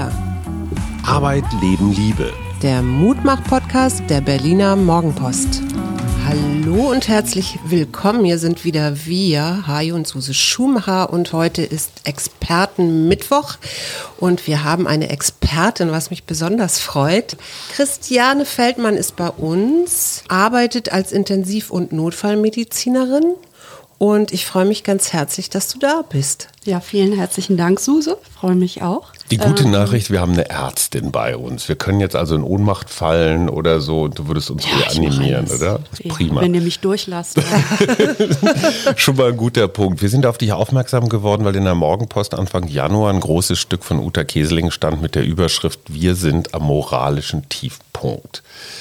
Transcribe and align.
Wir. 0.00 0.10
Arbeit, 1.06 1.44
Leben, 1.60 1.92
Liebe. 1.92 2.32
Der 2.62 2.80
Mutmach-Podcast 2.80 4.02
der 4.08 4.22
Berliner 4.22 4.74
Morgenpost. 4.74 5.60
Hallo 6.26 6.90
und 6.90 7.06
herzlich 7.08 7.58
willkommen. 7.66 8.24
Hier 8.24 8.38
sind 8.38 8.64
wieder 8.64 9.04
wir, 9.04 9.66
Hajo 9.66 9.96
und 9.96 10.06
Suse 10.06 10.32
Schumacher 10.32 11.12
und 11.12 11.34
heute 11.34 11.62
ist 11.62 11.90
Expertenmittwoch 12.04 13.56
und 14.18 14.46
wir 14.46 14.64
haben 14.64 14.86
eine 14.86 15.10
Expertin, 15.10 15.90
was 15.90 16.08
mich 16.08 16.24
besonders 16.24 16.78
freut. 16.78 17.36
Christiane 17.72 18.46
Feldmann 18.46 18.96
ist 18.96 19.16
bei 19.16 19.28
uns, 19.28 20.22
arbeitet 20.28 20.92
als 20.92 21.12
Intensiv- 21.12 21.70
und 21.70 21.92
Notfallmedizinerin 21.92 23.34
und 23.98 24.32
ich 24.32 24.46
freue 24.46 24.64
mich 24.64 24.82
ganz 24.82 25.12
herzlich, 25.12 25.50
dass 25.50 25.68
du 25.68 25.78
da 25.78 26.02
bist. 26.08 26.48
Ja, 26.64 26.80
vielen 26.80 27.12
herzlichen 27.12 27.58
Dank, 27.58 27.80
Suse. 27.80 28.16
Freue 28.34 28.54
mich 28.54 28.80
auch. 28.80 29.12
Die 29.30 29.38
gute 29.38 29.64
ähm, 29.64 29.70
Nachricht, 29.70 30.10
wir 30.10 30.20
haben 30.20 30.32
eine 30.32 30.50
Ärztin 30.50 31.12
bei 31.12 31.36
uns. 31.36 31.68
Wir 31.68 31.76
können 31.76 32.00
jetzt 32.00 32.16
also 32.16 32.34
in 32.34 32.42
Ohnmacht 32.42 32.90
fallen 32.90 33.48
oder 33.48 33.80
so 33.80 34.02
und 34.02 34.18
du 34.18 34.26
würdest 34.26 34.50
uns 34.50 34.64
ja, 34.64 34.88
reanimieren, 34.88 35.46
oder? 35.46 35.78
Das 35.78 36.00
ist 36.00 36.04
ja, 36.04 36.12
prima. 36.12 36.40
Wenn 36.40 36.54
ihr 36.54 36.60
mich 36.60 36.80
durchlasst. 36.80 37.40
Schon 38.96 39.16
mal 39.16 39.28
ein 39.28 39.36
guter 39.36 39.68
Punkt. 39.68 40.02
Wir 40.02 40.08
sind 40.08 40.26
auf 40.26 40.38
dich 40.38 40.52
aufmerksam 40.52 41.08
geworden, 41.08 41.44
weil 41.44 41.54
in 41.54 41.64
der 41.64 41.76
Morgenpost 41.76 42.34
Anfang 42.34 42.66
Januar 42.66 43.12
ein 43.12 43.20
großes 43.20 43.58
Stück 43.58 43.84
von 43.84 44.00
Uta 44.00 44.24
Keseling 44.24 44.70
stand 44.70 45.00
mit 45.00 45.14
der 45.14 45.24
Überschrift 45.24 45.80
Wir 45.86 46.16
sind 46.16 46.54
am 46.54 46.64
moralischen 46.64 47.48
Tiefpunkt. 47.48 47.89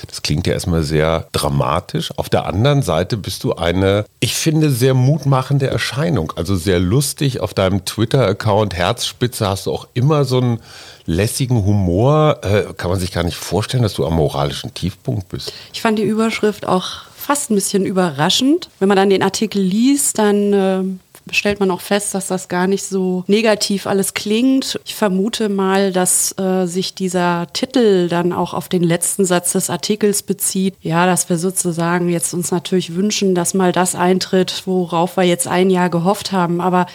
Das 0.08 0.22
klingt 0.22 0.48
ja 0.48 0.54
erstmal 0.54 0.84
sehr 0.84 1.28
dramatisch. 1.32 2.12
Auf 2.18 2.30
der 2.30 2.46
anderen 2.46 2.82
Seite 2.82 3.18
bist 3.18 3.44
du 3.44 3.54
eine, 3.54 4.06
ich 4.20 4.36
finde, 4.36 4.70
sehr 4.70 4.94
mutmachende 4.94 5.68
Erscheinung. 5.68 6.34
Also 6.36 6.56
sehr 6.56 6.80
lustig. 6.80 7.40
Auf 7.40 7.54
deinem 7.54 7.86
Twitter-Account 7.86 8.76
Herzspitze 8.76 9.48
hast 9.48 9.66
du 9.66 9.72
auch 9.72 9.88
immer 9.94 10.26
so 10.26 10.40
einen 10.40 10.60
lässigen 11.06 11.66
Humor. 11.66 12.40
Äh, 12.44 12.74
kann 12.76 12.90
man 12.90 13.00
sich 13.00 13.12
gar 13.12 13.24
nicht 13.24 13.38
vorstellen, 13.38 13.84
dass 13.84 13.94
du 13.94 14.06
am 14.06 14.16
moralischen 14.16 14.74
Tiefpunkt 14.74 15.30
bist. 15.30 15.54
Ich 15.74 15.82
fand 15.82 16.00
die 16.00 16.04
Überschrift 16.04 16.66
auch 16.66 17.04
fast 17.16 17.52
ein 17.52 17.56
bisschen 17.56 17.86
überraschend. 17.86 18.70
Wenn 18.80 18.88
man 18.88 18.98
dann 18.98 19.10
den 19.10 19.24
Artikel 19.24 19.62
liest, 19.62 20.18
dann 20.18 20.54
äh, 20.54 20.84
stellt 21.32 21.60
man 21.60 21.72
auch 21.72 21.82
fest, 21.82 22.14
dass 22.14 22.28
das 22.28 22.48
gar 22.48 22.68
nicht 22.68 22.84
so 22.84 23.24
negativ 23.28 23.88
alles 23.88 24.14
klingt. 24.14 24.80
Ich 24.86 24.96
vermute 24.96 25.50
mal, 25.50 25.92
dass 25.92 26.38
äh, 26.38 26.66
sich 26.66 26.94
dieser 26.94 27.48
Titel 27.54 28.08
dann 28.08 28.34
auch 28.34 28.54
auf 28.54 28.70
den 28.70 28.84
letzten 28.84 29.26
Satz 29.26 29.54
des 29.54 29.70
Artikels 29.70 30.24
bezieht. 30.24 30.76
Ja, 30.82 31.06
dass 31.06 31.30
wir 31.30 31.38
sozusagen 31.38 32.10
jetzt 32.10 32.34
uns 32.34 32.52
natürlich 32.52 32.96
wünschen, 32.96 33.36
dass 33.36 33.54
mal 33.54 33.72
das 33.72 33.96
eintritt, 33.96 34.64
worauf 34.66 35.18
wir 35.18 35.24
jetzt 35.24 35.48
ein 35.48 35.70
Jahr 35.70 35.90
gehofft 35.90 36.32
haben. 36.32 36.62
Aber 36.62 36.86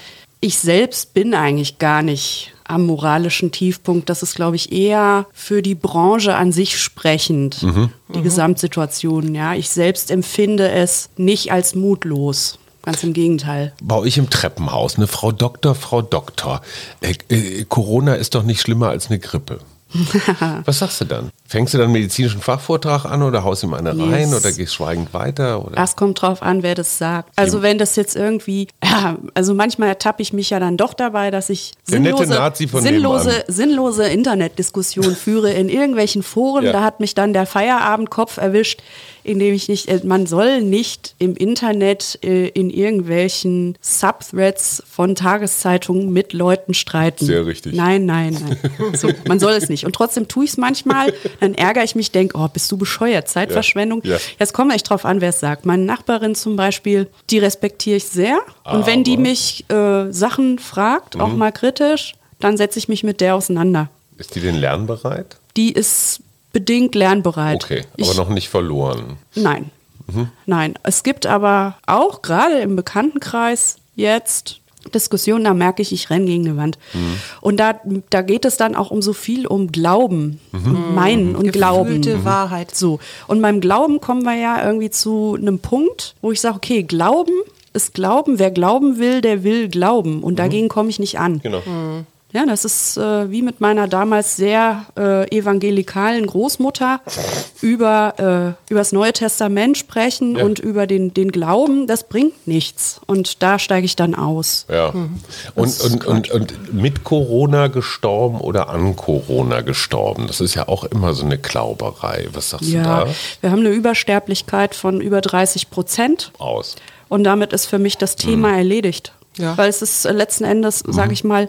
ich 0.40 0.58
selbst 0.58 1.14
bin 1.14 1.34
eigentlich 1.34 1.78
gar 1.78 2.02
nicht 2.02 2.52
am 2.64 2.86
moralischen 2.86 3.52
Tiefpunkt. 3.52 4.08
Das 4.08 4.22
ist, 4.22 4.34
glaube 4.34 4.56
ich, 4.56 4.72
eher 4.72 5.27
für 5.32 5.62
die 5.62 5.74
Branche 5.74 6.34
an 6.34 6.52
sich 6.52 6.78
sprechend, 6.78 7.62
mhm. 7.62 7.90
die 8.12 8.18
mhm. 8.18 8.24
Gesamtsituation. 8.24 9.34
Ja, 9.34 9.55
ich 9.55 9.68
selbst 9.68 10.10
empfinde 10.10 10.70
es 10.70 11.10
nicht 11.16 11.52
als 11.52 11.74
mutlos. 11.74 12.58
Ganz 12.84 13.02
im 13.02 13.12
Gegenteil. 13.12 13.72
Bei 13.82 13.96
euch 13.96 14.18
im 14.18 14.28
Treppenhaus, 14.28 14.96
eine 14.96 15.06
Frau 15.06 15.32
Doktor, 15.32 15.74
Frau 15.74 16.02
Doktor. 16.02 16.60
Äh, 17.00 17.14
äh, 17.28 17.64
Corona 17.64 18.14
ist 18.14 18.34
doch 18.34 18.42
nicht 18.42 18.60
schlimmer 18.60 18.90
als 18.90 19.08
eine 19.08 19.18
Grippe. 19.18 19.60
Was 20.64 20.80
sagst 20.80 21.00
du 21.00 21.05
dann? 21.05 21.30
Fängst 21.46 21.72
du 21.72 21.78
dann 21.78 21.84
einen 21.84 21.92
medizinischen 21.92 22.40
Fachvortrag 22.40 23.05
an 23.05 23.22
oder 23.22 23.44
haust 23.44 23.62
ihm 23.62 23.74
eine 23.74 23.90
rein 23.90 24.30
yes. 24.30 24.34
oder 24.34 24.52
gehst 24.52 24.74
schweigend 24.74 25.14
weiter? 25.14 25.64
Oder? 25.64 25.77
Das 25.77 25.94
kommt 25.94 26.20
drauf 26.20 26.42
an, 26.42 26.62
wer 26.62 26.74
das 26.74 26.98
sagt. 26.98 27.30
Also 27.36 27.62
wenn 27.62 27.78
das 27.78 27.94
jetzt 27.96 28.16
irgendwie, 28.16 28.68
ja, 28.82 29.16
also 29.34 29.55
manchmal 29.55 29.88
ertappe 29.88 30.22
ich 30.22 30.32
mich 30.32 30.50
ja 30.50 30.58
dann 30.58 30.77
doch 30.77 30.94
dabei, 30.94 31.30
dass 31.30 31.48
ich 31.48 31.72
sinnlose, 31.84 32.52
sinnlose, 32.83 33.44
sinnlose 33.46 34.08
Internetdiskussionen 34.08 35.14
führe 35.14 35.52
in 35.52 35.68
irgendwelchen 35.68 36.23
Foren. 36.23 36.64
Ja. 36.64 36.73
Da 36.73 36.83
hat 36.83 36.98
mich 37.00 37.14
dann 37.14 37.33
der 37.33 37.46
Feierabendkopf 37.46 38.39
erwischt 38.39 38.83
indem 39.24 39.55
ich 39.55 39.68
nicht, 39.68 39.89
äh, 39.89 40.01
man 40.05 40.27
soll 40.27 40.62
nicht 40.62 41.14
im 41.18 41.35
Internet 41.35 42.18
äh, 42.23 42.48
in 42.48 42.70
irgendwelchen 42.70 43.77
Subthreads 43.80 44.83
von 44.89 45.14
Tageszeitungen 45.14 46.12
mit 46.12 46.33
Leuten 46.33 46.74
streiten. 46.74 47.27
Sehr 47.27 47.46
richtig. 47.46 47.74
Nein, 47.74 48.07
nein, 48.07 48.36
nein. 48.40 48.95
So, 48.95 49.08
man 49.27 49.40
soll 49.40 49.52
es 49.55 49.68
nicht. 49.68 49.86
Und 49.86 49.95
trotzdem 49.95 50.29
tue 50.29 50.45
ich 50.45 50.51
es 50.52 50.57
manchmal, 50.57 51.12
dann 51.40 51.55
ärgere 51.55 51.85
ich 51.85 51.95
mich, 51.95 52.12
denke, 52.12 52.39
oh, 52.39 52.48
bist 52.48 52.70
du 52.70 52.77
bescheuert, 52.77 53.29
Zeitverschwendung. 53.29 54.02
Ja. 54.05 54.12
Ja. 54.14 54.18
Jetzt 54.39 54.52
kommt 54.52 54.73
echt 54.73 54.89
drauf 54.89 55.05
an, 55.05 55.20
wer 55.20 55.30
es 55.30 55.41
sagt. 55.41 55.67
Meine 55.67 55.85
Nachbarin 55.85 56.35
zum 56.35 56.56
Beispiel, 56.56 57.08
die 57.30 57.39
respektiere 57.39 57.96
ich 57.96 58.05
sehr. 58.05 58.36
Und 58.64 58.73
Aber. 58.73 58.86
wenn 58.86 59.05
die 59.05 59.17
mich 59.17 59.64
äh, 59.70 60.12
Sachen 60.12 60.58
fragt, 60.58 61.17
mhm. 61.17 61.20
auch 61.23 61.33
mal 61.33 61.51
kritisch, 61.51 62.14
dann 62.41 62.56
setze 62.56 62.79
ich 62.79 62.89
mich 62.89 63.02
mit 63.02 63.20
der 63.20 63.35
auseinander. 63.35 63.89
Ist 64.18 64.35
die 64.35 64.41
denn 64.41 64.56
lernbereit? 64.56 65.39
Die 65.56 65.73
ist 65.73 66.20
bedingt 66.55 66.95
lernbereit. 66.95 67.65
Okay, 67.65 67.83
aber 67.92 68.11
ich, 68.11 68.17
noch 68.17 68.31
nicht 68.31 68.48
verloren. 68.48 69.19
Nein. 69.35 69.70
Mhm. 70.07 70.29
Nein. 70.47 70.75
Es 70.83 71.03
gibt 71.03 71.27
aber 71.27 71.77
auch 71.87 72.23
gerade 72.23 72.61
im 72.61 72.77
Bekanntenkreis 72.77 73.77
jetzt 73.97 74.61
Diskussionen, 74.92 75.45
da 75.45 75.55
merke 75.55 75.83
ich, 75.83 75.92
ich 75.92 76.11
renne 76.11 76.27
gegen 76.27 76.47
eine 76.47 76.57
Wand. 76.57 76.79
Mhm. 76.92 77.17
Und 77.41 77.57
da, 77.59 77.81
da 78.11 78.23
geht 78.23 78.45
es 78.45 78.57
dann 78.57 78.75
auch 78.75 78.91
um 78.91 79.03
so 79.03 79.13
viel 79.13 79.47
um 79.47 79.73
Glauben, 79.73 80.41
mhm. 80.53 80.95
Meinen 80.95 81.31
mhm. 81.31 81.37
und 81.37 81.45
Gefühlte 81.45 81.59
Glauben. 81.59 82.01
Mhm. 82.01 82.25
Wahrheit. 82.25 82.75
So. 82.75 83.01
Und 83.27 83.42
beim 83.42 83.61
Glauben 83.61 84.01
kommen 84.01 84.23
wir 84.23 84.36
ja 84.36 84.65
irgendwie 84.65 84.91
zu 84.91 85.36
einem 85.41 85.59
Punkt, 85.59 86.15
wo 86.23 86.33
ich 86.33 86.41
sage, 86.41 86.57
okay, 86.57 86.83
Glauben 86.83 87.33
ist 87.73 87.95
Glauben. 87.95 88.39
Wer 88.39 88.51
glauben 88.51 88.98
will, 88.98 89.21
der 89.21 89.42
will 89.42 89.69
glauben. 89.69 90.23
Und 90.23 90.35
mhm. 90.35 90.36
dagegen 90.36 90.69
komme 90.69 90.91
ich 90.91 90.98
nicht 90.98 91.19
an. 91.19 91.41
Genau. 91.41 91.63
Mhm. 91.65 92.07
Ja, 92.34 92.46
das 92.46 92.64
ist 92.64 92.96
äh, 92.96 93.30
wie 93.30 93.42
mit 93.42 93.61
meiner 93.61 93.86
damals 93.86 94.34
sehr 94.34 94.86
äh, 94.98 95.30
evangelikalen 95.30 96.27
Großmutter 96.27 97.00
über 97.61 98.56
äh, 98.68 98.74
das 98.74 98.90
Neue 98.90 99.12
Testament 99.12 99.78
sprechen 99.78 100.36
ja. 100.36 100.44
und 100.44 100.58
über 100.58 100.89
den, 100.89 101.14
den 101.14 101.30
Glauben. 101.30 101.86
Das 101.86 102.08
bringt 102.08 102.48
nichts. 102.48 103.00
Und 103.06 103.40
da 103.44 103.61
steige 103.61 103.84
ich 103.84 103.94
dann 103.94 104.17
aus. 104.17 104.67
Ja. 104.68 104.90
Mhm. 104.90 105.20
Und, 105.55 105.80
und, 105.80 106.06
und, 106.06 106.30
und 106.33 106.74
mit 106.74 107.05
Corona 107.05 107.68
gestorben 107.68 108.40
oder 108.40 108.68
an 108.68 108.96
Corona 108.96 109.61
gestorben? 109.61 110.27
Das 110.27 110.40
ist 110.40 110.56
ja 110.56 110.67
auch 110.67 110.83
immer 110.83 111.14
so 111.14 111.24
eine 111.24 111.39
Klauberei. 111.39 112.27
Was 112.33 112.50
sagst 112.50 112.68
ja, 112.68 112.83
du 112.83 112.89
da? 112.89 113.14
Wir 113.42 113.52
haben 113.52 113.61
eine 113.61 113.70
Übersterblichkeit 113.70 114.74
von 114.74 115.00
über 115.00 115.20
30 115.20 115.70
Prozent. 115.70 116.33
Aus. 116.39 116.74
Und 117.08 117.23
damit 117.23 117.52
ist 117.52 117.67
für 117.67 117.78
mich 117.78 117.96
das 117.96 118.17
Thema 118.17 118.48
mhm. 118.48 118.58
erledigt. 118.58 119.12
Ja. 119.36 119.56
Weil 119.56 119.68
es 119.68 119.83
ist 119.83 120.02
letzten 120.05 120.42
Endes, 120.42 120.80
sage 120.80 121.08
mhm. 121.08 121.12
ich 121.12 121.23
mal, 121.23 121.48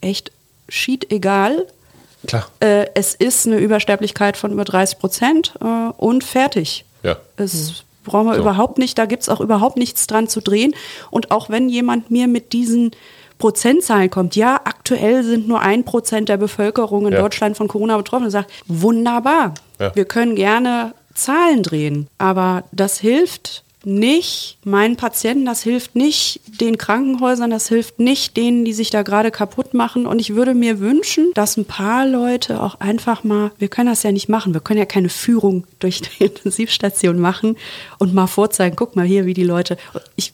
echt 0.00 0.32
schied 0.68 1.10
egal. 1.10 1.66
Klar. 2.26 2.46
Äh, 2.60 2.86
es 2.94 3.14
ist 3.14 3.46
eine 3.46 3.58
Übersterblichkeit 3.58 4.36
von 4.36 4.52
über 4.52 4.64
30 4.64 4.98
Prozent 4.98 5.54
äh, 5.60 5.64
und 5.96 6.24
fertig. 6.24 6.84
Ja. 7.02 7.16
Es 7.36 7.54
mhm. 7.54 7.74
brauchen 8.04 8.26
wir 8.26 8.34
so. 8.34 8.40
überhaupt 8.40 8.78
nicht, 8.78 8.98
da 8.98 9.06
gibt 9.06 9.22
es 9.22 9.28
auch 9.28 9.40
überhaupt 9.40 9.76
nichts 9.76 10.06
dran 10.06 10.28
zu 10.28 10.40
drehen. 10.40 10.74
Und 11.10 11.30
auch 11.30 11.48
wenn 11.48 11.68
jemand 11.68 12.10
mir 12.10 12.28
mit 12.28 12.52
diesen 12.52 12.90
Prozentzahlen 13.38 14.10
kommt, 14.10 14.36
ja, 14.36 14.60
aktuell 14.64 15.24
sind 15.24 15.48
nur 15.48 15.60
ein 15.60 15.84
Prozent 15.84 16.28
der 16.28 16.36
Bevölkerung 16.36 17.06
in 17.06 17.14
ja. 17.14 17.20
Deutschland 17.20 17.56
von 17.56 17.68
Corona 17.68 17.96
betroffen, 17.96 18.26
und 18.26 18.30
sagt, 18.30 18.52
wunderbar, 18.66 19.54
ja. 19.78 19.94
wir 19.96 20.04
können 20.04 20.36
gerne 20.36 20.92
Zahlen 21.14 21.62
drehen, 21.62 22.06
aber 22.18 22.64
das 22.70 22.98
hilft 22.98 23.64
nicht 23.84 24.58
meinen 24.64 24.96
Patienten, 24.96 25.46
das 25.46 25.62
hilft 25.62 25.96
nicht 25.96 26.40
den 26.60 26.78
Krankenhäusern, 26.78 27.50
das 27.50 27.68
hilft 27.68 27.98
nicht 27.98 28.36
denen, 28.36 28.64
die 28.64 28.72
sich 28.72 28.90
da 28.90 29.02
gerade 29.02 29.30
kaputt 29.30 29.74
machen. 29.74 30.06
Und 30.06 30.20
ich 30.20 30.34
würde 30.34 30.54
mir 30.54 30.80
wünschen, 30.80 31.30
dass 31.34 31.56
ein 31.56 31.64
paar 31.64 32.06
Leute 32.06 32.62
auch 32.62 32.80
einfach 32.80 33.24
mal, 33.24 33.52
wir 33.58 33.68
können 33.68 33.88
das 33.88 34.02
ja 34.02 34.12
nicht 34.12 34.28
machen, 34.28 34.54
wir 34.54 34.60
können 34.60 34.78
ja 34.78 34.86
keine 34.86 35.08
Führung 35.08 35.64
durch 35.78 36.00
die 36.02 36.24
Intensivstation 36.24 37.18
machen 37.18 37.56
und 37.98 38.14
mal 38.14 38.26
vorzeigen, 38.26 38.76
guck 38.76 38.96
mal 38.96 39.06
hier, 39.06 39.26
wie 39.26 39.34
die 39.34 39.44
Leute. 39.44 39.76
Ich 40.16 40.32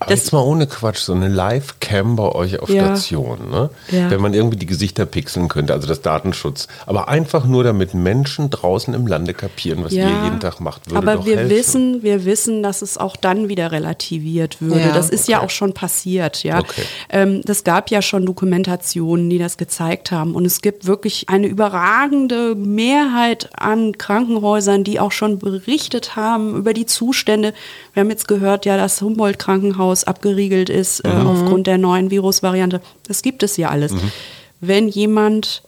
aber 0.00 0.10
das 0.10 0.20
jetzt 0.20 0.32
mal 0.32 0.40
ohne 0.40 0.66
Quatsch, 0.66 1.00
so 1.00 1.12
eine 1.12 1.28
Live-Cam 1.28 2.16
bei 2.16 2.32
euch 2.32 2.58
auf 2.58 2.70
ja. 2.70 2.96
Station, 2.96 3.50
ne? 3.50 3.68
Ja. 3.90 4.10
wenn 4.10 4.22
man 4.22 4.32
irgendwie 4.32 4.56
die 4.56 4.64
Gesichter 4.64 5.04
pixeln 5.04 5.48
könnte, 5.48 5.74
also 5.74 5.86
das 5.86 6.00
Datenschutz. 6.00 6.68
Aber 6.86 7.08
einfach 7.08 7.44
nur, 7.44 7.64
damit 7.64 7.92
Menschen 7.92 8.48
draußen 8.48 8.94
im 8.94 9.06
Lande 9.06 9.34
kapieren, 9.34 9.84
was 9.84 9.92
ja. 9.92 10.08
ihr 10.08 10.24
jeden 10.24 10.40
Tag 10.40 10.58
macht, 10.58 10.86
würde 10.90 10.96
Aber 10.96 11.16
doch 11.16 11.26
wir 11.26 11.36
helfen. 11.36 11.50
wissen, 11.50 12.02
wir 12.02 12.24
wissen, 12.24 12.62
dass 12.62 12.80
es 12.80 12.96
auch 12.96 13.14
dann 13.14 13.50
wieder 13.50 13.72
relativiert 13.72 14.62
würde. 14.62 14.80
Ja. 14.80 14.92
Das 14.94 15.10
ist 15.10 15.24
okay. 15.24 15.32
ja 15.32 15.42
auch 15.42 15.50
schon 15.50 15.74
passiert. 15.74 16.44
Ja, 16.44 16.60
okay. 16.60 16.82
ähm, 17.10 17.42
das 17.44 17.62
gab 17.62 17.90
ja 17.90 18.00
schon 18.00 18.24
Dokumentationen, 18.24 19.28
die 19.28 19.38
das 19.38 19.58
gezeigt 19.58 20.12
haben, 20.12 20.34
und 20.34 20.46
es 20.46 20.62
gibt 20.62 20.86
wirklich 20.86 21.28
eine 21.28 21.46
überragende 21.46 22.54
Mehrheit 22.54 23.50
an 23.54 23.98
Krankenhäusern, 23.98 24.82
die 24.82 24.98
auch 24.98 25.12
schon 25.12 25.38
berichtet 25.38 26.16
haben 26.16 26.56
über 26.56 26.72
die 26.72 26.86
Zustände. 26.86 27.52
Wir 27.92 28.00
haben 28.00 28.08
jetzt 28.08 28.28
gehört, 28.28 28.64
ja, 28.64 28.78
das 28.78 29.02
Humboldt-Krankenhaus 29.02 29.89
Krankenhaus 29.90 30.04
abgeriegelt 30.04 30.70
ist 30.70 31.00
äh, 31.00 31.12
mhm. 31.12 31.26
aufgrund 31.26 31.66
der 31.66 31.78
neuen 31.78 32.10
Virusvariante. 32.10 32.80
Das 33.06 33.22
gibt 33.22 33.42
es 33.42 33.56
ja 33.56 33.70
alles. 33.70 33.92
Mhm. 33.92 34.12
Wenn 34.60 34.88
jemand, 34.88 35.62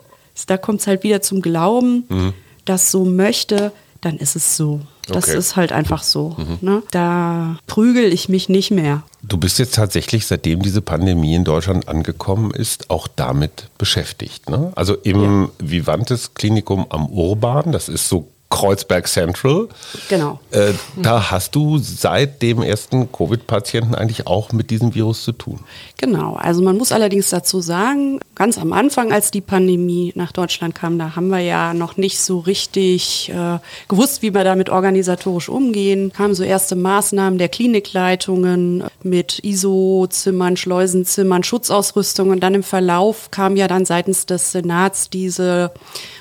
da 0.47 0.57
kommt 0.57 0.81
es 0.81 0.87
halt 0.87 1.03
wieder 1.03 1.23
zum 1.23 1.43
Glauben, 1.43 2.05
mhm. 2.09 2.33
das 2.65 2.91
so 2.91 3.05
möchte, 3.05 3.73
dann 4.01 4.19
ist 4.19 4.37
es 4.37 4.57
so. 4.57 4.81
Das 5.07 5.29
Okay. 5.29 5.39
ist 5.39 5.57
halt 5.57 5.73
einfach 5.73 6.03
so. 6.05 6.37
Ne? 6.61 6.83
Da 6.93 7.57
prügel 7.67 8.13
ich 8.13 8.29
mich 8.29 8.49
nicht 8.49 8.71
mehr. 8.71 9.03
Du 9.23 9.37
bist 9.37 9.59
jetzt 9.59 9.75
tatsächlich, 9.75 10.27
seitdem 10.27 10.63
diese 10.63 10.81
Pandemie 10.81 11.35
in 11.35 11.45
Deutschland 11.45 11.89
angekommen 11.89 12.53
ist, 12.53 12.91
auch 12.91 13.09
damit 13.09 13.69
beschäftigt. 13.79 14.49
Ne? 14.49 14.73
Also 14.77 14.95
im 14.95 15.51
Vivantes 15.59 16.35
Klinikum 16.35 16.87
am 16.89 17.07
Urban, 17.07 17.73
das 17.73 17.89
ist 17.89 18.09
so 18.09 18.29
Kreuzberg 18.53 19.09
Central. 19.09 19.69
Genau. 20.09 20.39
Äh, 20.51 20.75
da 20.97 21.31
hast 21.31 21.55
du 21.55 21.79
seit 21.79 22.43
dem 22.43 22.63
ersten 22.63 23.11
Covid-Patienten 23.11 23.95
eigentlich 23.95 24.27
auch 24.27 24.53
mit 24.53 24.71
diesem 24.71 24.95
Virus 24.95 25.25
zu 25.25 25.33
tun. 25.33 25.61
Genau, 25.97 26.35
also 26.35 26.63
man 26.63 26.77
muss 26.77 26.93
allerdings 26.93 27.31
dazu 27.31 27.61
sagen, 27.61 28.21
ganz 28.35 28.59
am 28.59 28.73
Anfang, 28.73 29.11
als 29.11 29.31
die 29.31 29.41
Pandemie 29.41 30.13
nach 30.17 30.33
Deutschland 30.33 30.75
kam, 30.75 30.99
da 30.99 31.17
haben 31.17 31.29
wir 31.29 31.41
ja 31.41 31.73
noch 31.73 31.97
nicht 31.97 32.21
so 32.21 32.41
richtig 32.41 33.31
äh, 33.35 33.59
gewusst, 33.89 34.21
wie 34.21 34.35
wir 34.35 34.45
damit 34.45 34.69
organisatorisch 34.69 35.49
umgehen. 35.49 36.13
Kamen 36.13 36.35
so 36.35 36.45
erste 36.45 36.77
Maßnahmen 36.77 37.39
der 37.39 37.49
Klinikleitungen 37.49 38.85
mit 39.03 39.39
ISO-Zimmern, 39.43 40.59
Schleusenzimmern, 40.59 41.43
Schutzausrüstung 41.43 42.31
und 42.31 42.41
dann 42.41 42.55
im 42.55 42.63
Verlauf 42.63 43.31
kam 43.31 43.57
ja 43.57 43.67
dann 43.67 43.87
seitens 43.87 44.27
des 44.27 44.53
Senats 44.53 45.09
diese 45.09 45.71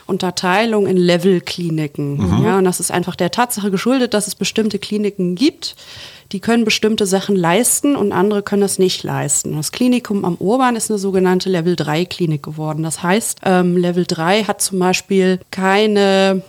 Unterteilung 0.06 0.88
in 0.88 0.98
Level-Kliniken. 0.98 2.21
Ja, 2.44 2.58
und 2.58 2.66
das 2.66 2.80
ist 2.80 2.92
einfach 2.92 3.16
der 3.16 3.32
Tatsache 3.32 3.72
geschuldet, 3.72 4.14
dass 4.14 4.28
es 4.28 4.36
bestimmte 4.36 4.80
Kliniken 4.80 5.36
gibt, 5.36 5.76
die 6.32 6.40
können 6.40 6.64
bestimmte 6.64 7.06
Sachen 7.06 7.36
leisten 7.36 7.96
und 7.96 8.14
andere 8.14 8.42
können 8.42 8.62
das 8.62 8.80
nicht 8.80 9.04
leisten. 9.04 9.56
Das 9.56 9.72
Klinikum 9.72 10.24
am 10.24 10.36
Urban 10.36 10.76
ist 10.76 10.90
eine 10.90 10.98
sogenannte 10.98 11.50
Level 11.50 11.76
3 11.76 12.06
Klinik 12.06 12.44
geworden. 12.44 12.84
Das 12.84 13.04
heißt, 13.04 13.42
ähm, 13.44 13.76
Level 13.76 14.06
3 14.08 14.46
hat 14.46 14.62
zum 14.62 14.80
Beispiel 14.80 15.40
keine 15.52 16.42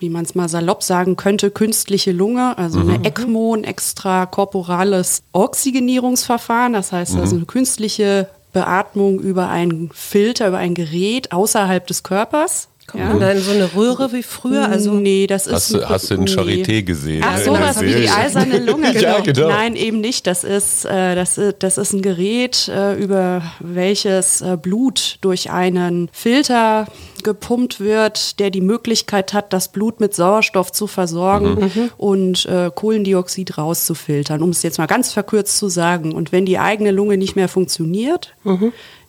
wie 0.00 0.10
man 0.10 0.24
es 0.24 0.36
mal 0.36 0.48
salopp 0.48 0.84
sagen 0.84 1.16
könnte, 1.16 1.50
künstliche 1.50 2.12
Lunge, 2.12 2.56
also 2.56 2.78
eine 2.78 3.04
ECMO, 3.04 3.54
ein 3.54 3.64
extrakorporales 3.64 5.22
Oxygenierungsverfahren. 5.32 6.72
Das 6.72 6.92
heißt, 6.92 7.16
also 7.16 7.34
eine 7.34 7.46
künstliche 7.46 8.28
Beatmung 8.52 9.20
über 9.20 9.48
einen 9.48 9.90
Filter, 9.92 10.48
über 10.48 10.58
ein 10.58 10.74
Gerät 10.74 11.32
außerhalb 11.32 11.86
des 11.86 12.02
Körpers. 12.02 12.68
Kommt 12.90 13.04
man 13.04 13.20
da 13.20 13.30
in 13.32 13.38
so 13.40 13.50
eine 13.50 13.74
Röhre 13.74 14.12
wie 14.12 14.22
früher? 14.22 14.66
Also 14.68 14.94
nee, 14.94 15.26
das 15.26 15.46
ist 15.46 15.52
Hast, 15.52 15.74
du- 15.74 15.88
hast 15.88 16.10
du 16.10 16.14
in 16.14 16.24
nee. 16.24 16.30
Charité 16.32 16.82
gesehen? 16.82 17.22
Ach 17.24 17.36
so, 17.38 17.52
in 17.54 17.60
der 17.60 17.68
was 17.68 17.80
wie 17.82 17.94
die 17.94 18.08
eiserne 18.08 18.58
Lunge. 18.64 18.92
Genau. 18.94 19.02
Ja, 19.02 19.20
genau. 19.20 19.48
Nein, 19.48 19.76
eben 19.76 20.00
nicht. 20.00 20.26
Das 20.26 20.42
ist, 20.42 20.86
äh, 20.86 21.14
das, 21.14 21.36
ist- 21.38 21.56
das 21.60 21.76
ist 21.78 21.92
ein 21.92 22.00
Gerät, 22.02 22.68
äh, 22.68 22.94
über 22.94 23.42
welches 23.60 24.40
äh, 24.40 24.56
Blut 24.60 25.18
durch 25.20 25.50
einen 25.50 26.08
Filter 26.12 26.86
gepumpt 27.22 27.80
wird, 27.80 28.38
der 28.40 28.50
die 28.50 28.60
Möglichkeit 28.62 29.34
hat, 29.34 29.52
das 29.52 29.68
Blut 29.68 30.00
mit 30.00 30.14
Sauerstoff 30.14 30.72
zu 30.72 30.86
versorgen 30.86 31.70
und 31.98 32.46
äh, 32.46 32.70
Kohlendioxid 32.74 33.58
rauszufiltern, 33.58 34.40
um 34.40 34.50
es 34.50 34.62
jetzt 34.62 34.78
mal 34.78 34.86
ganz 34.86 35.12
verkürzt 35.12 35.58
zu 35.58 35.68
sagen. 35.68 36.12
Und 36.14 36.32
wenn 36.32 36.46
die 36.46 36.58
eigene 36.58 36.90
Lunge 36.90 37.16
nicht 37.18 37.36
mehr 37.36 37.48
funktioniert, 37.48 38.34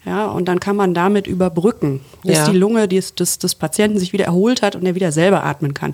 ja, 0.06 0.28
und 0.28 0.46
dann 0.48 0.60
kann 0.60 0.75
man 0.75 0.94
damit 0.94 1.28
überbrücken, 1.28 2.00
bis 2.24 2.38
Ja. 2.38 2.50
die 2.50 2.57
Lunge 2.57 2.88
des, 2.88 3.16
des, 3.16 3.38
des 3.38 3.54
Patienten 3.56 4.00
sich 4.00 4.13
wieder 4.13 4.25
erholt 4.25 4.62
hat 4.62 4.75
und 4.75 4.86
er 4.86 4.96
wieder 4.96 5.12
selber 5.12 5.44
atmen 5.44 5.74
kann. 5.74 5.94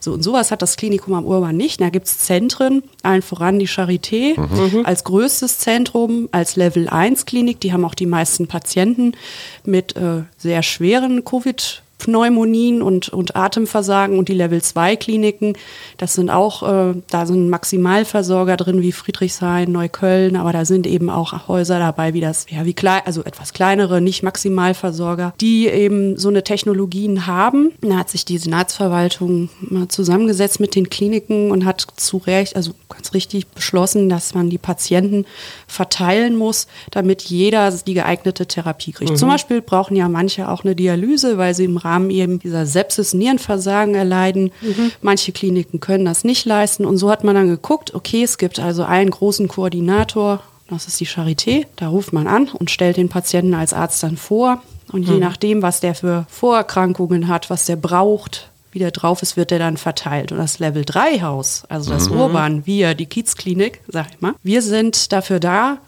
So, 0.00 0.12
und 0.12 0.22
sowas 0.22 0.50
hat 0.50 0.60
das 0.60 0.76
Klinikum 0.76 1.14
am 1.14 1.24
Urban 1.24 1.56
nicht. 1.56 1.80
Da 1.80 1.88
gibt 1.90 2.06
es 2.08 2.18
Zentren, 2.18 2.82
allen 3.02 3.22
voran 3.22 3.58
die 3.60 3.68
Charité 3.68 4.34
als 4.84 5.04
größtes 5.04 5.58
Zentrum, 5.58 6.28
als 6.32 6.56
Level 6.56 6.88
1 6.88 7.26
Klinik. 7.26 7.60
Die 7.60 7.72
haben 7.72 7.84
auch 7.84 7.94
die 7.94 8.06
meisten 8.06 8.48
Patienten 8.48 9.12
mit 9.64 9.96
äh, 9.96 10.22
sehr 10.36 10.62
schweren 10.62 11.22
Covid- 11.22 11.80
Pneumonien 11.98 12.82
und, 12.82 13.08
und 13.08 13.36
Atemversagen 13.36 14.18
und 14.18 14.28
die 14.28 14.34
Level 14.34 14.60
2 14.60 14.96
Kliniken. 14.96 15.54
Das 15.96 16.14
sind 16.14 16.30
auch, 16.30 16.62
äh, 16.62 16.94
da 17.08 17.26
sind 17.26 17.48
Maximalversorger 17.48 18.56
drin 18.56 18.82
wie 18.82 18.92
Friedrichshain, 18.92 19.72
Neukölln, 19.72 20.36
aber 20.36 20.52
da 20.52 20.64
sind 20.64 20.86
eben 20.86 21.08
auch 21.08 21.48
Häuser 21.48 21.78
dabei, 21.78 22.12
wie 22.12 22.20
das, 22.20 22.46
ja, 22.50 22.64
wie 22.64 22.74
klein, 22.74 23.02
also 23.04 23.22
etwas 23.24 23.52
kleinere, 23.52 24.00
nicht 24.00 24.22
Maximalversorger, 24.22 25.34
die 25.40 25.66
eben 25.68 26.18
so 26.18 26.28
eine 26.28 26.44
Technologien 26.44 27.26
haben. 27.26 27.72
Da 27.80 27.96
hat 27.96 28.10
sich 28.10 28.24
die 28.24 28.38
Senatsverwaltung 28.38 29.48
mal 29.60 29.88
zusammengesetzt 29.88 30.60
mit 30.60 30.74
den 30.74 30.90
Kliniken 30.90 31.50
und 31.50 31.64
hat 31.64 31.86
zu 31.96 32.18
Recht, 32.18 32.56
also 32.56 32.72
ganz 32.88 33.14
richtig 33.14 33.46
beschlossen, 33.48 34.08
dass 34.08 34.34
man 34.34 34.50
die 34.50 34.58
Patienten 34.58 35.24
verteilen 35.66 36.36
muss, 36.36 36.66
damit 36.90 37.22
jeder 37.22 37.70
die 37.70 37.94
geeignete 37.94 38.46
Therapie 38.46 38.92
kriegt. 38.92 39.16
Zum 39.16 39.28
Beispiel 39.28 39.62
brauchen 39.62 39.96
ja 39.96 40.08
manche 40.08 40.48
auch 40.48 40.64
eine 40.64 40.74
Dialyse, 40.74 41.38
weil 41.38 41.54
sie 41.54 41.64
im 41.64 41.76
Rahmen 41.76 41.93
eben 42.10 42.38
dieser 42.38 42.66
Sepsis-Nierenversagen 42.66 43.94
erleiden. 43.94 44.50
Manche 45.02 45.32
Kliniken 45.32 45.80
können 45.80 46.04
das 46.04 46.24
nicht 46.24 46.44
leisten. 46.44 46.84
Und 46.84 46.98
so 46.98 47.10
hat 47.10 47.24
man 47.24 47.34
dann 47.34 47.48
geguckt, 47.48 47.94
okay, 47.94 48.22
es 48.22 48.38
gibt 48.38 48.60
also 48.60 48.84
einen 48.84 49.10
großen 49.10 49.48
Koordinator, 49.48 50.42
das 50.68 50.86
ist 50.86 50.98
die 51.00 51.06
Charité. 51.06 51.66
Da 51.76 51.88
ruft 51.88 52.12
man 52.12 52.26
an 52.26 52.48
und 52.48 52.70
stellt 52.70 52.96
den 52.96 53.08
Patienten 53.08 53.54
als 53.54 53.72
Arzt 53.72 54.02
dann 54.02 54.16
vor. 54.16 54.62
Und 54.92 55.08
je 55.08 55.18
nachdem, 55.18 55.62
was 55.62 55.80
der 55.80 55.94
für 55.94 56.26
Vorerkrankungen 56.28 57.28
hat, 57.28 57.50
was 57.50 57.66
der 57.66 57.76
braucht, 57.76 58.50
wie 58.70 58.78
der 58.78 58.90
drauf 58.90 59.22
ist, 59.22 59.36
wird 59.36 59.50
der 59.50 59.58
dann 59.58 59.76
verteilt. 59.76 60.32
Und 60.32 60.38
das 60.38 60.58
Level 60.58 60.84
3 60.84 61.20
Haus, 61.20 61.64
also 61.68 61.92
das 61.92 62.08
Urban, 62.08 62.66
wir, 62.66 62.94
die 62.94 63.06
Kiezklinik, 63.06 63.80
sag 63.88 64.08
ich 64.10 64.20
mal, 64.20 64.34
wir 64.42 64.62
sind 64.62 65.12
dafür 65.12 65.40
da, 65.40 65.78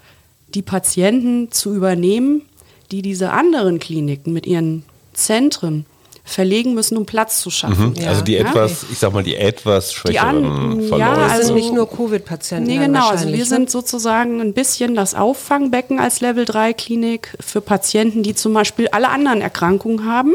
die 0.55 0.63
Patienten 0.63 1.51
zu 1.51 1.75
übernehmen, 1.75 2.43
die 2.91 3.03
diese 3.03 3.33
anderen 3.33 3.81
Kliniken 3.81 4.33
mit 4.33 4.47
ihren 4.47 4.85
Zentren 5.13 5.85
verlegen 6.27 6.75
müssen, 6.75 6.97
um 6.99 7.07
Platz 7.07 7.41
zu 7.41 7.51
schaffen. 7.51 7.95
Also 8.07 8.21
die 8.23 8.33
Ja. 8.35 8.41
etwas, 8.41 8.85
ich 8.91 8.99
sag 8.99 9.13
mal, 9.13 9.23
die 9.23 9.37
etwas 9.37 9.93
schwächeren 9.95 10.45
an- 10.45 10.99
ja, 10.99 11.13
also- 11.15 11.47
sind 11.47 11.55
nicht 11.55 11.73
nur 11.73 11.89
Covid-Patienten. 11.89 12.69
Nee, 12.69 12.79
genau. 12.79 13.09
Also 13.09 13.29
wir 13.29 13.37
ne? 13.39 13.45
sind 13.45 13.71
sozusagen 13.71 14.41
ein 14.41 14.53
bisschen 14.53 14.95
das 14.97 15.15
Auffangbecken 15.15 16.01
als 16.01 16.21
Level 16.21 16.45
3 16.45 16.73
Klinik 16.73 17.37
für 17.41 17.61
Patienten, 17.61 18.23
die 18.25 18.35
zum 18.35 18.53
Beispiel 18.53 18.89
alle 18.89 19.09
anderen 19.09 19.41
Erkrankungen 19.41 20.05
haben. 20.05 20.35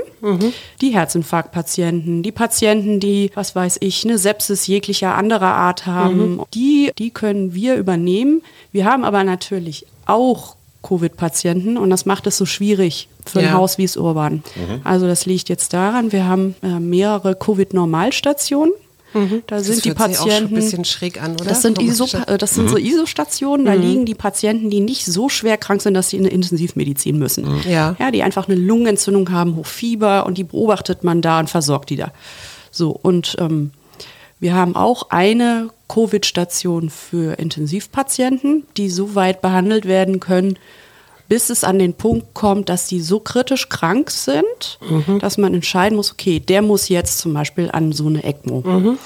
Die 0.82 0.90
Herzinfarktpatienten, 0.90 2.24
die 2.24 2.32
Patienten, 2.32 3.00
die, 3.00 3.32
was 3.34 3.56
weiß 3.56 3.78
ich, 3.82 4.06
eine 4.06 4.18
Sepsis 4.18 4.68
jeglicher 4.68 5.16
anderer 5.16 5.54
Art 5.54 5.86
haben. 5.86 6.42
Die, 6.54 6.92
die 6.98 7.10
können 7.12 7.54
wir 7.54 7.76
übernehmen. 7.76 8.42
Wir 8.72 8.86
haben 8.86 9.04
aber 9.04 9.24
natürlich 9.24 9.86
auch 10.06 10.56
Covid-Patienten 10.84 11.78
und 11.78 11.90
das 11.90 12.06
macht 12.06 12.26
es 12.28 12.38
so 12.38 12.46
schwierig 12.46 13.08
für 13.26 13.40
ein 13.40 13.46
Ja. 13.46 13.52
Haus 13.54 13.78
wie 13.78 13.84
es 13.84 13.98
Urban. 13.98 14.44
Also 14.84 15.08
das 15.08 15.26
liegt 15.26 15.50
jetzt 15.50 15.74
daran, 15.74 16.12
wir 16.12 16.26
haben 16.28 16.56
äh, 16.64 16.80
mehrere 16.80 17.36
Covid-Normalstationen. 17.36 18.74
Da 19.14 19.58
Das 19.58 19.66
sind 19.66 19.84
die 19.84 19.90
sich 19.90 19.92
auch 19.92 20.06
schon 20.06 20.14
Patienten. 20.14 20.46
ein 20.46 20.56
bisschen 20.56 20.86
schräg 20.86 21.22
an, 21.22 21.34
oder? 21.34 21.44
Das 21.44 21.62
sind, 21.62 21.82
ISO, 21.82 22.06
äh, 22.28 22.38
das 22.38 22.56
sind 22.56 22.70
so 22.70 22.78
ISO-Stationen, 22.78 23.66
da 23.66 23.74
liegen 23.74 24.06
die 24.06 24.16
Patienten, 24.16 24.70
die 24.70 24.80
nicht 24.80 25.06
so 25.06 25.28
schwer 25.28 25.58
krank 25.58 25.82
sind, 25.82 25.96
dass 25.96 26.10
sie 26.12 26.16
in 26.18 26.24
eine 26.24 26.32
Intensivmedizin 26.34 27.20
müssen. 27.20 27.46
Ja. 27.70 27.98
ja. 28.00 28.12
Die 28.12 28.24
einfach 28.24 28.48
eine 28.48 28.56
Lungenentzündung 28.58 29.30
haben, 29.32 29.58
Hochfieber 29.58 30.26
und 30.26 30.38
die 30.38 30.46
beobachtet 30.46 31.04
man 31.04 31.22
da 31.22 31.42
und 31.42 31.50
versorgt 31.50 31.90
die 31.90 31.98
da. 31.98 32.14
So, 32.72 32.92
und 32.92 33.36
ähm, 33.40 33.72
wir 34.42 34.56
haben 34.56 34.76
auch 34.76 35.12
eine 35.12 35.70
Covid-Station 35.88 36.90
für 36.90 37.40
Intensivpatienten, 37.40 38.64
die 38.76 38.90
so 38.90 39.16
weit 39.16 39.42
behandelt 39.42 39.86
werden 39.86 40.20
können, 40.20 40.58
bis 41.30 41.50
es 41.50 41.64
an 41.64 41.80
den 41.80 41.94
Punkt 41.94 42.34
kommt, 42.34 42.68
dass 42.68 42.88
die 42.88 43.00
so 43.00 43.20
kritisch 43.20 43.70
krank 43.70 44.10
sind, 44.12 44.80
dass 45.22 45.38
man 45.38 45.54
entscheiden 45.54 45.96
muss, 45.96 46.12
okay, 46.12 46.40
der 46.40 46.62
muss 46.62 46.90
jetzt 46.90 47.20
zum 47.20 47.34
Beispiel 47.34 47.70
an 47.72 47.94
so 47.94 48.08
eine 48.08 48.24
ECMO. 48.24 48.98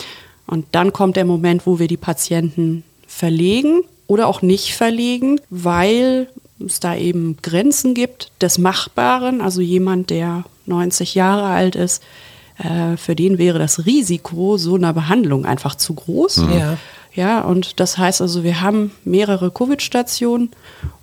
Und 0.48 0.66
dann 0.72 0.94
kommt 0.94 1.18
der 1.18 1.26
Moment, 1.26 1.68
wo 1.68 1.78
wir 1.80 1.88
die 1.88 1.98
Patienten 1.98 2.84
verlegen 3.06 3.82
oder 4.08 4.28
auch 4.28 4.42
nicht 4.42 4.74
verlegen, 4.74 5.42
weil 5.50 6.30
es 6.66 6.80
da 6.80 6.96
eben 6.96 7.38
Grenzen 7.42 7.94
gibt 7.94 8.32
des 8.42 8.58
Machbaren. 8.58 9.42
Also 9.42 9.62
jemand, 9.62 10.10
der 10.10 10.46
90 10.66 11.14
Jahre 11.14 11.48
alt 11.48 11.76
ist, 11.76 12.02
äh, 12.58 12.98
für 12.98 13.16
den 13.16 13.38
wäre 13.38 13.60
das 13.60 13.86
Risiko 13.86 14.58
so 14.58 14.76
einer 14.76 14.94
Behandlung 14.94 15.46
einfach 15.46 15.76
zu 15.76 15.94
groß. 15.94 16.44
Ja. 16.58 16.78
Ja, 17.16 17.42
und 17.42 17.80
das 17.80 17.98
heißt 17.98 18.22
also, 18.22 18.44
wir 18.44 18.60
haben 18.60 18.92
mehrere 19.06 19.50
Covid-Stationen 19.50 20.52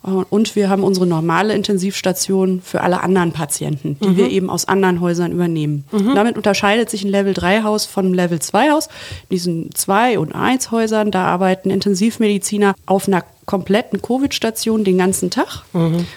äh, 0.05 0.11
und 0.11 0.55
wir 0.55 0.69
haben 0.69 0.85
unsere 0.85 1.07
normale 1.07 1.55
Intensivstation 1.55 2.61
für 2.63 2.83
alle 2.83 3.03
anderen 3.03 3.33
Patienten, 3.33 3.97
die 3.99 4.17
wir 4.19 4.31
eben 4.31 4.51
aus 4.51 4.69
anderen 4.69 5.01
Häusern 5.01 5.33
übernehmen. 5.33 5.85
Damit 6.15 6.37
unterscheidet 6.37 6.91
sich 6.91 7.03
ein 7.03 7.09
Level-3-Haus 7.09 7.87
von 7.87 8.05
einem 8.05 8.15
Level-2-Haus. 8.15 8.89
In 9.31 9.35
diesen 9.35 9.71
2- 9.71 10.19
und 10.19 10.35
1-Häusern, 10.35 11.11
da 11.11 11.25
arbeiten 11.25 11.71
Intensivmediziner 11.71 12.75
auf 12.85 13.09
einer 13.09 13.25
kompletten 13.47 14.03
Covid-Station 14.03 14.85
den 14.85 14.99
ganzen 14.99 15.31
Tag. 15.31 15.65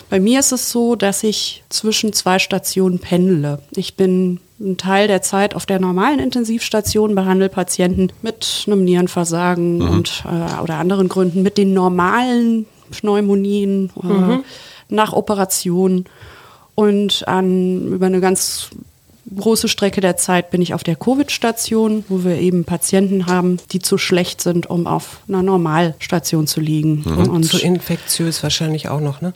Bei 0.09 0.19
mir 0.19 0.41
ist 0.41 0.51
es 0.51 0.71
so, 0.71 0.95
dass 0.95 1.23
ich 1.23 1.63
zwischen 1.69 2.11
zwei 2.11 2.37
Stationen 2.37 2.99
pendle. 2.99 3.59
Ich 3.75 3.95
bin 3.95 4.41
einen 4.59 4.77
Teil 4.77 5.07
der 5.07 5.21
Zeit 5.21 5.55
auf 5.55 5.65
der 5.65 5.79
normalen 5.79 6.19
Intensivstation, 6.19 7.15
behandle 7.15 7.49
Patienten 7.49 8.09
mit 8.21 8.63
einem 8.67 8.83
Nierenversagen 8.83 9.81
und, 9.81 10.23
äh, 10.25 10.61
oder 10.61 10.75
anderen 10.75 11.09
Gründen, 11.09 11.43
mit 11.43 11.57
den 11.57 11.73
normalen 11.73 12.65
Pneumonien 12.91 13.91
äh, 14.03 14.37
nach 14.89 15.13
Operationen 15.13 16.05
und 16.75 17.27
an, 17.27 17.87
über 17.87 18.05
eine 18.05 18.19
ganz 18.19 18.69
große 19.35 19.67
Strecke 19.67 20.01
der 20.01 20.17
Zeit 20.17 20.51
bin 20.51 20.61
ich 20.61 20.73
auf 20.73 20.83
der 20.83 20.95
Covid-Station, 20.95 22.05
wo 22.09 22.23
wir 22.23 22.37
eben 22.37 22.63
Patienten 22.63 23.25
haben, 23.25 23.57
die 23.71 23.79
zu 23.79 23.97
schlecht 23.97 24.41
sind, 24.41 24.69
um 24.69 24.85
auf 24.85 25.21
einer 25.27 25.41
Normalstation 25.41 26.47
zu 26.47 26.61
liegen. 26.61 27.03
Mhm. 27.05 27.29
Und 27.29 27.43
zu 27.43 27.57
infektiös 27.57 28.43
wahrscheinlich 28.43 28.89
auch 28.89 29.01
noch, 29.01 29.21
ne? 29.21 29.33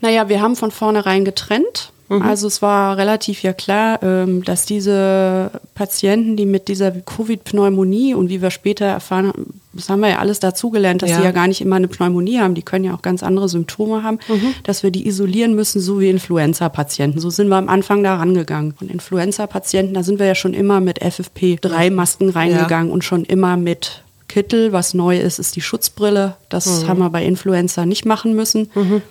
Naja, 0.00 0.28
wir 0.28 0.42
haben 0.42 0.56
von 0.56 0.70
vornherein 0.70 1.24
getrennt. 1.24 1.92
Mhm. 2.10 2.22
Also 2.22 2.48
es 2.48 2.60
war 2.60 2.96
relativ 2.96 3.42
ja 3.42 3.52
klar, 3.52 4.02
ähm, 4.02 4.42
dass 4.44 4.66
diese 4.66 5.52
Patienten, 5.74 6.36
die 6.36 6.44
mit 6.44 6.66
dieser 6.66 6.90
Covid-Pneumonie 6.90 8.14
und 8.14 8.28
wie 8.28 8.42
wir 8.42 8.50
später 8.50 8.84
erfahren 8.84 9.28
haben, 9.28 9.60
das 9.72 9.88
haben 9.88 10.00
wir 10.00 10.08
ja 10.08 10.18
alles 10.18 10.40
dazugelernt, 10.40 11.02
dass 11.02 11.10
ja. 11.10 11.18
sie 11.18 11.22
ja 11.22 11.30
gar 11.30 11.46
nicht 11.46 11.60
immer 11.60 11.76
eine 11.76 11.86
Pneumonie 11.86 12.40
haben, 12.40 12.56
die 12.56 12.62
können 12.62 12.84
ja 12.84 12.94
auch 12.94 13.02
ganz 13.02 13.22
andere 13.22 13.48
Symptome 13.48 14.02
haben, 14.02 14.18
mhm. 14.26 14.54
dass 14.64 14.82
wir 14.82 14.90
die 14.90 15.06
isolieren 15.06 15.54
müssen, 15.54 15.80
so 15.80 16.00
wie 16.00 16.10
Influenza-Patienten. 16.10 17.20
So 17.20 17.30
sind 17.30 17.48
wir 17.48 17.56
am 17.56 17.68
Anfang 17.68 18.02
da 18.02 18.16
rangegangen. 18.16 18.74
Und 18.80 18.90
Influenza-Patienten, 18.90 19.94
da 19.94 20.02
sind 20.02 20.18
wir 20.18 20.26
ja 20.26 20.34
schon 20.34 20.52
immer 20.52 20.80
mit 20.80 21.00
FFP3-Masken 21.00 22.30
reingegangen 22.30 22.88
ja. 22.88 22.92
und 22.92 23.04
schon 23.04 23.24
immer 23.24 23.56
mit 23.56 24.02
Kittel. 24.26 24.72
Was 24.72 24.94
neu 24.94 25.20
ist, 25.20 25.38
ist 25.38 25.54
die 25.54 25.60
Schutzbrille. 25.60 26.34
Das 26.48 26.82
mhm. 26.82 26.88
haben 26.88 26.98
wir 26.98 27.10
bei 27.10 27.24
Influenza 27.24 27.86
nicht 27.86 28.04
machen 28.04 28.34
müssen. 28.34 28.70
Mhm. 28.74 29.02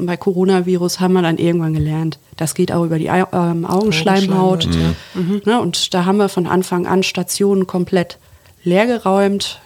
Und 0.00 0.06
bei 0.06 0.16
Coronavirus 0.16 0.98
haben 0.98 1.12
wir 1.12 1.20
dann 1.20 1.36
irgendwann 1.36 1.74
gelernt, 1.74 2.18
das 2.38 2.54
geht 2.54 2.72
auch 2.72 2.84
über 2.84 2.98
die 2.98 3.08
ähm, 3.08 3.66
Augenschleimhaut. 3.66 4.64
Ja. 4.64 4.94
Mhm. 5.14 5.42
Ne, 5.44 5.60
und 5.60 5.92
da 5.92 6.06
haben 6.06 6.16
wir 6.16 6.30
von 6.30 6.46
Anfang 6.46 6.86
an 6.86 7.02
Stationen 7.02 7.66
komplett 7.66 8.16
leergeräumt. 8.64 9.60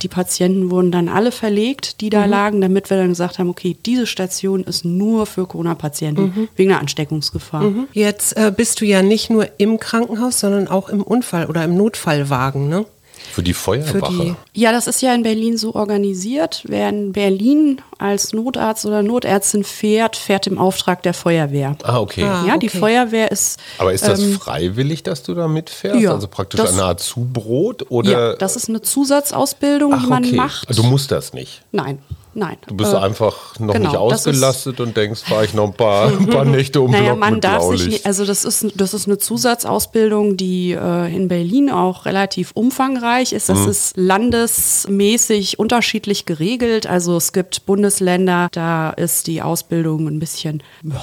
Die 0.00 0.08
Patienten 0.08 0.70
wurden 0.70 0.90
dann 0.90 1.10
alle 1.10 1.32
verlegt, 1.32 2.00
die 2.00 2.08
da 2.08 2.24
mhm. 2.24 2.30
lagen, 2.30 2.60
damit 2.62 2.88
wir 2.88 2.96
dann 2.96 3.10
gesagt 3.10 3.38
haben, 3.38 3.50
okay, 3.50 3.76
diese 3.84 4.06
Station 4.06 4.64
ist 4.64 4.86
nur 4.86 5.26
für 5.26 5.46
Corona-Patienten 5.46 6.22
mhm. 6.22 6.48
wegen 6.56 6.70
der 6.70 6.80
Ansteckungsgefahr. 6.80 7.64
Mhm. 7.64 7.88
Jetzt 7.92 8.38
äh, 8.38 8.50
bist 8.56 8.80
du 8.80 8.86
ja 8.86 9.02
nicht 9.02 9.28
nur 9.28 9.48
im 9.58 9.78
Krankenhaus, 9.78 10.40
sondern 10.40 10.66
auch 10.66 10.88
im 10.88 11.02
Unfall- 11.02 11.46
oder 11.46 11.62
im 11.62 11.76
Notfallwagen, 11.76 12.70
ne? 12.70 12.86
Für 13.34 13.42
die 13.42 13.52
Feuerwache? 13.52 14.12
Für 14.12 14.22
die, 14.22 14.60
ja, 14.60 14.70
das 14.70 14.86
ist 14.86 15.02
ja 15.02 15.12
in 15.12 15.24
Berlin 15.24 15.56
so 15.56 15.74
organisiert. 15.74 16.62
Wer 16.68 16.88
in 16.88 17.10
Berlin 17.10 17.80
als 17.98 18.32
Notarzt 18.32 18.86
oder 18.86 19.02
Notärztin 19.02 19.64
fährt, 19.64 20.14
fährt 20.14 20.46
im 20.46 20.56
Auftrag 20.56 21.02
der 21.02 21.14
Feuerwehr. 21.14 21.76
Ah, 21.82 21.98
okay. 21.98 22.22
Ah, 22.22 22.44
ja, 22.46 22.58
die 22.58 22.68
Feuerwehr 22.68 23.32
ist. 23.32 23.58
Aber 23.78 23.92
ist 23.92 24.06
das 24.06 24.20
ähm, 24.20 24.38
freiwillig, 24.38 25.02
dass 25.02 25.24
du 25.24 25.34
da 25.34 25.48
mitfährst? 25.48 26.00
Ja, 26.00 26.12
also 26.12 26.28
praktisch 26.28 26.60
das, 26.60 26.74
eine 26.74 26.84
Art 26.84 27.00
Zubrot? 27.00 27.90
Oder? 27.90 28.10
Ja, 28.10 28.36
das 28.36 28.54
ist 28.54 28.68
eine 28.68 28.82
Zusatzausbildung, 28.82 29.94
Ach, 29.94 30.02
die 30.04 30.08
man 30.08 30.24
okay. 30.24 30.36
macht. 30.36 30.78
Du 30.78 30.84
musst 30.84 31.10
das 31.10 31.32
nicht. 31.32 31.62
Nein. 31.72 31.98
Nein. 32.34 32.56
Du 32.66 32.74
bist 32.74 32.92
äh, 32.92 32.96
einfach 32.96 33.58
noch 33.58 33.74
genau, 33.74 33.88
nicht 33.88 33.96
ausgelastet 33.96 34.80
und 34.80 34.96
denkst, 34.96 35.22
fahre 35.22 35.44
ich 35.44 35.54
noch 35.54 35.66
ein 35.66 35.72
paar, 35.72 36.08
ein 36.18 36.26
paar 36.26 36.44
Nächte 36.44 36.80
um 36.80 36.90
naja, 36.90 37.14
man 37.14 37.40
darf 37.40 37.64
sich 37.64 37.86
nicht, 37.86 38.06
also 38.06 38.24
das 38.24 38.44
ist, 38.44 38.72
das 38.76 38.94
ist 38.94 39.06
eine 39.06 39.18
Zusatzausbildung, 39.18 40.36
die 40.36 40.72
äh, 40.72 41.14
in 41.14 41.28
Berlin 41.28 41.70
auch 41.70 42.06
relativ 42.06 42.50
umfangreich 42.54 43.32
ist. 43.32 43.48
Das 43.48 43.60
mhm. 43.60 43.68
ist 43.70 43.96
landesmäßig 43.96 45.58
unterschiedlich 45.58 46.26
geregelt. 46.26 46.86
Also 46.86 47.16
es 47.16 47.32
gibt 47.32 47.66
Bundesländer, 47.66 48.48
da 48.52 48.90
ist 48.90 49.26
die 49.26 49.42
Ausbildung 49.42 50.08
ein 50.08 50.18
bisschen 50.18 50.62
boah, 50.82 51.00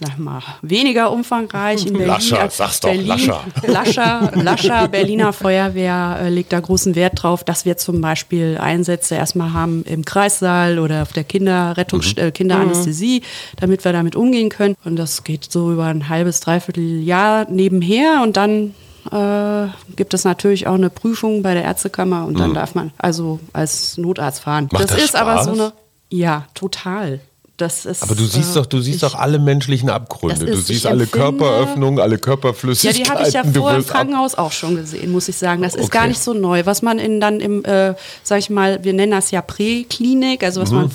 sag 0.00 0.18
mal, 0.18 0.42
weniger 0.62 1.12
umfangreich 1.12 1.86
in 1.86 1.92
Berlin. 1.92 2.08
Lascher, 2.08 2.50
sag's 2.50 2.80
doch, 2.80 2.90
Berlin, 2.90 3.06
Lascher. 3.06 3.40
Lascher, 3.66 4.32
Lascher, 4.34 4.88
Berliner 4.88 5.32
Feuerwehr 5.32 6.18
äh, 6.22 6.28
legt 6.30 6.52
da 6.52 6.60
großen 6.60 6.94
Wert 6.94 7.22
drauf, 7.22 7.44
dass 7.44 7.64
wir 7.64 7.76
zum 7.76 8.00
Beispiel 8.00 8.58
Einsätze 8.58 9.14
erstmal 9.14 9.52
haben 9.52 9.84
im 9.84 10.04
Kreissaal 10.04 10.78
oder 10.78 11.02
auf 11.02 11.12
der 11.12 11.24
Kinderrettung, 11.24 12.00
mhm. 12.00 12.22
äh, 12.22 12.30
Kinderanästhesie, 12.30 13.22
damit 13.56 13.84
wir 13.84 13.92
damit 13.92 14.16
umgehen 14.16 14.48
können. 14.48 14.76
Und 14.84 14.96
das 14.96 15.24
geht 15.24 15.50
so 15.50 15.72
über 15.72 15.86
ein 15.86 16.08
halbes, 16.08 16.40
dreiviertel 16.40 17.02
Jahr 17.02 17.46
nebenher 17.50 18.22
und 18.22 18.36
dann 18.36 18.74
äh, 19.10 19.68
gibt 19.96 20.14
es 20.14 20.24
natürlich 20.24 20.66
auch 20.66 20.74
eine 20.74 20.90
Prüfung 20.90 21.42
bei 21.42 21.54
der 21.54 21.64
Ärztekammer 21.64 22.26
und 22.26 22.38
dann 22.38 22.50
mhm. 22.50 22.54
darf 22.54 22.74
man 22.74 22.92
also 22.98 23.40
als 23.52 23.98
Notarzt 23.98 24.40
fahren. 24.42 24.68
Macht 24.72 24.84
das, 24.84 24.90
das 24.92 25.02
ist 25.02 25.08
Spaß? 25.10 25.20
aber 25.20 25.44
so 25.44 25.52
eine 25.52 25.72
ja, 26.10 26.46
total. 26.54 27.20
Das 27.60 27.84
ist, 27.84 28.02
Aber 28.02 28.14
du 28.14 28.24
siehst 28.24 28.52
äh, 28.52 28.54
doch, 28.58 28.66
du 28.66 28.80
siehst 28.80 28.96
ich, 28.96 29.00
doch 29.02 29.14
alle 29.14 29.38
menschlichen 29.38 29.90
Abgründe. 29.90 30.46
Ist, 30.46 30.54
du 30.54 30.72
siehst 30.72 30.86
alle 30.86 31.06
Körperöffnungen, 31.06 32.00
alle 32.00 32.16
Körperflüssigkeiten. 32.16 33.00
Ja, 33.00 33.04
die 33.04 33.10
habe 33.10 33.28
ich 33.28 33.34
ja 33.34 33.60
vor 33.60 33.74
im 33.74 33.86
Krankenhaus 33.86 34.34
auch 34.34 34.52
schon 34.52 34.76
gesehen, 34.76 35.12
muss 35.12 35.28
ich 35.28 35.36
sagen. 35.36 35.60
Das 35.60 35.74
ist 35.74 35.84
okay. 35.84 35.98
gar 35.98 36.06
nicht 36.06 36.20
so 36.20 36.32
neu. 36.32 36.64
Was 36.64 36.80
man 36.80 36.98
in, 36.98 37.20
dann 37.20 37.38
im, 37.40 37.62
äh, 37.66 37.94
sag 38.22 38.38
ich 38.38 38.48
mal, 38.48 38.82
wir 38.82 38.94
nennen 38.94 39.12
das 39.12 39.30
ja 39.30 39.42
Präklinik, 39.42 40.42
also 40.42 40.62
was 40.62 40.70
mhm. 40.70 40.76
man 40.76 40.90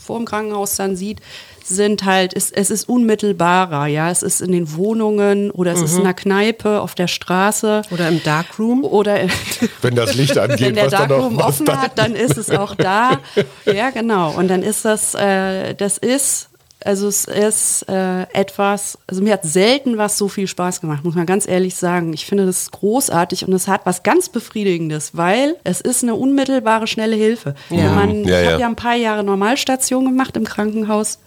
vor 0.00 0.18
dem 0.18 0.24
Krankenhaus 0.24 0.76
dann 0.76 0.94
sieht, 0.94 1.18
sind 1.66 2.04
halt, 2.04 2.34
es, 2.34 2.50
es 2.50 2.70
ist 2.70 2.88
unmittelbarer, 2.88 3.86
ja. 3.86 4.10
Es 4.10 4.22
ist 4.22 4.40
in 4.40 4.52
den 4.52 4.74
Wohnungen 4.74 5.50
oder 5.50 5.72
es 5.72 5.78
mhm. 5.78 5.84
ist 5.84 5.96
in 5.96 6.04
der 6.04 6.14
Kneipe, 6.14 6.80
auf 6.80 6.94
der 6.94 7.08
Straße. 7.08 7.82
Oder 7.90 8.08
im 8.08 8.22
Darkroom. 8.22 8.84
Oder 8.84 9.18
wenn 9.82 9.94
das 9.94 10.14
Licht 10.14 10.38
angeht, 10.38 10.60
wenn 10.60 10.74
der 10.74 10.88
Darkroom 10.88 11.38
offen 11.38 11.66
dann? 11.66 11.82
hat, 11.82 11.98
dann 11.98 12.14
ist 12.14 12.36
es 12.36 12.50
auch 12.50 12.74
da. 12.74 13.20
ja, 13.64 13.90
genau. 13.90 14.32
Und 14.32 14.48
dann 14.48 14.62
ist 14.62 14.84
das, 14.84 15.14
äh, 15.14 15.74
das 15.74 15.98
ist 15.98 16.48
also 16.84 17.08
es 17.08 17.24
ist 17.24 17.88
äh, 17.88 18.22
etwas, 18.32 18.98
also 19.06 19.22
mir 19.22 19.34
hat 19.34 19.44
selten 19.44 19.98
was 19.98 20.18
so 20.18 20.28
viel 20.28 20.46
Spaß 20.46 20.80
gemacht, 20.80 21.04
muss 21.04 21.14
man 21.14 21.26
ganz 21.26 21.46
ehrlich 21.46 21.74
sagen. 21.74 22.12
Ich 22.12 22.26
finde 22.26 22.46
das 22.46 22.70
großartig 22.70 23.46
und 23.46 23.52
es 23.52 23.68
hat 23.68 23.82
was 23.84 24.02
ganz 24.02 24.28
Befriedigendes, 24.28 25.16
weil 25.16 25.56
es 25.64 25.80
ist 25.80 26.02
eine 26.02 26.14
unmittelbare, 26.14 26.86
schnelle 26.86 27.16
Hilfe. 27.16 27.54
Ja. 27.70 27.92
Man, 27.92 28.24
ja, 28.24 28.40
ich 28.40 28.48
habe 28.48 28.60
ja 28.60 28.66
ein 28.66 28.76
paar 28.76 28.96
Jahre 28.96 29.24
Normalstation 29.24 30.04
gemacht 30.04 30.36
im 30.36 30.44
Krankenhaus. 30.44 31.18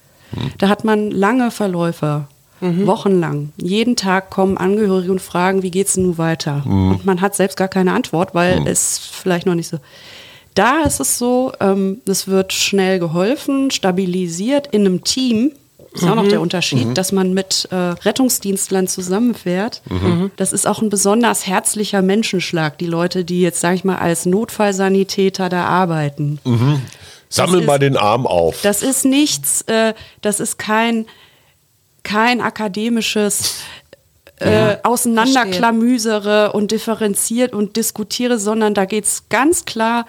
Da 0.58 0.70
hat 0.70 0.84
man 0.84 1.12
lange 1.12 1.52
Verläufe, 1.52 2.28
mhm. 2.62 2.88
wochenlang. 2.88 3.52
Jeden 3.58 3.96
Tag 3.96 4.30
kommen 4.30 4.58
Angehörige 4.58 5.12
und 5.12 5.22
fragen, 5.22 5.64
wie 5.64 5.72
geht 5.72 5.88
es 5.88 5.98
nun 5.98 6.18
weiter? 6.18 6.64
Mhm. 6.66 6.92
Und 6.92 7.06
man 7.06 7.22
hat 7.22 7.36
selbst 7.36 7.58
gar 7.58 7.68
keine 7.68 7.94
Antwort, 7.94 8.34
weil 8.34 8.62
mhm. 8.62 8.68
es 8.68 8.98
vielleicht 8.98 9.46
noch 9.46 9.56
nicht 9.56 9.68
so. 9.68 9.80
Da 10.54 10.84
ist 10.84 11.02
es 11.02 11.18
so, 11.18 11.52
ähm, 11.60 12.02
es 12.08 12.28
wird 12.28 12.54
schnell 12.54 13.00
geholfen, 13.00 13.72
stabilisiert 13.72 14.68
in 14.68 14.86
einem 14.86 15.04
Team. 15.04 15.52
Das 15.92 16.04
ist 16.04 16.10
auch 16.10 16.16
noch 16.16 16.28
der 16.28 16.40
mhm. 16.40 16.44
Unterschied, 16.44 16.88
mhm. 16.88 16.94
dass 16.94 17.14
man 17.14 17.34
mit 17.34 17.70
äh, 17.72 17.76
Rettungsdienstlern 17.76 18.88
zusammenfährt. 18.88 19.82
Mhm. 19.90 20.32
Das 20.36 20.52
ist 20.52 20.68
auch 20.68 20.82
ein 20.82 20.90
besonders 20.90 21.48
herzlicher 21.48 22.02
Menschenschlag, 22.02 22.78
die 22.78 22.86
Leute, 22.86 23.24
die 23.24 23.42
jetzt, 23.42 23.62
sage 23.62 23.76
ich 23.76 23.84
mal, 23.86 23.98
als 23.98 24.26
Notfallsanitäter 24.26 25.48
da 25.48 25.66
arbeiten. 25.66 26.40
Mhm. 26.44 26.82
Sammel 27.36 27.62
ist, 27.62 27.68
mal 27.68 27.80
den 27.80 27.98
Arm 27.98 28.26
auf. 28.28 28.62
Das 28.62 28.82
ist 28.82 29.06
nichts, 29.06 29.62
äh, 29.64 29.94
das 30.22 30.40
ist 30.40 30.58
kein, 30.58 31.06
kein 32.04 32.42
akademisches 32.42 33.56
äh, 34.40 34.78
Auseinanderklamüsere 34.84 36.52
und 36.52 36.72
differenziert 36.72 37.54
und 37.54 37.78
diskutiere, 37.78 38.38
sondern 38.40 38.74
da 38.74 38.86
geht 38.86 39.06
es 39.06 39.30
ganz 39.30 39.66
klar, 39.66 40.06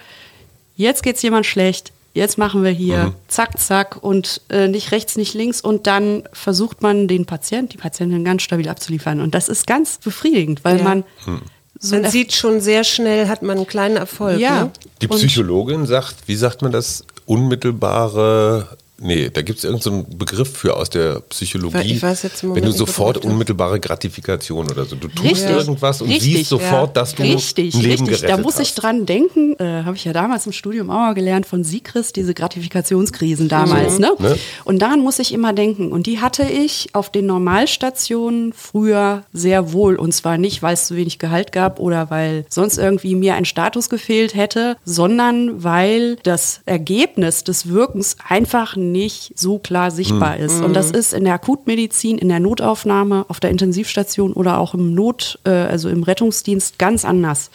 jetzt 0.75 1.03
geht 1.03 1.15
es 1.15 1.21
jemand 1.21 1.45
schlecht, 1.45 1.93
jetzt 2.13 2.37
machen 2.37 2.63
wir 2.63 2.71
hier 2.71 3.05
mhm. 3.05 3.13
zack, 3.27 3.59
zack 3.59 3.97
und 4.01 4.41
äh, 4.49 4.67
nicht 4.67 4.91
rechts, 4.91 5.15
nicht 5.15 5.33
links 5.33 5.61
und 5.61 5.87
dann 5.87 6.23
versucht 6.33 6.81
man 6.81 7.07
den 7.07 7.25
Patient, 7.25 7.73
die 7.73 7.77
Patientin 7.77 8.23
ganz 8.25 8.41
stabil 8.41 8.67
abzuliefern. 8.67 9.21
Und 9.21 9.33
das 9.33 9.49
ist 9.49 9.65
ganz 9.65 9.97
befriedigend, 9.97 10.65
weil 10.65 10.77
ja. 10.77 10.83
man 10.83 11.03
mhm. 11.25 11.41
So 11.79 11.95
man 11.95 12.09
sieht 12.09 12.33
schon 12.33 12.59
sehr 12.59 12.83
schnell, 12.83 13.27
hat 13.27 13.43
man 13.43 13.57
einen 13.57 13.67
kleinen 13.67 13.97
Erfolg. 13.97 14.39
Ja. 14.39 14.65
Ne? 14.65 14.71
Die 15.01 15.07
Psychologin 15.07 15.85
sagt, 15.85 16.15
wie 16.27 16.35
sagt 16.35 16.61
man 16.61 16.71
das, 16.71 17.05
unmittelbare 17.27 18.67
Nee, 18.99 19.29
da 19.31 19.43
gibt 19.43 19.59
es 19.59 19.63
irgendeinen 19.63 20.05
so 20.07 20.17
Begriff 20.17 20.57
für 20.57 20.75
aus 20.75 20.89
der 20.89 21.19
Psychologie. 21.29 21.93
Ich 21.93 22.01
weiß 22.01 22.23
jetzt 22.23 22.43
Wenn 22.43 22.63
du 22.63 22.71
sofort 22.71 23.23
unmittelbare 23.23 23.79
Gratifikation 23.79 24.69
oder 24.71 24.85
so. 24.85 24.95
Du 24.95 25.07
tust 25.07 25.23
richtig, 25.23 25.49
irgendwas 25.49 26.01
und 26.01 26.09
richtig, 26.09 26.37
siehst 26.37 26.49
sofort, 26.49 26.89
ja. 26.89 26.93
dass 26.93 27.13
du 27.13 27.21
richtig, 27.21 27.75
ein 27.75 27.81
Leben 27.81 28.07
richtig. 28.07 28.27
Da 28.27 28.37
muss 28.37 28.55
hast. 28.55 28.61
ich 28.61 28.73
dran 28.73 29.05
denken, 29.05 29.55
äh, 29.59 29.83
habe 29.83 29.95
ich 29.95 30.05
ja 30.05 30.13
damals 30.13 30.47
im 30.47 30.51
Studium 30.51 30.89
auch 30.89 30.95
mal 30.95 31.13
gelernt 31.13 31.45
von 31.45 31.63
Sigris, 31.63 32.11
diese 32.11 32.33
Gratifikationskrisen 32.33 33.47
damals. 33.49 33.95
Mhm. 33.95 34.01
Ne? 34.01 34.11
ne? 34.19 34.39
Und 34.65 34.79
daran 34.79 35.01
muss 35.01 35.19
ich 35.19 35.31
immer 35.31 35.53
denken. 35.53 35.91
Und 35.91 36.07
die 36.07 36.19
hatte 36.19 36.43
ich 36.43 36.89
auf 36.93 37.11
den 37.11 37.27
Normalstationen 37.27 38.51
früher 38.51 39.23
sehr 39.31 39.73
wohl. 39.73 39.95
Und 39.95 40.13
zwar 40.13 40.39
nicht, 40.39 40.63
weil 40.63 40.73
es 40.73 40.87
zu 40.87 40.95
wenig 40.95 41.19
Gehalt 41.19 41.51
gab 41.51 41.79
oder 41.79 42.09
weil 42.09 42.45
sonst 42.49 42.79
irgendwie 42.79 43.13
mir 43.13 43.35
ein 43.35 43.45
Status 43.45 43.89
gefehlt 43.89 44.33
hätte, 44.33 44.75
sondern 44.85 45.63
weil 45.63 46.15
das 46.23 46.61
Ergebnis 46.65 47.43
des 47.43 47.69
Wirkens 47.69 48.15
einfach 48.27 48.75
nicht 48.75 48.86
so 49.35 49.59
klar 49.59 49.91
sichtbar 49.91 50.37
mhm. 50.37 50.43
ist. 50.43 50.61
Und 50.61 50.73
das 50.73 50.91
ist 50.91 51.13
in 51.13 51.23
der 51.23 51.33
Akutmedizin, 51.33 52.17
in 52.17 52.29
der 52.29 52.39
Notaufnahme, 52.39 53.25
auf 53.27 53.39
der 53.39 53.49
Intensivstation 53.49 54.33
oder 54.33 54.59
auch 54.59 54.73
im 54.73 54.93
Not, 54.93 55.39
äh, 55.43 55.49
also 55.49 55.89
im 55.89 56.03
Rettungsdienst 56.03 56.79
ganz 56.79 57.05
anders. 57.05 57.49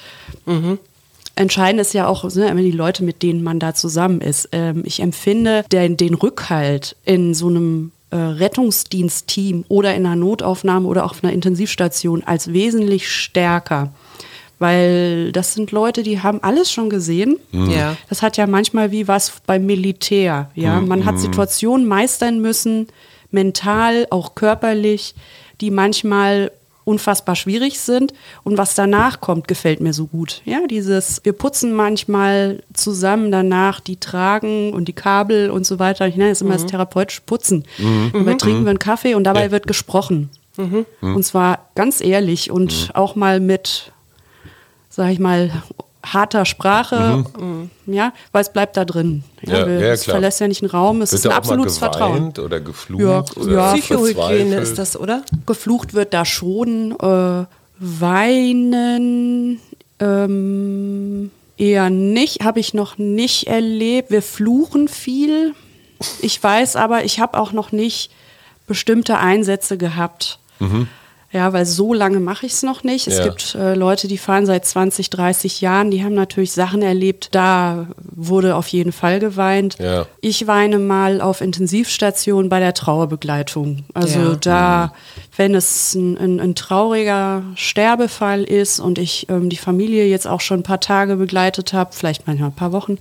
Mhm. 0.46 0.78
Entscheidend 1.34 1.80
ist 1.80 1.94
ja 1.94 2.06
auch 2.06 2.24
ne, 2.34 2.48
immer 2.48 2.60
die 2.60 2.70
Leute, 2.70 3.04
mit 3.04 3.22
denen 3.22 3.42
man 3.42 3.58
da 3.58 3.74
zusammen 3.74 4.20
ist. 4.20 4.50
Ähm, 4.52 4.82
ich 4.84 5.00
empfinde 5.00 5.64
den, 5.72 5.96
den 5.96 6.14
Rückhalt 6.14 6.96
in 7.04 7.34
so 7.34 7.48
einem 7.48 7.92
äh, 8.10 8.16
Rettungsdienstteam 8.16 9.64
oder 9.68 9.94
in 9.94 10.04
einer 10.04 10.16
Notaufnahme 10.16 10.86
oder 10.86 11.04
auf 11.04 11.24
einer 11.24 11.32
Intensivstation 11.32 12.22
als 12.24 12.52
wesentlich 12.52 13.10
stärker 13.10 13.92
weil 14.62 15.30
das 15.32 15.52
sind 15.52 15.70
Leute, 15.72 16.02
die 16.02 16.20
haben 16.20 16.42
alles 16.42 16.72
schon 16.72 16.88
gesehen. 16.88 17.36
Mhm. 17.50 17.70
Ja. 17.70 17.96
Das 18.08 18.22
hat 18.22 18.38
ja 18.38 18.46
manchmal 18.46 18.90
wie 18.90 19.06
was 19.06 19.30
beim 19.46 19.66
Militär. 19.66 20.50
Ja, 20.54 20.80
mhm. 20.80 20.88
man 20.88 21.04
hat 21.04 21.18
Situationen 21.18 21.86
meistern 21.86 22.40
müssen, 22.40 22.86
mental, 23.30 24.06
auch 24.08 24.34
körperlich, 24.34 25.14
die 25.60 25.70
manchmal 25.70 26.50
unfassbar 26.84 27.36
schwierig 27.36 27.78
sind 27.78 28.12
und 28.42 28.58
was 28.58 28.74
danach 28.74 29.20
kommt, 29.20 29.46
gefällt 29.46 29.80
mir 29.80 29.92
so 29.92 30.06
gut. 30.06 30.42
Ja, 30.44 30.66
dieses, 30.68 31.20
wir 31.22 31.32
putzen 31.32 31.72
manchmal 31.74 32.62
zusammen 32.74 33.30
danach 33.30 33.78
die 33.78 33.98
Tragen 33.98 34.72
und 34.72 34.88
die 34.88 34.92
Kabel 34.92 35.50
und 35.50 35.64
so 35.64 35.78
weiter. 35.78 36.08
Ich 36.08 36.16
nenne 36.16 36.30
es 36.32 36.40
immer 36.40 36.54
das 36.54 36.66
therapeutische 36.66 37.20
Putzen. 37.24 37.64
Dabei 38.12 38.34
trinken 38.34 38.64
wir 38.64 38.70
einen 38.70 38.80
Kaffee 38.80 39.14
und 39.14 39.24
dabei 39.24 39.44
Ja. 39.44 39.50
wird 39.52 39.68
gesprochen. 39.68 40.30
Und 41.00 41.24
zwar 41.24 41.68
ganz 41.76 42.00
ehrlich 42.00 42.50
und 42.50 42.90
auch 42.94 43.14
mal 43.14 43.38
mit, 43.38 43.92
sag 44.94 45.10
ich 45.10 45.18
mal, 45.18 45.50
harter 46.04 46.44
Sprache, 46.44 47.24
ja, 47.86 48.12
weil 48.32 48.42
es 48.42 48.52
bleibt 48.52 48.76
da 48.76 48.84
drin. 48.84 49.22
Ja, 49.42 49.66
wir- 49.66 49.78
ja, 49.80 49.92
es 49.92 50.02
klar. 50.02 50.16
verlässt 50.16 50.40
ja 50.40 50.48
nicht 50.48 50.60
einen 50.62 50.70
Raum, 50.70 51.00
es 51.00 51.12
Wird 51.12 51.20
ist 51.20 51.26
ein 51.26 51.32
absolutes 51.32 51.78
Vertrauen. 51.78 52.32
oder 52.38 52.60
geflucht 52.60 53.00
Ja, 53.02 53.24
oder 53.40 53.52
ja. 53.52 53.72
Psychohygiene 53.74 54.56
ist 54.56 54.78
das, 54.78 54.98
oder? 54.98 55.22
Geflucht 55.46 55.94
wird 55.94 56.12
da 56.12 56.24
schon. 56.24 56.92
Äh, 57.00 57.44
weinen 57.84 59.60
ähm, 60.00 61.30
eher 61.56 61.90
nicht, 61.90 62.44
habe 62.44 62.60
ich 62.60 62.74
noch 62.74 62.98
nicht 62.98 63.46
erlebt. 63.46 64.10
Wir 64.10 64.22
fluchen 64.22 64.88
viel. 64.88 65.54
Ich 66.20 66.42
weiß 66.42 66.76
aber, 66.76 67.04
ich 67.04 67.20
habe 67.20 67.38
auch 67.38 67.52
noch 67.52 67.72
nicht 67.72 68.10
bestimmte 68.66 69.18
Einsätze 69.18 69.76
gehabt. 69.78 70.38
Ja, 71.34 71.54
weil 71.54 71.64
so 71.64 71.94
lange 71.94 72.20
mache 72.20 72.44
ich 72.44 72.52
es 72.52 72.62
noch 72.62 72.84
nicht. 72.84 73.06
Es 73.06 73.16
Ja. 73.18 73.24
gibt 73.24 73.54
äh, 73.54 73.74
Leute, 73.74 74.06
die 74.06 74.18
fahren 74.18 74.44
seit 74.44 74.66
20, 74.66 75.08
30 75.08 75.62
Jahren, 75.62 75.90
die 75.90 76.04
haben 76.04 76.14
natürlich 76.14 76.52
Sachen 76.52 76.82
erlebt, 76.82 77.28
da 77.34 77.86
wurde 78.14 78.54
auf 78.54 78.66
jeden 78.68 78.92
Fall 78.92 79.18
geweint. 79.18 79.78
Ja. 79.78 80.04
Ich 80.20 80.46
weine 80.46 80.78
mal 80.78 81.22
auf 81.22 81.40
Intensivstation 81.40 82.50
bei 82.50 82.60
der 82.60 82.74
Trauerbegleitung. 82.74 83.84
Also 83.94 84.18
Ja. 84.20 84.34
da, 84.36 84.92
wenn 85.36 85.54
es 85.54 85.94
ein, 85.94 86.18
ein, 86.18 86.38
ein 86.40 86.54
trauriger 86.54 87.42
Sterbefall 87.54 88.42
ist 88.44 88.78
und 88.78 88.98
ich 88.98 89.26
ähm, 89.30 89.48
die 89.48 89.56
Familie 89.56 90.06
jetzt 90.06 90.26
auch 90.26 90.42
schon 90.42 90.60
ein 90.60 90.64
paar 90.64 90.80
Tage 90.80 91.16
begleitet 91.16 91.72
habe, 91.72 91.92
vielleicht 91.94 92.26
manchmal 92.26 92.50
ein 92.50 92.54
paar 92.54 92.72
Wochen, 92.72 92.98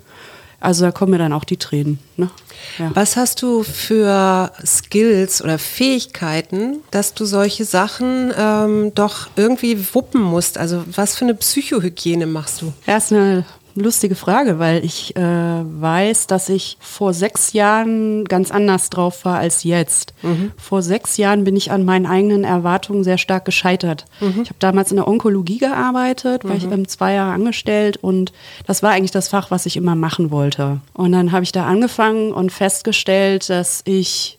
also 0.62 0.86
da 0.86 0.92
kommen 0.92 1.12
mir 1.12 1.18
dann 1.18 1.34
auch 1.34 1.44
die 1.44 1.58
Tränen. 1.58 2.00
Ne? 2.18 2.30
Ja. 2.78 2.92
Was 2.94 3.18
hast 3.18 3.42
du 3.42 3.64
für 3.64 4.52
Skills 4.64 5.42
oder 5.44 5.58
Fähigkeiten, 5.58 6.78
dass 6.92 7.16
du 7.16 7.26
solche 7.26 7.66
Sachen 7.66 8.32
ähm, 8.38 8.92
doch 8.94 9.28
irgendwie 9.36 9.78
wuppen 9.94 10.22
musst? 10.22 10.60
Also 10.60 10.84
was 10.96 11.18
für 11.18 11.26
eine 11.26 11.34
Psychohygiene 11.34 12.28
machst 12.28 12.62
du? 12.62 12.74
Ja, 12.86 12.98
ist 12.98 13.12
eine 13.12 13.44
lustige 13.76 14.16
Frage, 14.16 14.60
weil 14.60 14.84
ich 14.84 15.16
äh, 15.16 15.22
weiß, 15.22 16.28
dass 16.28 16.50
ich 16.50 16.78
vor 16.80 17.14
sechs 17.14 17.54
Jahren 17.54 18.26
ganz 18.26 18.52
anders 18.52 18.90
drauf 18.90 19.26
war 19.26 19.38
als 19.40 19.64
jetzt. 19.64 20.14
Vor 20.58 20.82
sechs 20.82 21.18
Jahren 21.18 21.44
bin 21.44 21.56
ich 21.56 21.72
an 21.72 21.86
meinen 21.86 22.06
eigenen 22.06 22.44
Erwartungen 22.44 23.04
sehr 23.04 23.18
stark 23.18 23.46
gescheitert. 23.46 24.06
Ich 24.44 24.50
habe 24.50 24.60
damals 24.60 24.92
in 24.92 24.98
der 24.98 25.08
Onkologie 25.08 25.58
gearbeitet, 25.58 26.44
war 26.44 26.56
ich 26.56 26.64
ähm, 26.66 26.88
zwei 26.88 27.14
Jahre 27.14 27.34
angestellt 27.34 27.98
und 27.98 28.32
das 28.68 28.84
war 28.84 28.92
eigentlich 28.92 29.12
das 29.12 29.30
Fach, 29.30 29.52
was 29.52 29.66
ich 29.66 29.78
immer 29.78 29.96
machen 29.96 30.32
wollte. 30.32 30.80
Und 30.94 31.12
dann 31.12 31.32
habe 31.32 31.44
ich 31.44 31.52
da 31.52 31.66
angefangen 31.66 32.32
und 32.32 32.52
festgestellt, 32.52 33.50
dass 33.50 33.82
ich 33.86 34.38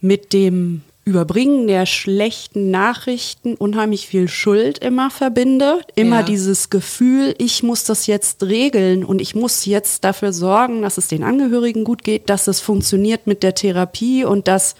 mit 0.00 0.32
dem 0.32 0.82
Überbringen 1.08 1.66
der 1.68 1.86
schlechten 1.86 2.70
Nachrichten 2.70 3.54
unheimlich 3.54 4.06
viel 4.06 4.28
Schuld 4.28 4.76
immer 4.78 5.10
verbinde. 5.10 5.80
Immer 5.94 6.18
Ja. 6.18 6.22
dieses 6.22 6.68
Gefühl, 6.68 7.34
ich 7.38 7.62
muss 7.62 7.84
das 7.84 8.06
jetzt 8.06 8.42
regeln 8.42 9.04
und 9.06 9.22
ich 9.22 9.34
muss 9.34 9.64
jetzt 9.64 10.04
dafür 10.04 10.34
sorgen, 10.34 10.82
dass 10.82 10.98
es 10.98 11.08
den 11.08 11.22
Angehörigen 11.24 11.84
gut 11.84 12.04
geht, 12.04 12.28
dass 12.28 12.46
es 12.46 12.60
funktioniert 12.60 13.26
mit 13.26 13.42
der 13.42 13.54
Therapie 13.54 14.24
und 14.26 14.48
das 14.48 14.74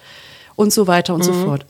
und 0.55 0.71
so 0.71 0.85
weiter 0.85 1.15
und 1.15 1.23
so 1.23 1.33
fort. 1.33 1.65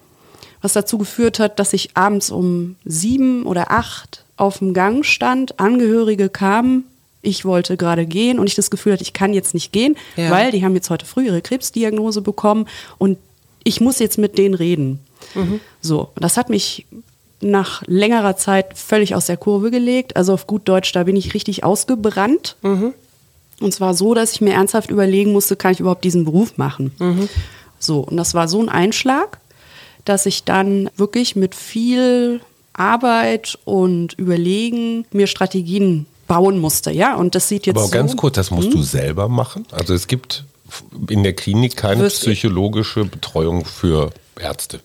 Was 0.61 0.73
dazu 0.73 0.97
geführt 0.97 1.39
hat, 1.39 1.57
dass 1.57 1.71
ich 1.71 1.91
abends 1.95 2.29
um 2.29 2.75
sieben 2.83 3.45
oder 3.45 3.71
acht 3.71 4.25
auf 4.35 4.59
dem 4.59 4.73
Gang 4.73 5.05
stand, 5.05 5.57
Angehörige 5.57 6.27
kamen, 6.27 6.83
ich 7.21 7.45
wollte 7.45 7.77
gerade 7.77 8.05
gehen 8.05 8.39
und 8.39 8.47
ich 8.47 8.55
das 8.55 8.69
Gefühl 8.69 8.91
hatte, 8.93 9.03
ich 9.03 9.13
kann 9.13 9.31
jetzt 9.33 9.53
nicht 9.53 9.71
gehen, 9.71 9.95
Ja. 10.17 10.31
weil 10.31 10.51
die 10.51 10.65
haben 10.65 10.75
jetzt 10.75 10.89
heute 10.89 11.05
früh 11.05 11.27
ihre 11.27 11.41
Krebsdiagnose 11.41 12.21
bekommen 12.21 12.65
und 12.97 13.17
ich 13.63 13.81
muss 13.81 13.99
jetzt 13.99 14.17
mit 14.17 14.37
denen 14.37 14.55
reden. 14.55 14.99
So, 15.81 16.09
und 16.15 16.23
das 16.23 16.37
hat 16.37 16.49
mich 16.49 16.85
nach 17.41 17.83
längerer 17.87 18.35
Zeit 18.35 18.77
völlig 18.77 19.15
aus 19.15 19.25
der 19.27 19.37
Kurve 19.37 19.71
gelegt. 19.71 20.17
Also 20.17 20.33
auf 20.33 20.47
gut 20.47 20.67
Deutsch, 20.67 20.91
da 20.91 21.03
bin 21.03 21.15
ich 21.15 21.33
richtig 21.33 21.63
ausgebrannt. 21.63 22.55
Und 22.61 23.73
zwar 23.73 23.93
so, 23.93 24.13
dass 24.13 24.33
ich 24.33 24.41
mir 24.41 24.53
ernsthaft 24.53 24.89
überlegen 24.89 25.31
musste, 25.31 25.55
kann 25.55 25.71
ich 25.73 25.79
überhaupt 25.79 26.03
diesen 26.03 26.25
Beruf 26.25 26.57
machen? 26.57 27.27
So, 27.79 27.99
und 27.99 28.17
das 28.17 28.33
war 28.33 28.47
so 28.47 28.61
ein 28.61 28.69
Einschlag, 28.69 29.39
dass 30.05 30.25
ich 30.25 30.43
dann 30.43 30.89
wirklich 30.95 31.35
mit 31.35 31.55
viel 31.55 32.41
Arbeit 32.73 33.59
und 33.65 34.13
Überlegen 34.13 35.05
mir 35.11 35.27
Strategien 35.27 36.05
bauen 36.27 36.59
musste, 36.59 36.91
ja. 36.91 37.15
Und 37.15 37.35
das 37.35 37.49
sieht 37.49 37.65
jetzt 37.65 37.75
Aber 37.75 37.85
so, 37.87 37.91
ganz 37.91 38.15
kurz, 38.15 38.35
das 38.35 38.51
musst 38.51 38.73
du 38.73 38.81
selber 38.81 39.27
machen? 39.27 39.65
Also 39.71 39.93
es 39.93 40.07
gibt 40.07 40.45
in 41.09 41.23
der 41.23 41.33
Klinik 41.33 41.75
keine 41.75 42.03
Wirst- 42.03 42.21
psychologische 42.21 43.05
Betreuung 43.05 43.65
für 43.65 44.11
Ärzte. 44.39 44.79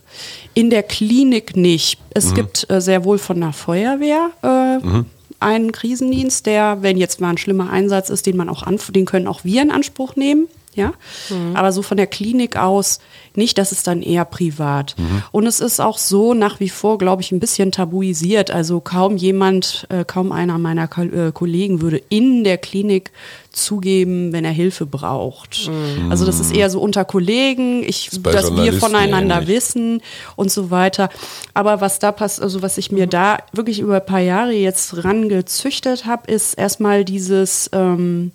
In 0.54 0.70
der 0.70 0.82
Klinik 0.82 1.56
nicht. 1.56 1.98
Es 2.10 2.34
gibt 2.34 2.68
äh, 2.70 2.80
sehr 2.80 3.04
wohl 3.04 3.18
von 3.18 3.40
der 3.40 3.52
Feuerwehr 3.52 4.30
äh, 4.42 5.04
einen 5.40 5.72
Krisendienst, 5.72 6.46
der, 6.46 6.78
wenn 6.82 6.96
jetzt 6.96 7.20
mal 7.20 7.30
ein 7.30 7.38
schlimmer 7.38 7.70
Einsatz 7.70 8.10
ist, 8.10 8.26
den 8.26 8.36
man 8.36 8.48
auch 8.48 8.64
den 8.92 9.04
können 9.04 9.26
auch 9.26 9.44
wir 9.44 9.62
in 9.62 9.70
Anspruch 9.70 10.16
nehmen. 10.16 10.48
Ja, 10.74 10.92
aber 11.54 11.72
so 11.72 11.82
von 11.82 11.96
der 11.96 12.06
Klinik 12.06 12.56
aus 12.56 12.98
nicht, 13.36 13.58
das 13.58 13.72
ist 13.72 13.88
dann 13.88 14.00
eher 14.00 14.24
privat. 14.24 14.94
Und 15.32 15.46
es 15.46 15.58
ist 15.58 15.80
auch 15.80 15.98
so 15.98 16.34
nach 16.34 16.60
wie 16.60 16.68
vor, 16.68 16.98
glaube 16.98 17.20
ich, 17.20 17.32
ein 17.32 17.40
bisschen 17.40 17.72
tabuisiert. 17.72 18.52
Also 18.52 18.80
kaum 18.80 19.16
jemand, 19.16 19.86
äh, 19.88 20.04
kaum 20.04 20.30
einer 20.30 20.56
meiner 20.58 20.86
Ko 20.86 21.02
äh, 21.02 21.32
Kollegen 21.32 21.80
würde 21.80 22.00
in 22.08 22.44
der 22.44 22.58
Klinik 22.58 23.10
zugeben, 23.50 24.32
wenn 24.32 24.44
er 24.44 24.52
Hilfe 24.52 24.86
braucht. 24.86 25.70
Also 26.10 26.26
das 26.26 26.40
ist 26.40 26.54
eher 26.54 26.70
so 26.70 26.80
unter 26.80 27.04
Kollegen, 27.04 27.82
ich, 27.82 28.10
bei 28.22 28.32
dass 28.32 28.54
wir 28.54 28.72
voneinander 28.72 29.36
ähnlich. 29.36 29.48
wissen 29.48 30.02
und 30.36 30.50
so 30.50 30.70
weiter. 30.70 31.08
Aber 31.54 31.80
was 31.80 31.98
da 31.98 32.12
passt, 32.12 32.42
also 32.42 32.62
was 32.62 32.78
ich 32.78 32.92
mir 32.92 33.06
da 33.06 33.38
wirklich 33.52 33.80
über 33.80 33.96
ein 33.96 34.06
paar 34.06 34.20
Jahre 34.20 34.52
jetzt 34.52 35.04
rangezüchtet 35.04 36.06
habe, 36.06 36.30
ist 36.30 36.54
erstmal 36.54 37.04
dieses, 37.04 37.70
ähm, 37.72 38.32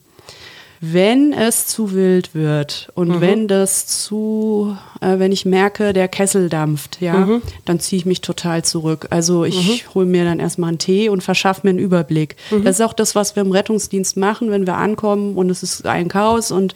wenn 0.81 1.33
es 1.33 1.67
zu 1.67 1.93
wild 1.93 2.33
wird 2.33 2.89
und 2.95 3.19
wenn 3.19 3.49
das 3.49 3.85
zu, 3.85 4.77
äh, 5.01 5.19
wenn 5.19 5.33
ich 5.33 5.45
merke, 5.45 5.91
der 5.91 6.07
Kessel 6.07 6.47
dampft, 6.47 7.01
ja, 7.01 7.27
dann 7.65 7.79
ziehe 7.81 7.99
ich 7.99 8.05
mich 8.05 8.21
total 8.21 8.63
zurück. 8.63 9.07
Also 9.09 9.43
ich 9.43 9.93
hole 9.93 10.05
mir 10.05 10.23
dann 10.23 10.39
erstmal 10.39 10.69
einen 10.69 10.77
Tee 10.77 11.09
und 11.09 11.21
verschaffe 11.21 11.61
mir 11.63 11.71
einen 11.71 11.79
Überblick. 11.79 12.37
Das 12.63 12.79
ist 12.79 12.81
auch 12.81 12.93
das, 12.93 13.13
was 13.13 13.35
wir 13.35 13.41
im 13.41 13.51
Rettungsdienst 13.51 14.15
machen, 14.15 14.51
wenn 14.51 14.65
wir 14.65 14.77
ankommen 14.77 15.35
und 15.35 15.49
es 15.49 15.63
ist 15.63 15.85
ein 15.85 16.07
Chaos 16.07 16.51
und 16.51 16.75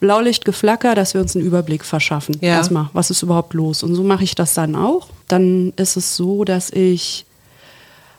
Blaulichtgeflacker, 0.00 0.94
dass 0.94 1.14
wir 1.14 1.20
uns 1.20 1.36
einen 1.36 1.44
Überblick 1.44 1.84
verschaffen. 1.84 2.36
Ja. 2.40 2.56
Erstmal, 2.56 2.88
was 2.94 3.10
ist 3.10 3.22
überhaupt 3.22 3.54
los? 3.54 3.82
Und 3.82 3.94
so 3.94 4.02
mache 4.02 4.24
ich 4.24 4.34
das 4.34 4.54
dann 4.54 4.74
auch. 4.74 5.08
Dann 5.28 5.72
ist 5.76 5.96
es 5.96 6.16
so, 6.16 6.44
dass 6.44 6.70
ich, 6.70 7.26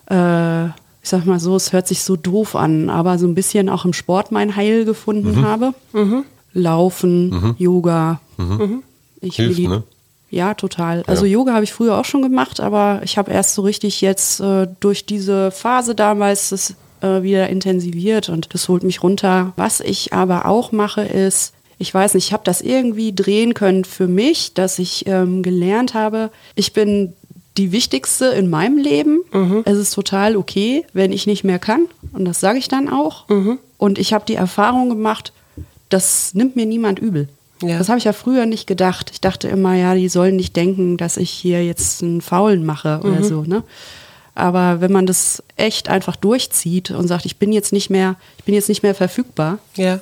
äh, 0.05 0.67
ich 1.03 1.09
sag 1.09 1.25
mal 1.25 1.39
so, 1.39 1.55
es 1.55 1.73
hört 1.73 1.87
sich 1.87 2.03
so 2.03 2.15
doof 2.15 2.55
an, 2.55 2.89
aber 2.89 3.17
so 3.17 3.25
ein 3.27 3.35
bisschen 3.35 3.69
auch 3.69 3.85
im 3.85 3.93
Sport 3.93 4.31
mein 4.31 4.55
Heil 4.55 4.85
gefunden 4.85 5.39
Mhm. 5.39 5.45
habe. 5.45 5.73
Laufen, 6.53 7.55
Yoga. 7.57 8.19
Ich 9.21 9.35
Hilft, 9.37 9.59
ne? 9.59 9.83
Ja, 10.29 10.53
total. 10.53 11.03
Also 11.07 11.25
Ja. 11.25 11.33
Yoga 11.33 11.53
habe 11.53 11.63
ich 11.63 11.73
früher 11.73 11.97
auch 11.97 12.05
schon 12.05 12.21
gemacht, 12.21 12.59
aber 12.59 13.01
ich 13.03 13.17
habe 13.17 13.31
erst 13.31 13.53
so 13.53 13.61
richtig 13.63 14.01
jetzt 14.01 14.39
äh, 14.39 14.67
durch 14.79 15.05
diese 15.05 15.51
Phase 15.51 15.93
damals 15.93 16.49
das 16.49 16.75
äh, 17.01 17.21
wieder 17.21 17.49
intensiviert 17.49 18.29
und 18.29 18.53
das 18.53 18.69
holt 18.69 18.83
mich 18.83 19.03
runter. 19.03 19.51
Was 19.57 19.79
ich 19.81 20.13
aber 20.13 20.45
auch 20.45 20.71
mache 20.71 21.01
ist, 21.01 21.53
ich 21.79 21.93
weiß 21.93 22.13
nicht, 22.13 22.27
ich 22.27 22.33
habe 22.33 22.43
das 22.45 22.61
irgendwie 22.61 23.13
drehen 23.13 23.53
können 23.53 23.83
für 23.85 24.07
mich, 24.07 24.53
dass 24.53 24.79
ich 24.79 25.05
ähm, 25.07 25.41
gelernt 25.43 25.93
habe, 25.95 26.29
ich 26.55 26.73
bin 26.73 27.13
die 27.57 27.71
wichtigste 27.71 28.25
in 28.27 28.49
meinem 28.49 28.77
Leben. 28.77 29.21
Es 29.65 29.77
ist 29.77 29.93
total 29.93 30.35
okay, 30.35 30.85
wenn 30.93 31.11
ich 31.11 31.27
nicht 31.27 31.43
mehr 31.43 31.59
kann 31.59 31.87
und 32.13 32.25
das 32.25 32.39
sage 32.39 32.59
ich 32.59 32.67
dann 32.67 32.89
auch. 32.89 33.25
Und 33.77 33.99
ich 33.99 34.13
habe 34.13 34.25
die 34.25 34.35
Erfahrung 34.35 34.89
gemacht, 34.89 35.33
das 35.89 36.33
nimmt 36.33 36.55
mir 36.55 36.65
niemand 36.65 36.99
übel. 36.99 37.27
Ja. 37.61 37.77
Das 37.77 37.89
habe 37.89 37.99
ich 37.99 38.05
ja 38.05 38.13
früher 38.13 38.45
nicht 38.45 38.65
gedacht. 38.65 39.11
Ich 39.11 39.21
dachte 39.21 39.47
immer, 39.47 39.75
ja, 39.75 39.93
die 39.93 40.09
sollen 40.09 40.35
nicht 40.35 40.55
denken, 40.55 40.97
dass 40.97 41.17
ich 41.17 41.29
hier 41.29 41.63
jetzt 41.63 42.01
einen 42.01 42.21
Faulen 42.21 42.65
mache 42.65 43.01
oder 43.03 43.23
so, 43.23 43.43
ne? 43.43 43.63
Aber 44.33 44.79
wenn 44.81 44.91
man 44.93 45.05
das 45.05 45.43
echt 45.57 45.89
einfach 45.89 46.15
durchzieht 46.15 46.89
und 46.91 47.07
sagt, 47.07 47.25
ich 47.25 47.35
bin 47.37 47.51
jetzt 47.51 47.73
nicht 47.73 47.89
mehr, 47.89 48.15
ich 48.37 48.45
bin 48.45 48.55
jetzt 48.55 48.69
nicht 48.69 48.81
mehr 48.81 48.95
verfügbar, 48.95 49.59
Ja. 49.75 49.99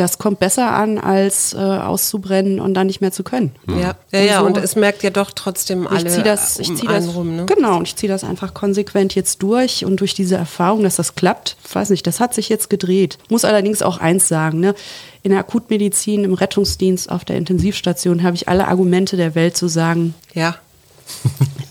Das 0.00 0.18
kommt 0.18 0.38
besser 0.38 0.70
an, 0.72 0.98
als 0.98 1.52
äh, 1.54 1.56
auszubrennen 1.58 2.60
und 2.60 2.74
dann 2.74 2.86
nicht 2.86 3.00
mehr 3.00 3.12
zu 3.12 3.22
können. 3.24 3.52
Ja, 3.68 3.94
ja, 4.10 4.20
Und 4.20 4.26
ja, 4.26 4.38
so- 4.40 4.46
und 4.46 4.56
es 4.58 4.76
merkt 4.76 5.02
ja 5.02 5.10
doch 5.10 5.30
trotzdem 5.34 5.86
alle 5.86 6.06
ich 6.08 6.12
ziehe 6.12 6.22
das, 6.22 6.58
ich 6.58 6.70
um 6.70 6.76
zieh 6.76 6.86
das, 6.86 7.14
rum, 7.14 7.36
ne? 7.36 7.46
genau, 7.46 7.76
und 7.78 7.88
ich 7.88 7.96
ziehe 7.96 8.10
das 8.10 8.24
einfach 8.24 8.54
konsequent 8.54 9.14
jetzt 9.14 9.42
durch 9.42 9.84
und 9.84 10.00
durch 10.00 10.14
diese 10.14 10.36
Erfahrung, 10.36 10.82
dass 10.82 10.96
das 10.96 11.14
klappt, 11.14 11.56
ich 11.66 11.74
weiß 11.74 11.90
nicht, 11.90 12.06
das 12.06 12.20
hat 12.20 12.34
sich 12.34 12.48
jetzt 12.48 12.70
gedreht. 12.70 13.18
Muss 13.28 13.44
allerdings 13.44 13.82
auch 13.82 13.98
eins 13.98 14.28
sagen, 14.28 14.60
ne? 14.60 14.74
in 15.22 15.30
der 15.32 15.40
Akutmedizin, 15.40 16.24
im 16.24 16.34
Rettungsdienst, 16.34 17.10
auf 17.10 17.24
der 17.24 17.36
Intensivstation 17.36 18.22
habe 18.22 18.36
ich 18.36 18.48
alle 18.48 18.68
Argumente 18.68 19.16
der 19.16 19.34
Welt 19.34 19.56
zu 19.56 19.68
sagen, 19.68 20.14
Ja. 20.34 20.56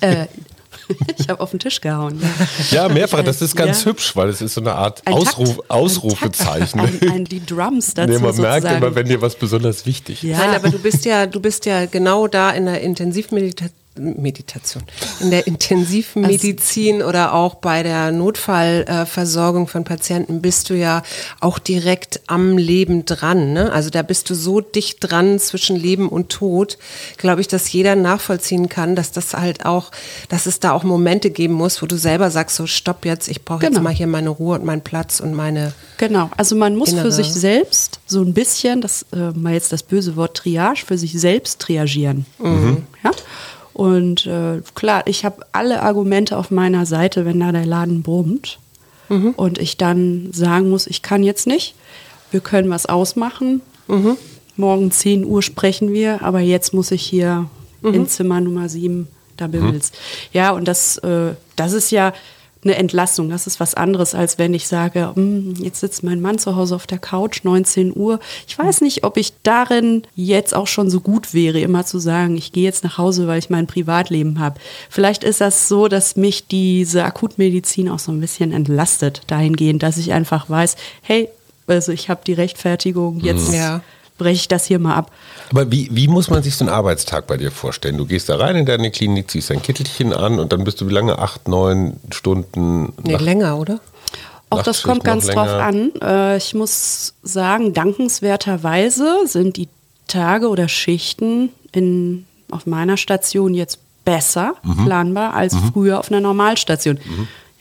Äh, 0.01 0.25
ich 1.17 1.27
habe 1.29 1.39
auf 1.41 1.51
den 1.51 1.59
Tisch 1.59 1.81
gehauen. 1.81 2.21
Ja, 2.71 2.87
mehrfach. 2.89 3.23
Das 3.23 3.41
ist 3.41 3.55
ganz 3.55 3.81
Ja. 3.83 3.91
hübsch, 3.91 4.15
weil 4.15 4.29
es 4.29 4.41
ist 4.41 4.53
so 4.53 4.61
eine 4.61 4.73
Art 4.73 5.01
Ein 5.05 5.13
Ausruf, 5.13 5.57
Takt. 5.57 5.71
Ausrufezeichen. 5.71 6.79
Ein, 6.79 6.99
ein, 7.11 7.23
die 7.25 7.45
Drums 7.45 7.93
dazu 7.93 8.09
Nee, 8.13 8.19
man 8.19 8.35
merkt 8.37 8.61
sozusagen. 8.63 8.77
immer, 8.85 8.95
wenn 8.95 9.07
dir 9.07 9.21
was 9.21 9.35
besonders 9.35 9.85
wichtig 9.85 10.23
ist. 10.23 10.29
Ja. 10.29 10.37
Nein, 10.39 10.55
aber 10.55 10.69
du 10.69 10.79
bist 10.79 11.05
ja, 11.05 11.25
du 11.25 11.39
bist 11.39 11.65
ja 11.65 11.85
genau 11.85 12.27
da 12.27 12.51
in 12.51 12.65
der 12.65 12.81
Intensivmeditation. 12.81 13.71
Meditation. 13.99 14.83
In 15.19 15.31
der 15.31 15.47
Intensivmedizin 15.47 17.01
oder 17.01 17.33
auch 17.33 17.55
bei 17.55 17.83
der 17.83 18.11
Notfallversorgung 18.11 19.67
von 19.67 19.83
Patienten 19.83 20.41
bist 20.41 20.69
du 20.69 20.75
ja 20.75 21.03
auch 21.39 21.59
direkt 21.59 22.21
am 22.27 22.57
Leben 22.57 23.05
dran. 23.05 23.53
Ne? 23.53 23.71
Also 23.71 23.89
da 23.89 24.01
bist 24.01 24.29
du 24.29 24.35
so 24.35 24.61
dicht 24.61 24.97
dran 25.01 25.39
zwischen 25.39 25.75
Leben 25.75 26.09
und 26.09 26.29
Tod, 26.29 26.77
glaube 27.17 27.41
ich, 27.41 27.47
dass 27.47 27.71
jeder 27.71 27.95
nachvollziehen 27.95 28.69
kann, 28.69 28.95
dass 28.95 29.11
das 29.11 29.33
halt 29.33 29.65
auch, 29.65 29.91
dass 30.29 30.45
es 30.45 30.59
da 30.59 30.71
auch 30.71 30.83
Momente 30.83 31.29
geben 31.29 31.53
muss, 31.53 31.81
wo 31.81 31.85
du 31.85 31.97
selber 31.97 32.31
sagst, 32.31 32.55
so 32.55 32.67
stopp 32.67 33.05
jetzt, 33.05 33.27
ich 33.27 33.43
brauche 33.43 33.63
jetzt 33.63 33.71
Genau. 33.73 33.83
mal 33.83 33.93
hier 33.93 34.07
meine 34.07 34.29
Ruhe 34.29 34.55
und 34.57 34.65
meinen 34.65 34.81
Platz 34.81 35.19
und 35.19 35.33
meine 35.33 35.73
Genau, 35.97 36.29
also 36.37 36.55
man 36.55 36.75
muss 36.75 36.89
Innere- 36.89 37.03
für 37.03 37.11
sich 37.11 37.31
selbst 37.33 37.99
so 38.05 38.21
ein 38.21 38.33
bisschen, 38.33 38.81
das 38.81 39.05
äh, 39.13 39.31
mal 39.37 39.53
jetzt 39.53 39.71
das 39.71 39.83
böse 39.83 40.15
Wort 40.15 40.37
Triage, 40.37 40.83
für 40.85 40.97
sich 40.97 41.19
selbst 41.19 41.59
triagieren. 41.59 42.25
Ja? 43.03 43.11
Und 43.77 44.25
äh, 44.25 44.61
klar, 44.73 45.03
ich 45.05 45.23
habe 45.23 45.45
alle 45.51 45.83
Argumente 45.83 46.35
auf 46.35 46.49
meiner 46.49 46.87
Seite, 46.87 47.25
wenn 47.25 47.39
da 47.39 47.51
der 47.51 47.67
Laden 47.67 48.01
brummt. 48.01 48.57
Und 49.37 49.59
ich 49.59 49.77
dann 49.77 50.29
sagen 50.33 50.71
muss, 50.71 50.87
ich 50.87 51.03
kann 51.03 51.21
jetzt 51.21 51.45
nicht, 51.45 51.75
wir 52.31 52.39
können 52.39 52.71
was 52.71 52.87
ausmachen, 52.87 53.61
morgen 54.55 54.89
10 54.89 55.23
Uhr 55.25 55.43
sprechen 55.43 55.93
wir, 55.93 56.23
aber 56.23 56.39
jetzt 56.39 56.73
muss 56.73 56.89
ich 56.89 57.03
hier 57.03 57.49
in 57.93 58.07
Zimmer 58.07 58.41
Nummer 58.41 58.67
7, 58.67 59.07
da 59.37 59.45
bimmelt's. 59.45 59.91
Ja, 60.33 60.51
und 60.51 60.67
das, 60.67 60.97
äh, 60.97 61.35
das 61.55 61.73
ist 61.73 61.91
ja 61.91 62.13
eine 62.63 62.75
Entlassung. 62.75 63.29
Das 63.29 63.47
ist 63.47 63.59
was 63.59 63.75
anderes, 63.75 64.15
als 64.15 64.37
wenn 64.37 64.53
ich 64.53 64.67
sage, 64.67 65.11
"Hm, 65.15 65.53
jetzt 65.61 65.79
sitzt 65.79 66.03
mein 66.03 66.19
Mann 66.21 66.39
zu 66.39 66.55
Hause 66.55 66.75
auf 66.75 66.87
der 66.87 66.97
Couch, 66.99 67.43
19 67.43 67.95
Uhr. 67.95 68.19
Ich 68.47 68.57
weiß 68.57 68.81
nicht, 68.81 69.03
ob 69.03 69.17
ich 69.17 69.33
darin 69.43 70.03
jetzt 70.15 70.55
auch 70.55 70.67
schon 70.67 70.89
so 70.89 70.99
gut 70.99 71.33
wäre, 71.33 71.59
immer 71.59 71.85
zu 71.85 71.99
sagen, 71.99 72.35
ich 72.35 72.51
gehe 72.51 72.63
jetzt 72.63 72.83
nach 72.83 72.97
Hause, 72.97 73.27
weil 73.27 73.39
ich 73.39 73.49
mein 73.49 73.67
Privatleben 73.67 74.39
habe. 74.39 74.59
Vielleicht 74.89 75.23
ist 75.23 75.39
das 75.41 75.67
so, 75.67 75.87
dass 75.87 76.15
mich 76.15 76.47
diese 76.47 77.03
Akutmedizin 77.05 77.89
auch 77.89 77.99
so 77.99 78.11
ein 78.11 78.19
bisschen 78.19 78.51
entlastet, 78.51 79.21
dahingehend, 79.27 79.83
dass 79.83 79.97
ich 79.97 80.11
einfach 80.11 80.49
weiß, 80.49 80.75
hey, 81.01 81.29
also 81.67 81.91
ich 81.91 82.09
habe 82.09 82.21
die 82.25 82.33
Rechtfertigung, 82.33 83.19
jetzt 83.19 83.53
Ja. 83.53 83.81
breche 84.17 84.35
ich 84.41 84.47
das 84.47 84.65
hier 84.65 84.79
mal 84.79 84.95
ab. 84.95 85.11
Aber 85.49 85.71
wie, 85.71 85.87
wie 85.91 86.07
muss 86.07 86.29
man 86.29 86.43
sich 86.43 86.55
so 86.55 86.65
einen 86.65 86.73
Arbeitstag 86.73 87.27
bei 87.27 87.37
dir 87.37 87.51
vorstellen? 87.51 87.97
Du 87.97 88.05
gehst 88.05 88.27
da 88.29 88.35
rein 88.37 88.55
in 88.57 88.65
deine 88.65 88.91
Klinik, 88.91 89.31
ziehst 89.31 89.49
dein 89.49 89.61
Kittelchen 89.61 90.13
an 90.13 90.39
und 90.39 90.51
dann 90.51 90.63
bist 90.63 90.81
du 90.81 90.87
wie 90.89 90.93
lange? 90.93 91.19
Acht, 91.19 91.47
neun 91.47 91.97
Stunden? 92.11 92.93
Nee, 93.03 93.13
Nacht- 93.13 93.21
länger, 93.23 93.57
oder? 93.57 93.79
Auch 94.49 94.63
das 94.63 94.83
kommt 94.83 95.03
ganz 95.03 95.27
drauf 95.27 95.49
an. 95.49 95.91
Äh, 96.01 96.37
ich 96.37 96.53
muss 96.53 97.13
sagen, 97.23 97.73
dankenswerterweise 97.73 99.25
sind 99.25 99.57
die 99.57 99.67
Tage 100.07 100.47
oder 100.49 100.67
Schichten 100.69 101.49
in, 101.71 102.25
auf 102.51 102.65
meiner 102.65 102.97
Station 102.97 103.53
jetzt 103.53 103.79
besser 104.05 104.53
Mhm. 104.63 104.85
planbar 104.85 105.33
als 105.33 105.53
früher 105.73 105.99
auf 105.99 106.09
einer 106.09 106.21
Normalstation. 106.21 106.97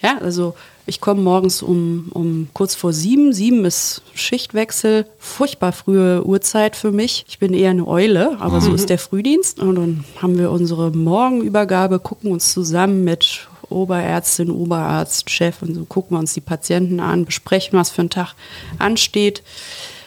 Ja, 0.01 0.19
also 0.21 0.55
ich 0.87 1.01
komme 1.01 1.21
morgens 1.21 1.63
um, 1.63 2.09
um 2.13 2.49
kurz 2.53 2.75
vor 2.75 2.93
sieben. 2.93 3.33
Sieben 3.33 3.65
ist 3.65 4.03
Schichtwechsel. 4.15 5.07
Furchtbar 5.19 5.73
frühe 5.73 6.25
Uhrzeit 6.25 6.77
für 6.77 6.93
mich. 6.93 7.25
Ich 7.29 7.39
bin 7.39 7.53
eher 7.55 7.71
eine 7.71 7.87
Eule, 7.87 8.37
aber 8.41 8.57
Mhm. 8.57 8.61
so 8.61 8.75
ist 8.75 8.89
der 8.89 8.99
Frühdienst. 8.99 9.59
Und 9.61 9.75
dann 9.77 10.05
haben 10.23 10.39
wir 10.39 10.51
unsere 10.51 10.91
Morgenübergabe, 10.93 11.99
gucken 11.99 12.31
uns 12.31 12.53
zusammen 12.53 13.05
mit 13.05 13.49
Oberärztin, 13.69 14.51
Oberarzt, 14.51 15.29
Chef 15.29 15.61
und 15.63 15.75
so 15.75 15.85
gucken 15.87 16.17
wir 16.17 16.21
uns 16.21 16.35
die 16.35 16.41
Patienten 16.41 17.01
an, 17.01 17.25
besprechen, 17.25 17.77
was 17.79 17.91
für 17.91 18.03
ein 18.03 18.11
Tag 18.11 18.35
ansteht. 18.79 19.43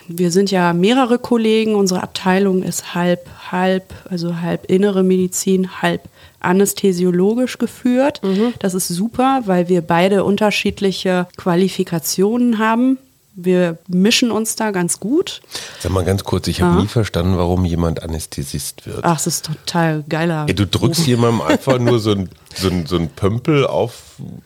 Wir 0.07 0.31
sind 0.31 0.49
ja 0.49 0.71
mehrere 0.73 1.19
Kollegen. 1.19 1.75
Unsere 1.75 2.01
Abteilung 2.01 2.63
ist 2.63 2.95
halb, 2.95 3.27
halb, 3.51 3.93
also 4.09 4.37
halb 4.41 4.71
innere 4.71 5.03
Medizin, 5.03 5.81
halb 5.81 6.01
anästhesiologisch 6.39 7.57
geführt. 7.57 8.21
Das 8.59 8.73
ist 8.73 8.87
super, 8.87 9.41
weil 9.45 9.69
wir 9.69 9.81
beide 9.81 10.23
unterschiedliche 10.23 11.27
Qualifikationen 11.37 12.59
haben. 12.59 12.97
Wir 13.35 13.77
mischen 13.87 14.31
uns 14.31 14.55
da 14.57 14.71
ganz 14.71 14.99
gut. 14.99 15.41
Sag 15.79 15.93
mal 15.93 16.03
ganz 16.03 16.25
kurz, 16.25 16.47
ich 16.47 16.61
habe 16.61 16.81
nie 16.81 16.87
verstanden, 16.87 17.37
warum 17.37 17.63
jemand 17.63 18.03
Anästhesist 18.03 18.85
wird. 18.85 18.99
Ach, 19.03 19.17
es 19.17 19.27
ist 19.27 19.45
total 19.45 20.03
geiler. 20.09 20.45
Ey, 20.47 20.55
du 20.55 20.67
drückst 20.67 21.07
jemandem 21.07 21.41
einfach 21.41 21.79
nur 21.79 21.99
so 21.99 22.11
ein, 22.11 22.29
so 22.59 22.69
ein, 22.69 22.85
so 22.85 22.95
ein 22.97 23.09
Pömpel 23.09 23.65
auf, 23.65 23.93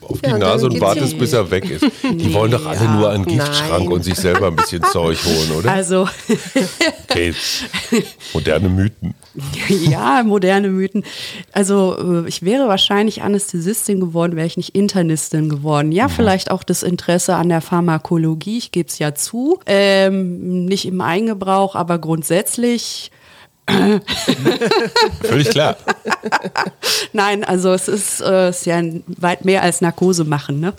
auf 0.02 0.22
die 0.22 0.30
Ja, 0.30 0.38
dann 0.38 0.40
Nase 0.40 0.66
und 0.68 0.80
wartest, 0.80 1.18
bis 1.18 1.34
er 1.34 1.50
weg 1.52 1.70
ist. 1.70 1.84
Die 2.04 2.34
wollen 2.34 2.52
doch 2.52 2.66
alle 2.66 2.88
nur 2.90 3.10
einen 3.10 3.26
Giftschrank 3.26 3.86
nein. 3.86 3.92
und 3.92 4.04
sich 4.04 4.16
selber 4.16 4.48
ein 4.48 4.56
bisschen 4.56 4.84
Zeug 4.84 5.18
holen, 5.26 5.52
oder? 5.52 5.72
Also, 5.72 6.08
Okay. 7.14 7.34
Moderne 8.34 8.70
Mythen. 8.70 9.14
ja, 9.68 10.24
moderne 10.24 10.70
Mythen. 10.70 11.04
Also, 11.52 12.24
äh, 12.24 12.28
ich 12.28 12.44
wäre 12.44 12.68
wahrscheinlich 12.68 13.22
Anästhesistin 13.22 14.00
geworden, 14.00 14.36
wäre 14.36 14.48
ich 14.48 14.58
nicht 14.58 14.76
Internistin 14.76 15.50
geworden. 15.50 15.92
Ja, 15.92 16.08
vielleicht 16.08 16.50
auch 16.50 16.64
das 16.64 16.82
Interesse 16.82 17.36
an 17.36 17.50
der 17.50 17.62
Pharmakologie, 17.62 18.58
ich 18.58 18.72
gebe 18.72 18.90
es 18.90 19.00
ja 19.00 19.14
zu. 19.14 19.60
Ähm, 19.66 20.66
nicht 20.66 20.86
im 20.86 21.02
Eigengebrauch, 21.02 21.76
aber 21.76 22.00
grundsätzlich 22.00 23.12
Völlig 25.24 25.50
klar. 25.50 25.78
Nein, 27.14 27.44
also 27.44 27.72
es 27.74 27.88
ist, 27.88 28.22
äh, 28.22 28.48
es 28.50 28.60
ist 28.60 28.66
ja 28.66 28.82
weit 29.08 29.46
mehr 29.46 29.62
als 29.64 29.82
Narkose 29.82 30.24
machen. 30.26 30.60
Ne? 30.60 30.74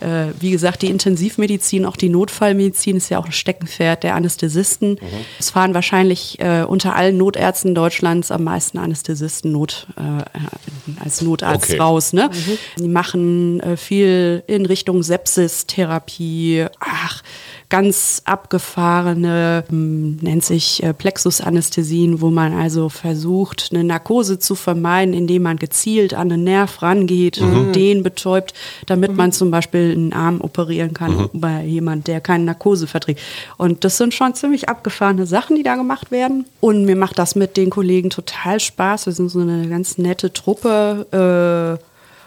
Äh, 0.00 0.32
wie 0.38 0.50
gesagt, 0.50 0.82
die 0.82 0.88
Intensivmedizin, 0.88 1.86
auch 1.86 1.96
die 1.96 2.08
Notfallmedizin 2.08 2.96
ist 2.96 3.08
ja 3.08 3.18
auch 3.18 3.26
ein 3.26 3.32
Steckenpferd 3.32 4.02
der 4.02 4.14
Anästhesisten. 4.14 4.98
Es 5.38 5.50
fahren 5.50 5.72
wahrscheinlich 5.74 6.38
äh, 6.40 6.62
unter 6.62 6.94
allen 6.94 7.16
Notärzten 7.16 7.74
Deutschlands 7.74 8.30
am 8.30 8.44
meisten 8.44 8.78
Anästhesisten 8.78 9.52
Not, 9.52 9.86
äh, 9.96 11.02
als 11.02 11.22
Notarzt 11.22 11.70
Okay. 11.70 11.78
raus. 11.78 12.12
Ne? 12.12 12.30
Die 12.78 12.88
machen 12.88 13.60
äh, 13.60 13.76
viel 13.76 14.42
in 14.46 14.66
Richtung 14.66 15.02
Sepsis-Therapie. 15.02 16.66
Ach, 16.80 17.22
ganz 17.70 18.20
abgefahrene, 18.24 19.64
hm, 19.68 20.16
nennt 20.16 20.44
sich 20.44 20.82
äh, 20.82 20.92
Plexusanästhesien, 20.92 22.20
wo 22.20 22.30
man 22.30 22.52
also 22.52 22.88
versucht, 22.88 23.70
eine 23.72 23.84
Narkose 23.84 24.38
zu 24.38 24.54
vermeiden, 24.54 25.14
indem 25.14 25.44
man 25.44 25.56
gezielt 25.56 26.12
an 26.12 26.28
den 26.28 26.44
Nerv 26.44 26.82
rangeht 26.82 27.38
und 27.38 27.72
den 27.72 28.02
betäubt, 28.02 28.52
damit 28.86 29.16
man 29.16 29.32
zum 29.32 29.50
Beispiel 29.50 29.92
einen 29.92 30.12
Arm 30.12 30.40
operieren 30.40 30.92
kann 30.92 31.30
bei 31.32 31.64
jemand, 31.64 32.08
der 32.08 32.20
keine 32.20 32.44
Narkose 32.44 32.86
verträgt. 32.86 33.20
Und 33.56 33.84
das 33.84 33.96
sind 33.96 34.12
schon 34.12 34.34
ziemlich 34.34 34.68
abgefahrene 34.68 35.26
Sachen, 35.26 35.56
die 35.56 35.62
da 35.62 35.76
gemacht 35.76 36.10
werden. 36.10 36.46
Und 36.60 36.84
mir 36.84 36.96
macht 36.96 37.18
das 37.18 37.36
mit 37.36 37.56
den 37.56 37.70
Kollegen 37.70 38.10
total 38.10 38.58
Spaß. 38.58 39.06
Wir 39.06 39.12
sind 39.12 39.28
so 39.28 39.40
eine 39.40 39.68
ganz 39.68 39.96
nette 39.96 40.32
Truppe 40.32 41.78
äh, 41.80 41.84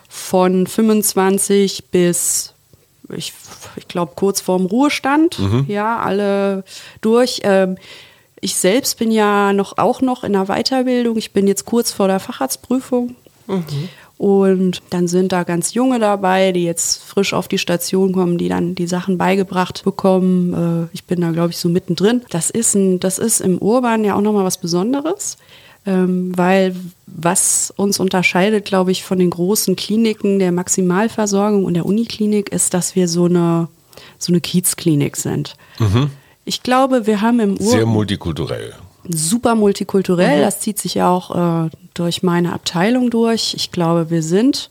von 0.08 0.68
25 0.68 1.86
bis 1.92 2.53
ich, 3.10 3.34
ich 3.76 3.88
glaube, 3.88 4.14
kurz 4.16 4.42
vorm 4.42 4.66
Ruhestand, 4.66 5.38
ja, 5.68 5.98
alle 5.98 6.64
durch. 7.02 7.42
Ähm, 7.44 7.78
ich 8.40 8.56
selbst 8.56 8.98
bin 9.00 9.12
ja 9.12 9.54
noch 9.54 9.78
auch 9.78 10.02
noch 10.02 10.24
in 10.24 10.34
der 10.34 10.46
Weiterbildung. 10.46 11.18
Ich 11.18 11.32
bin 11.32 11.48
jetzt 11.48 11.66
kurz 11.66 11.92
vor 11.92 12.08
der 12.08 12.20
Facharztprüfung. 12.20 13.16
Und 14.18 14.82
dann 14.90 15.08
sind 15.08 15.32
da 15.32 15.44
ganz 15.44 15.74
Junge 15.74 16.00
dabei, 16.00 16.52
die 16.52 16.64
jetzt 16.64 17.04
frisch 17.04 17.34
auf 17.34 17.48
die 17.48 17.58
Station 17.58 18.14
kommen, 18.14 18.38
die 18.38 18.48
dann 18.48 18.76
die 18.76 18.88
Sachen 18.88 19.18
beigebracht 19.18 19.84
bekommen. 19.84 20.90
Äh, 20.90 20.94
ich 20.94 21.06
bin 21.06 21.22
da, 21.22 21.32
glaube 21.32 21.50
ich, 21.50 21.58
so 21.58 21.68
mittendrin. 21.68 22.22
Das 22.30 22.50
ist, 22.50 22.76
ein, 22.76 23.00
das 23.00 23.18
ist 23.18 23.42
im 23.42 23.58
Urban 23.58 24.04
ja 24.04 24.16
auch 24.16 24.22
nochmal 24.22 24.46
was 24.46 24.58
Besonderes. 24.58 25.38
Ähm, 25.86 26.32
weil 26.38 26.76
was 27.06 27.74
uns 27.76 28.00
unterscheidet, 28.00 28.66
glaube 28.66 28.92
ich, 28.92 29.04
von 29.04 29.20
den 29.20 29.30
großen 29.30 29.76
Kliniken 29.76 30.40
der 30.40 30.52
Maximalversorgung 30.52 31.66
und 31.66 31.74
der 31.74 31.86
Uniklinik, 31.86 32.50
ist, 32.50 32.74
dass 32.74 32.96
wir 32.96 33.08
so 33.08 33.26
eine, 33.26 33.68
so 34.18 34.32
eine 34.32 34.42
Kiezklinik 34.42 35.18
sind. 35.18 35.56
Ich 36.46 36.64
glaube, 36.64 37.06
wir 37.06 37.22
haben 37.22 37.40
im 37.40 37.58
Sehr 37.58 37.82
Urban 37.82 37.94
multikulturell. 37.94 38.74
super 39.08 39.56
multikulturell. 39.56 40.42
Das 40.42 40.62
zieht 40.62 40.80
sich 40.80 40.96
ja 40.96 41.10
auch 41.10 41.66
äh, 41.66 41.70
durch 41.94 42.24
meine 42.24 42.54
Abteilung 42.54 43.10
durch. 43.10 43.54
Ich 43.56 43.72
glaube, 43.72 44.10
wir 44.10 44.24
sind, 44.24 44.70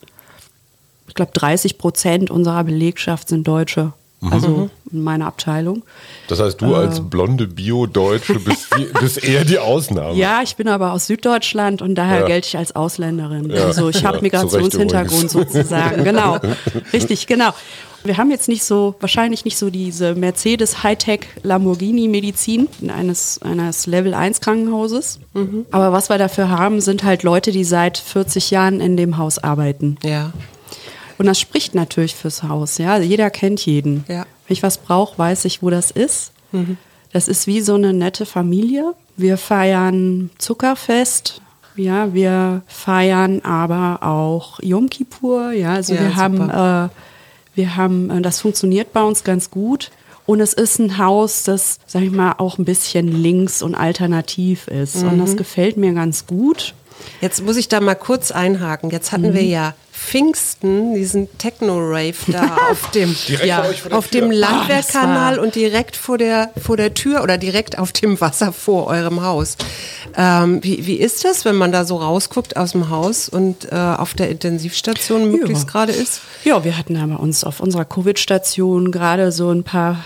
ich 1.09 1.15
glaube, 1.15 1.33
30 1.33 1.79
Prozent 1.79 2.31
unserer 2.31 2.65
Belegschaft 2.65 3.29
sind 3.29 3.47
Deutsche. 3.47 3.93
Also 4.31 4.71
in 4.93 5.03
meiner 5.03 5.27
Abteilung. 5.27 5.83
Das 6.29 6.39
heißt, 6.41 6.61
du 6.61 6.75
als 6.75 7.01
blonde 7.01 7.47
Bio-Deutsche 7.49 8.39
bist, 8.39 8.69
bist 9.01 9.25
eher 9.25 9.45
die 9.45 9.59
Ausnahme. 9.59 10.15
Ja, 10.15 10.43
ich 10.43 10.55
bin 10.57 10.69
aber 10.69 10.93
aus 10.93 11.07
Süddeutschland 11.09 11.83
und 11.83 11.97
daher 11.97 12.21
Ja. 12.21 12.27
gelte 12.27 12.47
ich 12.47 12.57
als 12.57 12.77
Ausländerin. 12.77 13.51
Ja, 13.51 13.65
also 13.65 13.89
ich 13.89 14.05
habe 14.05 14.19
ja, 14.19 14.23
Migrationshintergrund 14.23 15.31
sozusagen. 15.31 16.05
Genau. 16.13 16.39
Richtig, 16.93 17.27
genau. 17.27 17.51
Wir 18.05 18.17
haben 18.17 18.31
jetzt 18.31 18.49
nicht 18.49 18.65
so, 18.65 18.97
wahrscheinlich 19.01 19.45
nicht 19.45 19.57
so 19.57 19.71
diese 19.71 20.15
Mercedes 20.15 20.83
Hightech 20.83 21.21
Lamborghini 21.45 22.09
Medizin 22.09 22.69
eines, 22.95 23.41
eines 23.43 23.87
Level 23.87 24.13
1 24.15 24.41
Krankenhauses. 24.41 25.21
Aber 25.71 25.93
was 25.93 26.09
wir 26.11 26.19
dafür 26.19 26.49
haben, 26.51 26.81
sind 26.81 27.05
halt 27.05 27.23
Leute, 27.23 27.53
die 27.53 27.63
seit 27.65 27.99
40 27.99 28.51
Jahren 28.51 28.81
in 28.81 28.97
dem 28.97 29.19
Haus 29.19 29.39
arbeiten. 29.39 29.99
Ja. 30.05 30.33
Und 31.19 31.27
das 31.27 31.39
spricht 31.41 31.75
natürlich 31.75 32.15
fürs 32.15 32.43
Haus, 32.43 32.79
ja. 32.79 32.99
Jeder 32.99 33.31
kennt 33.31 33.65
jeden. 33.67 34.05
Ja. 34.09 34.25
Wenn 34.47 34.53
ich 34.55 34.63
was 34.63 34.79
brauche, 34.79 35.19
weiß 35.19 35.45
ich, 35.45 35.63
wo 35.63 35.71
das 35.71 35.91
ist. 35.91 36.33
Das 37.13 37.29
ist 37.29 37.47
wie 37.47 37.61
so 37.63 37.75
eine 37.75 37.93
nette 37.93 38.27
Familie. 38.27 38.93
Wir 39.17 39.39
feiern 39.39 40.31
Zuckerfest. 40.39 41.41
Ja, 41.77 42.13
wir 42.13 42.63
feiern 42.67 43.41
aber 43.43 44.03
auch 44.07 44.61
Yom 44.63 44.91
Kippur. 44.91 45.53
Ja, 45.53 45.73
also 45.75 45.95
Ja, 45.95 46.01
wir 46.03 46.17
haben, 46.17 46.37
super. 46.37 46.91
äh, 46.93 47.57
wir 47.57 47.77
haben, 47.77 48.11
äh, 48.11 48.21
das 48.21 48.41
funktioniert 48.43 48.93
bei 48.93 49.03
uns 49.03 49.25
ganz 49.25 49.51
gut. 49.51 49.91
Und 50.27 50.41
es 50.41 50.53
ist 50.53 50.79
ein 50.79 50.99
Haus, 50.99 51.45
das, 51.45 51.79
sag 51.87 52.03
ich 52.03 52.11
mal, 52.11 52.35
auch 52.39 52.59
ein 52.59 52.65
bisschen 52.67 53.09
links 53.09 53.63
und 53.63 53.75
alternativ 53.75 54.69
ist. 54.69 55.03
Und 55.03 55.17
Mhm. 55.17 55.21
das 55.21 55.37
gefällt 55.37 55.77
mir 55.79 55.95
ganz 55.95 56.27
gut. 56.27 56.75
Jetzt 57.21 57.43
muss 57.45 57.57
ich 57.57 57.69
da 57.69 57.81
mal 57.81 57.95
kurz 57.97 58.31
einhaken. 58.31 58.91
Jetzt 58.91 59.11
hatten 59.11 59.33
wir 59.35 59.43
ja 59.43 59.75
Pfingsten, 60.07 60.95
diesen 60.95 61.29
Techno-Rave 61.39 62.15
da 62.29 62.57
auf 62.71 62.91
dem, 62.91 63.15
ja, 63.45 63.65
bei 63.89 63.97
auf 63.97 64.09
dem 64.09 64.31
Ah, 64.31 64.35
Landwehrkanal 64.35 65.37
war- 65.37 65.43
und 65.43 65.55
direkt 65.55 65.97
vor 65.97 66.19
der, 66.19 66.51
vor 66.63 66.77
der 66.77 66.95
Tür 66.95 67.23
oder 67.23 67.39
direkt 67.39 67.79
auf 67.79 67.93
dem 67.93 68.21
Wasser 68.21 68.53
vor 68.53 68.89
eurem 68.89 69.23
Haus. 69.23 69.57
Ähm, 70.17 70.59
wie, 70.63 70.87
wie 70.87 70.97
ist 70.97 71.25
das, 71.25 71.45
wenn 71.45 71.57
man 71.57 71.73
da 71.73 71.85
so 71.85 71.97
rausguckt 71.97 72.57
aus 72.57 72.73
dem 72.73 72.91
Haus 72.91 73.29
und 73.29 73.71
äh, 73.73 73.75
auf 73.75 74.15
der 74.15 74.29
Intensivstation 74.29 75.31
möglichst 75.31 75.67
gerade 75.69 75.93
ist? 75.93 76.21
Ja, 76.45 76.65
wir 76.65 76.77
hatten 76.77 76.97
aber 76.97 77.21
uns 77.21 77.45
auf 77.45 77.61
unserer 77.61 77.85
Covid-Station 77.85 78.91
gerade 78.93 79.33
so 79.33 79.51
ein 79.51 79.65
paar 79.65 80.05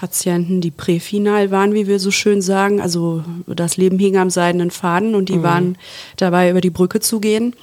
Patienten, 0.00 0.62
die 0.62 0.70
präfinal 0.70 1.50
waren, 1.50 1.74
wie 1.74 1.86
wir 1.86 1.98
so 1.98 2.10
schön 2.10 2.40
sagen. 2.40 2.80
Also 2.80 3.22
das 3.46 3.76
Leben 3.76 3.98
hing 3.98 4.16
am 4.16 4.30
seidenen 4.30 4.70
Faden 4.70 5.14
und 5.14 5.28
die 5.28 5.42
waren 5.42 5.76
dabei, 6.16 6.48
über 6.48 6.62
die 6.62 6.70
Brücke 6.70 7.00
zu 7.00 7.20
gehen. 7.20 7.54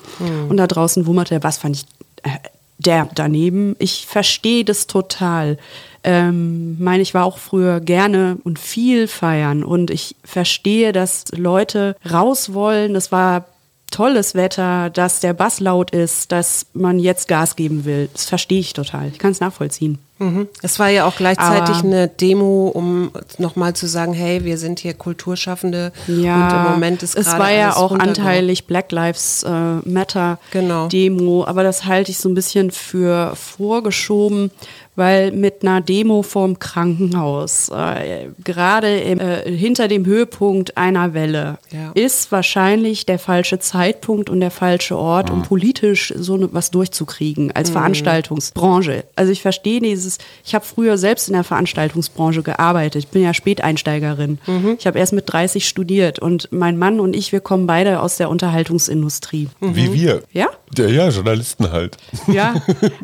Und 0.48 0.58
da 0.58 0.68
draußen 0.68 1.08
wummerte 1.08 1.34
der 1.34 1.40
Bass, 1.40 1.58
fand 1.58 1.78
ich 1.78 1.86
äh, 2.22 2.38
derb 2.78 3.16
daneben. 3.16 3.76
Ich 3.80 4.06
verstehe 4.06 4.64
das 4.64 4.86
total. 4.86 5.58
Ähm, 6.04 6.78
meine, 6.80 7.02
ich 7.02 7.16
war 7.16 7.26
auch 7.26 7.40
früher 7.40 7.80
gerne 7.80 8.38
und 8.44 8.60
viel 8.60 9.08
feiern 9.08 9.64
und 9.64 9.90
ich 9.90 10.16
verstehe, 10.24 10.92
dass 10.92 11.26
Leute 11.32 11.96
raus 12.08 12.54
wollen. 12.54 12.94
Das 12.94 13.12
war 13.12 13.46
tolles 13.90 14.36
Wetter, 14.36 14.92
dass 14.92 15.22
der 15.22 15.34
Bass 15.34 15.60
laut 15.60 15.90
ist, 15.90 16.32
dass 16.32 16.68
man 16.74 17.00
jetzt 17.00 17.28
Gas 17.28 17.56
geben 17.56 17.84
will. 17.84 18.10
Das 18.14 18.26
verstehe 18.26 18.60
ich 18.60 18.74
total. 18.74 19.08
Ich 19.08 19.18
kann 19.18 19.32
es 19.32 19.40
nachvollziehen. 19.40 19.98
Mhm. 20.20 20.48
Es 20.64 20.80
war 20.80 20.90
ja 20.90 21.06
auch 21.06 21.16
gleichzeitig 21.16 21.76
Aber- 21.78 21.88
eine 21.88 22.08
Demo, 22.08 22.68
um 22.74 23.12
nochmal 23.38 23.74
zu 23.76 23.88
sagen, 23.88 24.14
hey, 24.14 24.44
wir 24.44 24.58
sind 24.58 24.80
hier 24.80 24.94
Kulturschaffende 24.96 25.92
und 26.08 26.16
im 26.24 26.64
Moment 26.72 27.04
ist 27.04 27.16
es 27.16 27.28
war 27.28 27.52
ja 27.52 27.76
auch 27.76 27.92
anteilig 27.92 28.66
Black 28.66 28.92
Lives 28.92 29.44
äh, 29.44 29.50
Matter 29.88 30.40
Genau. 30.52 30.88
Demo, 30.88 31.46
aber 31.46 31.64
das 31.64 31.86
halte 31.86 32.12
ich 32.12 32.18
so 32.18 32.30
ein 32.30 32.36
bisschen 32.36 32.72
für 32.72 33.36
vorgeschoben, 33.36 34.52
weil 34.98 35.32
mit 35.32 35.62
einer 35.62 35.80
Demo 35.80 36.24
vorm 36.24 36.60
Krankenhaus, 36.60 37.70
äh, 37.70 38.28
gerade 38.44 38.98
im, 39.00 39.20
äh, 39.20 39.50
hinter 39.50 39.88
dem 39.88 40.06
Höhepunkt 40.06 40.76
einer 40.76 41.14
Welle, 41.14 41.60
Ja. 41.72 41.92
ist 41.94 42.32
wahrscheinlich 42.32 43.06
der 43.06 43.20
falsche 43.20 43.60
Zeitpunkt 43.60 44.30
und 44.30 44.40
der 44.42 44.52
falsche 44.52 44.98
Ort, 44.98 45.30
um 45.30 45.44
politisch 45.44 46.14
so 46.18 46.36
ne, 46.36 46.50
was 46.52 46.72
durchzukriegen 46.72 47.52
als 47.56 47.70
Veranstaltungsbranche. 47.70 49.04
Also 49.16 49.32
ich 49.32 49.42
verstehe 49.42 49.80
dieses, 49.80 50.18
ich 50.44 50.56
habe 50.56 50.66
früher 50.66 50.98
selbst 50.98 51.28
in 51.28 51.34
der 51.34 51.44
Veranstaltungsbranche 51.44 52.42
gearbeitet. 52.44 53.04
Ich 53.06 53.08
bin 53.10 53.22
ja 53.24 53.34
Späteinsteigerin. 53.34 54.40
Ich 54.80 54.88
habe 54.88 54.98
erst 55.00 55.14
mit 55.14 55.32
30 55.32 55.68
studiert 55.68 56.20
und 56.20 56.50
mein 56.52 56.78
Mann 56.78 57.00
und 57.00 57.16
ich, 57.16 57.32
wir 57.32 57.40
kommen 57.40 57.68
beide 57.68 58.02
aus 58.02 58.18
der 58.18 58.30
Unterhaltungsindustrie. 58.30 59.50
Wie 59.60 59.94
wir. 59.94 60.24
Ja? 60.34 60.48
Ja, 60.78 60.88
ja, 60.88 61.10
Journalisten 61.10 61.72
halt. 61.72 61.98
Ja, 62.28 62.56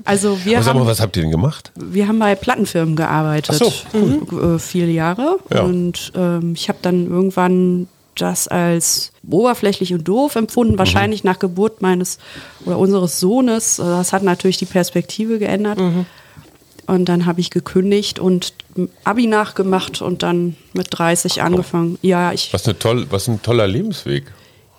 also 0.03 0.38
wir 0.43 0.58
Aber 0.58 0.63
sag 0.63 0.73
mal, 0.73 0.79
haben, 0.82 0.88
was 0.88 0.99
habt 0.99 1.15
ihr 1.15 1.21
denn 1.23 1.32
gemacht? 1.32 1.71
Wir 1.91 2.08
haben 2.08 2.19
bei 2.19 2.36
Plattenfirmen 2.36 2.96
gearbeitet, 2.96 3.56
so, 3.56 3.72
äh, 4.56 4.60
viele 4.60 4.91
Jahre. 4.91 5.38
Ja. 5.54 5.62
Und 5.62 6.12
ähm, 6.15 6.54
ich 6.56 6.69
habe 6.69 6.80
dann 6.82 7.08
irgendwann 7.08 7.88
das 8.15 8.48
als 8.48 9.12
oberflächlich 9.28 9.93
und 9.93 10.08
doof 10.08 10.36
empfunden, 10.36 10.78
wahrscheinlich 10.78 11.24
nach 11.24 11.39
Geburt 11.39 11.82
meines 11.82 12.19
oder 12.65 12.78
unseres 12.78 13.19
Sohnes. 13.19 13.80
Äh, 13.80 13.84
Das 13.84 14.13
hat 14.13 14.24
natürlich 14.24 14.58
die 14.58 14.65
Perspektive 14.65 15.39
geändert. 15.39 15.80
Und 16.86 17.06
dann 17.06 17.26
habe 17.26 17.39
ich 17.39 17.50
gekündigt 17.50 18.19
und 18.19 18.54
Abi 19.06 19.26
nachgemacht 19.28 20.02
und 20.02 20.22
dann 20.22 20.58
mit 20.74 20.88
30 20.91 21.41
angefangen. 21.41 21.98
Ja, 22.02 22.34
ich 22.34 22.52
Was, 22.52 22.65
eine 22.65 22.78
toll, 22.78 23.08
was 23.10 23.28
ein 23.28 23.41
toller 23.41 23.67
Lebensweg. 23.67 24.26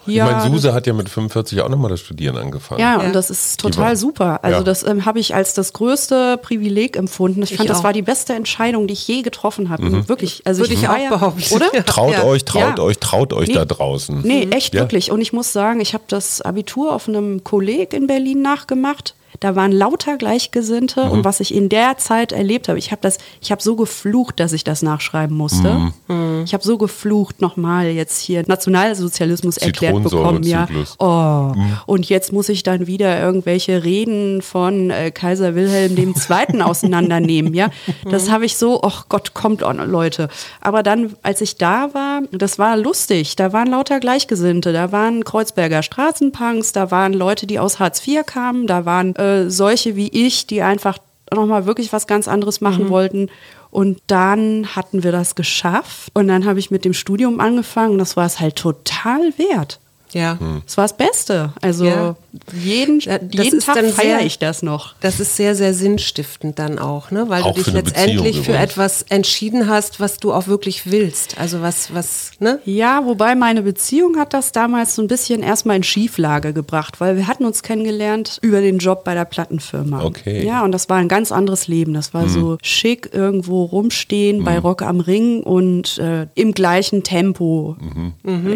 Ja, 0.07 0.27
ich 0.29 0.37
meine, 0.37 0.51
Suse 0.55 0.73
hat 0.75 0.87
ja 0.87 0.93
mit 0.93 1.09
45 1.09 1.61
auch 1.63 1.69
nochmal 1.69 1.91
das 1.91 2.01
Studieren 2.01 2.37
angefangen. 2.37 2.81
Ja, 2.81 3.01
Ja. 3.01 3.07
und 3.07 3.15
das 3.15 3.31
ist 3.31 3.61
total 3.61 3.97
super. 3.97 4.41
Also 4.45 4.59
Ja. 4.59 4.63
das 4.65 4.83
ähm, 4.87 5.05
habe 5.05 5.19
ich 5.19 5.35
als 5.35 5.55
das 5.55 5.73
größte 5.73 6.39
Privileg 6.43 6.97
empfunden. 6.97 7.43
Ich, 7.43 7.53
Ich 7.53 7.57
fand, 7.57 7.69
das 7.71 7.79
auch. 7.81 7.85
war 7.85 7.93
die 7.93 8.03
beste 8.03 8.35
Entscheidung, 8.35 8.87
die 8.87 8.93
ich 8.95 9.07
je 9.09 9.23
getroffen 9.23 9.69
habe. 9.71 10.09
Wirklich. 10.09 10.43
Also 10.45 10.63
Würde 10.63 10.75
ich 10.75 10.83
war 10.87 10.95
auch 10.97 10.99
ja- 11.03 11.09
behaupten. 11.11 11.55
Oder? 11.55 11.67
Ja. 11.75 11.83
Traut 11.83 12.19
euch, 12.25 12.45
traut 12.45 12.79
Ja. 12.79 12.85
euch, 12.85 12.99
traut 12.99 13.33
euch 13.33 13.49
Nee. 13.49 13.55
da 13.55 13.65
draußen. 13.65 14.21
Nee, 14.23 14.49
echt 14.51 14.75
Ja. 14.75 14.81
wirklich. 14.81 15.11
Und 15.11 15.21
ich 15.21 15.33
muss 15.33 15.53
sagen, 15.53 15.81
ich 15.81 15.95
habe 15.95 16.05
das 16.09 16.41
Abitur 16.43 16.95
auf 16.95 17.09
einem 17.09 17.45
Kolleg 17.45 17.93
in 17.95 18.07
Berlin 18.07 18.43
nachgemacht. 18.43 19.15
Da 19.41 19.57
waren 19.57 19.73
lauter 19.73 20.17
Gleichgesinnte 20.17 21.05
Mhm. 21.07 21.11
und 21.11 21.25
was 21.25 21.41
ich 21.41 21.55
in 21.55 21.69
der 21.69 21.99
Zeit 21.99 22.33
erlebt 22.33 22.69
habe, 22.69 22.79
ich 22.79 22.91
habe 22.93 23.01
das, 23.03 23.19
ich 23.41 23.51
habe 23.51 23.63
so 23.63 23.77
geflucht, 23.77 24.39
dass 24.41 24.53
ich 24.53 24.65
das 24.65 24.83
nachschreiben 24.83 25.37
musste. 25.37 25.91
Mhm. 26.09 26.43
Ich 26.45 26.53
habe 26.55 26.63
so 26.63 26.79
geflucht 26.79 27.41
nochmal 27.41 27.87
jetzt 27.87 28.21
hier 28.21 28.45
Nationalsozialismus 28.47 29.57
erklärt 29.57 30.03
bekommen, 30.03 30.43
ja. 30.45 30.69
Oh, 30.99 31.53
und 31.87 32.09
jetzt 32.09 32.33
muss 32.33 32.49
ich 32.49 32.63
dann 32.63 32.87
wieder 32.87 33.21
irgendwelche 33.21 33.83
Reden 33.85 34.43
von 34.43 34.91
äh, 34.91 35.11
Kaiser 35.11 35.55
Wilhelm 35.55 35.97
II. 35.97 36.15
auseinandernehmen, 36.63 37.55
ja. 37.55 37.69
Das 38.11 38.31
habe 38.31 38.45
ich 38.45 38.57
so, 38.57 38.83
ach 38.83 39.07
Gott, 39.09 39.35
kommt 39.35 39.63
on, 39.63 39.79
Leute. 39.91 40.29
Aber 40.61 40.83
dann, 40.83 41.15
als 41.23 41.41
ich 41.41 41.57
da 41.57 41.93
war, 41.95 42.23
das 42.33 42.59
war 42.59 42.77
lustig. 42.77 43.37
Da 43.37 43.53
waren 43.53 43.69
lauter 43.69 44.01
Gleichgesinnte, 44.01 44.73
da 44.73 44.93
waren 44.93 45.25
Kreuzberger 45.25 45.83
Straßenpunks, 45.83 46.73
da 46.73 46.91
waren 46.91 47.13
Leute, 47.13 47.47
die 47.47 47.59
aus 47.59 47.79
Hartz 47.79 48.07
IV 48.07 48.25
kamen, 48.27 48.67
da 48.67 48.85
waren 48.85 49.15
äh, 49.17 49.24
solche 49.49 49.97
wie 49.97 50.09
ich, 50.09 50.47
die 50.47 50.63
einfach 50.63 50.99
nochmal 51.33 51.67
wirklich 51.67 51.93
was 51.93 52.07
ganz 52.07 52.29
anderes 52.29 52.61
machen 52.61 52.89
wollten. 52.89 53.29
Und 53.71 54.01
dann 54.07 54.77
hatten 54.77 55.03
wir 55.03 55.11
das 55.13 55.35
geschafft. 55.35 56.11
Und 56.15 56.29
dann 56.29 56.45
habe 56.45 56.59
ich 56.59 56.71
mit 56.71 56.85
dem 56.85 56.95
Studium 56.95 57.41
angefangen. 57.41 57.93
Und 57.93 57.99
das 57.99 58.17
war 58.17 58.27
es 58.27 58.39
halt 58.41 58.57
total 58.57 59.33
wert. 59.37 59.81
Ja. 60.15 60.39
Das 60.65 60.77
war 60.77 60.85
das 60.85 60.97
Beste. 60.97 61.53
Also 61.61 61.85
Ja. 61.85 62.17
jeden, 62.53 63.01
jeden 63.01 63.59
ist 63.59 63.67
Tag 63.67 63.85
feiere 63.91 64.21
ich 64.23 64.39
das 64.39 64.63
noch. 64.63 64.95
Das 65.01 65.21
ist 65.21 65.37
sehr, 65.37 65.55
sehr 65.55 65.75
sinnstiftend 65.75 66.59
dann 66.59 66.79
auch, 66.79 67.11
ne? 67.11 67.29
weil 67.29 67.43
Auch 67.43 67.55
du 67.55 67.63
dich 67.63 67.73
letztendlich 67.73 68.37
Beziehung 68.37 68.45
für 68.45 68.57
etwas 68.57 69.03
entschieden 69.09 69.69
hast, 69.69 70.01
was 70.01 70.19
du 70.19 70.33
auch 70.33 70.47
wirklich 70.47 70.91
willst. 70.91 71.39
Also 71.39 71.61
was, 71.61 71.93
was, 71.95 72.31
ne? 72.39 72.61
Ja, 72.65 73.05
wobei 73.05 73.35
meine 73.35 73.63
Beziehung 73.63 74.17
hat 74.17 74.33
das 74.35 74.53
damals 74.53 74.95
so 74.95 75.03
ein 75.03 75.09
bisschen 75.09 75.43
erstmal 75.43 75.77
in 75.77 75.83
Schieflage 75.83 76.53
gebracht, 76.53 77.01
weil 77.01 77.17
wir 77.17 77.27
hatten 77.27 77.45
uns 77.45 77.63
kennengelernt 77.63 78.39
über 78.41 78.61
den 78.61 78.79
Job 78.79 79.05
bei 79.05 79.15
der 79.15 79.25
Plattenfirma. 79.25 80.03
Okay. 80.05 80.45
Ja, 80.47 80.63
und 80.65 80.73
das 80.73 80.89
war 80.89 80.99
ein 80.99 81.09
ganz 81.09 81.33
anderes 81.33 81.69
Leben. 81.69 81.93
Das 81.95 82.15
war 82.15 82.29
so 82.29 82.59
schick 82.63 83.11
irgendwo 83.13 83.65
rumstehen 83.65 84.45
bei 84.45 84.59
Rock 84.59 84.83
am 84.83 85.01
Ring 85.01 85.43
und 85.43 85.99
äh, 85.99 86.27
im 86.35 86.53
gleichen 86.53 87.03
Tempo. 87.03 87.77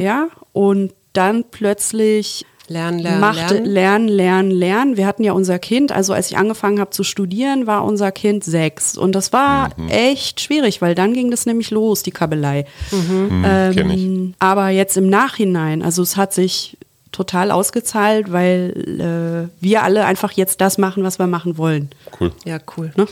Ja, 0.00 0.28
und 0.52 0.92
dann 1.18 1.44
plötzlich 1.50 2.46
Lernen, 2.70 2.98
lernen, 2.98 3.20
machte 3.20 3.54
lernen. 3.54 3.66
lernen, 3.66 4.08
lernen, 4.08 4.50
lernen. 4.50 4.96
Wir 4.98 5.06
hatten 5.06 5.24
ja 5.24 5.32
unser 5.32 5.58
Kind, 5.58 5.90
also 5.90 6.12
als 6.12 6.30
ich 6.30 6.36
angefangen 6.36 6.80
habe 6.80 6.90
zu 6.90 7.02
studieren, 7.02 7.66
war 7.66 7.82
unser 7.84 8.12
Kind 8.12 8.44
sechs. 8.44 8.98
Und 8.98 9.14
das 9.14 9.32
war 9.32 9.70
echt 9.88 10.40
schwierig, 10.40 10.82
weil 10.82 10.94
dann 10.94 11.14
ging 11.14 11.30
das 11.30 11.46
nämlich 11.46 11.70
los, 11.70 12.02
die 12.02 12.10
Kabelei. 12.10 12.66
Ähm, 12.92 13.74
kenn 13.74 13.90
ich. 13.90 14.34
Aber 14.38 14.68
jetzt 14.68 14.98
im 14.98 15.08
Nachhinein, 15.08 15.82
also 15.82 16.02
es 16.02 16.18
hat 16.18 16.34
sich 16.34 16.76
total 17.10 17.50
ausgezahlt, 17.50 18.32
weil 18.32 19.48
äh, 19.50 19.62
wir 19.62 19.82
alle 19.82 20.04
einfach 20.04 20.32
jetzt 20.32 20.60
das 20.60 20.76
machen, 20.76 21.02
was 21.04 21.18
wir 21.18 21.26
machen 21.26 21.56
wollen. 21.56 21.88
Cool. 22.20 22.32
Ja, 22.44 22.58
cool. 22.76 22.92
Ne? 22.96 23.06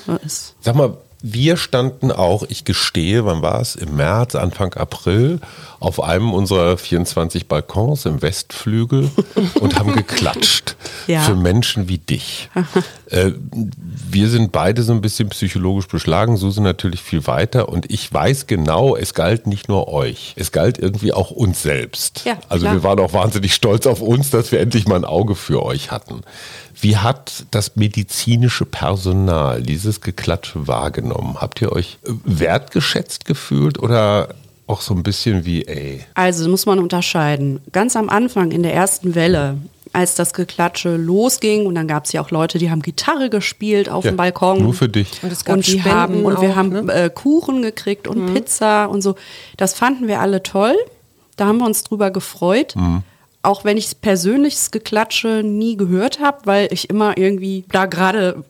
Sag 0.60 0.76
mal, 0.76 0.98
Wir 1.28 1.56
standen 1.56 2.12
auch, 2.12 2.44
ich 2.48 2.64
gestehe, 2.64 3.24
wann 3.24 3.42
war 3.42 3.60
es? 3.60 3.74
Im 3.74 3.96
März, 3.96 4.36
Anfang 4.36 4.74
April, 4.74 5.40
auf 5.80 6.00
einem 6.00 6.32
unserer 6.32 6.76
24 6.78 7.48
Balkons 7.48 8.06
im 8.06 8.22
Westflügel 8.22 9.10
und 9.60 9.76
haben 9.76 9.92
geklatscht 9.96 10.76
Ja. 11.08 11.22
für 11.22 11.34
Menschen 11.34 11.88
wie 11.88 11.98
dich. 11.98 12.48
äh, 13.10 13.32
wir 14.08 14.28
sind 14.28 14.52
beide 14.52 14.84
so 14.84 14.92
ein 14.92 15.00
bisschen 15.00 15.28
psychologisch 15.30 15.88
beschlagen, 15.88 16.36
Suse 16.36 16.62
natürlich 16.62 17.02
viel 17.02 17.26
weiter 17.26 17.68
und 17.70 17.90
ich 17.90 18.12
weiß 18.12 18.46
genau, 18.46 18.94
es 18.94 19.12
galt 19.12 19.48
nicht 19.48 19.68
nur 19.68 19.88
euch, 19.88 20.34
es 20.36 20.52
galt 20.52 20.78
irgendwie 20.78 21.12
auch 21.12 21.32
uns 21.32 21.60
selbst. 21.60 22.22
Ja, 22.24 22.38
also 22.48 22.70
wir 22.70 22.84
waren 22.84 23.00
auch 23.00 23.12
wahnsinnig 23.12 23.52
stolz 23.52 23.86
auf 23.86 24.00
uns, 24.00 24.30
dass 24.30 24.52
wir 24.52 24.60
endlich 24.60 24.86
mal 24.86 24.94
ein 24.96 25.04
Auge 25.04 25.34
für 25.34 25.64
euch 25.64 25.90
hatten. 25.90 26.20
Wie 26.80 26.96
hat 26.96 27.46
das 27.50 27.76
medizinische 27.76 28.64
Personal 28.66 29.62
dieses 29.62 30.00
Geklatsche 30.00 30.66
wahrgenommen? 30.68 31.36
Habt 31.40 31.60
ihr 31.62 31.72
euch 31.72 31.98
äh, 32.04 32.10
wertgeschätzt 32.24 33.24
gefühlt 33.24 33.78
oder 33.78 34.28
auch 34.66 34.80
so 34.80 34.94
ein 34.94 35.02
bisschen 35.02 35.44
wie, 35.44 35.64
ey, 35.66 36.04
Also 36.14 36.48
muss 36.48 36.66
man 36.66 36.78
unterscheiden. 36.78 37.60
Ganz 37.72 37.94
am 37.96 38.08
Anfang 38.08 38.50
in 38.50 38.62
der 38.62 38.74
ersten 38.74 39.14
Welle, 39.14 39.58
als 39.92 40.16
das 40.16 40.34
Geklatsche 40.34 40.96
losging 40.96 41.64
und 41.66 41.74
dann 41.76 41.86
gab 41.88 42.04
es 42.04 42.12
ja 42.12 42.20
auch 42.20 42.30
Leute, 42.30 42.58
die 42.58 42.70
haben 42.70 42.82
Gitarre 42.82 43.30
gespielt 43.30 43.88
auf 43.88 44.04
Ja, 44.04 44.10
dem 44.10 44.16
Balkon. 44.16 44.60
nur 44.62 44.74
für 44.74 44.88
dich. 44.88 45.22
Und 45.22 45.32
es 45.32 45.44
gab 45.44 45.56
und 45.56 45.66
die 45.66 45.78
Spenden 45.78 45.90
haben 45.92 46.24
und 46.24 46.40
wir 46.42 46.50
auch, 46.50 46.56
haben 46.56 46.68
ne? 46.70 46.82
Mhm. 46.82 46.88
äh, 46.90 47.08
Kuchen 47.10 47.62
gekriegt 47.62 48.06
und 48.08 48.34
Pizza 48.34 48.86
und 48.86 49.00
so. 49.02 49.14
Das 49.56 49.72
fanden 49.74 50.08
wir 50.08 50.20
alle 50.20 50.42
toll. 50.42 50.74
Da 51.36 51.46
haben 51.46 51.58
wir 51.58 51.66
uns 51.66 51.84
drüber 51.84 52.10
gefreut. 52.10 52.74
Mhm. 52.76 53.02
Auch 53.46 53.64
wenn 53.64 53.76
ich 53.76 54.00
persönliches 54.00 54.70
Geklatsche 54.72 55.42
nie 55.44 55.76
gehört 55.76 56.18
habe, 56.20 56.38
weil 56.44 56.68
ich 56.72 56.90
immer 56.90 57.16
irgendwie 57.16 57.64
da 57.70 57.86
gerade 57.86 58.44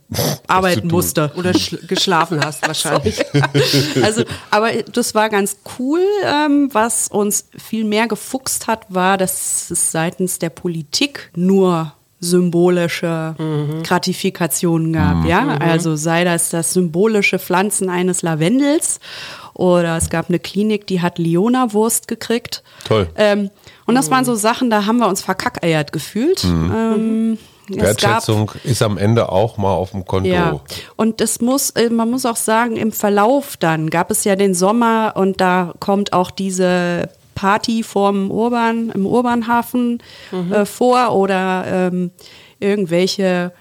arbeiten 0.47 0.89
musste. 0.89 1.31
Oder 1.37 1.51
schl- 1.51 1.87
geschlafen 1.89 2.45
hast 2.45 2.67
wahrscheinlich. 2.67 3.19
Also, 4.03 4.25
aber 4.51 4.71
das 4.93 5.15
war 5.15 5.29
ganz 5.29 5.59
cool. 5.79 6.01
Ähm, 6.25 6.71
was 6.73 7.09
uns 7.09 7.49
viel 7.57 7.85
mehr 7.85 8.09
gefuchst 8.09 8.67
hat, 8.67 8.87
war, 8.89 9.17
dass 9.19 9.71
es 9.71 9.93
seitens 9.93 10.39
der 10.39 10.51
Politik 10.51 11.31
nur 11.37 11.93
symbolische 12.19 13.35
Gratifikationen 13.83 14.93
gab. 14.93 15.25
Ja, 15.27 15.57
also 15.59 15.97
sei 15.97 16.25
das 16.25 16.51
das 16.51 16.73
symbolische 16.73 17.39
Pflanzen 17.39 17.91
eines 17.91 18.23
Lavendels 18.23 19.01
oder 19.57 19.97
es 19.97 20.11
gab 20.11 20.29
eine 20.29 20.39
Klinik, 20.39 20.87
die 20.87 21.01
hat 21.01 21.19
Leona-Wurst 21.19 22.09
gekriegt. 22.09 22.63
Toll. 22.87 23.09
Ähm, 23.17 23.51
und 23.87 23.95
das 23.95 24.11
waren 24.11 24.25
so 24.25 24.35
Sachen, 24.35 24.69
da 24.71 24.85
haben 24.87 24.99
wir 24.99 25.09
uns 25.09 25.23
verkackeiert 25.23 25.93
gefühlt. 25.93 26.45
Ähm, 26.45 27.39
es 27.69 27.77
gab- 27.77 27.85
Wertschätzung 27.87 28.53
ist 28.65 28.83
am 28.83 28.97
Ende 28.99 29.31
auch 29.31 29.57
mal 29.57 29.73
auf 29.73 29.91
dem 29.93 30.05
Konto. 30.05 30.29
ja, 30.29 30.61
und 30.97 31.21
es 31.21 31.41
muss, 31.41 31.71
äh, 31.71 31.91
man 31.91 32.11
muss 32.11 32.25
auch 32.27 32.37
sagen, 32.37 32.77
im 32.77 32.93
Verlauf 32.93 33.57
dann 33.57 33.91
gab 33.91 34.11
es 34.11 34.25
ja 34.25 34.37
den 34.37 34.55
Sommer 34.55 35.15
und 35.17 35.41
da 35.41 35.73
kommt 35.81 36.13
auch 36.13 36.31
diese 36.31 37.09
Party 37.35 37.83
vorm 37.83 38.31
Urban, 38.31 38.91
im 38.91 39.05
Urbanhafen 39.07 40.03
äh, 40.53 40.65
vor 40.65 41.13
oder 41.15 41.65
ähm, 41.69 42.11
irgendwelche 42.61 43.53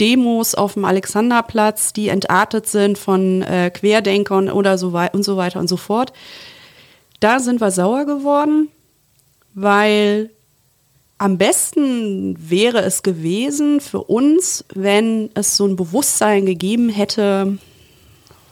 Demos 0.00 0.54
auf 0.54 0.74
dem 0.74 0.84
Alexanderplatz, 0.84 1.92
die 1.92 2.08
entartet 2.08 2.66
sind 2.66 2.96
von 2.98 3.42
äh, 3.42 3.70
Querdenkern 3.70 4.50
oder 4.50 4.78
so 4.78 4.92
wei 4.92 5.10
und 5.12 5.22
so 5.22 5.36
weiter 5.36 5.60
und 5.60 5.68
so 5.68 5.76
fort. 5.76 6.12
Da 7.20 7.38
sind 7.38 7.60
wir 7.60 7.70
sauer 7.70 8.06
geworden, 8.06 8.68
weil 9.54 10.30
am 11.18 11.36
besten 11.36 12.34
wäre 12.38 12.80
es 12.80 13.02
gewesen 13.02 13.80
für 13.80 14.02
uns, 14.02 14.64
wenn 14.74 15.28
es 15.34 15.58
so 15.58 15.66
ein 15.66 15.76
Bewusstsein 15.76 16.46
gegeben 16.46 16.88
hätte, 16.88 17.58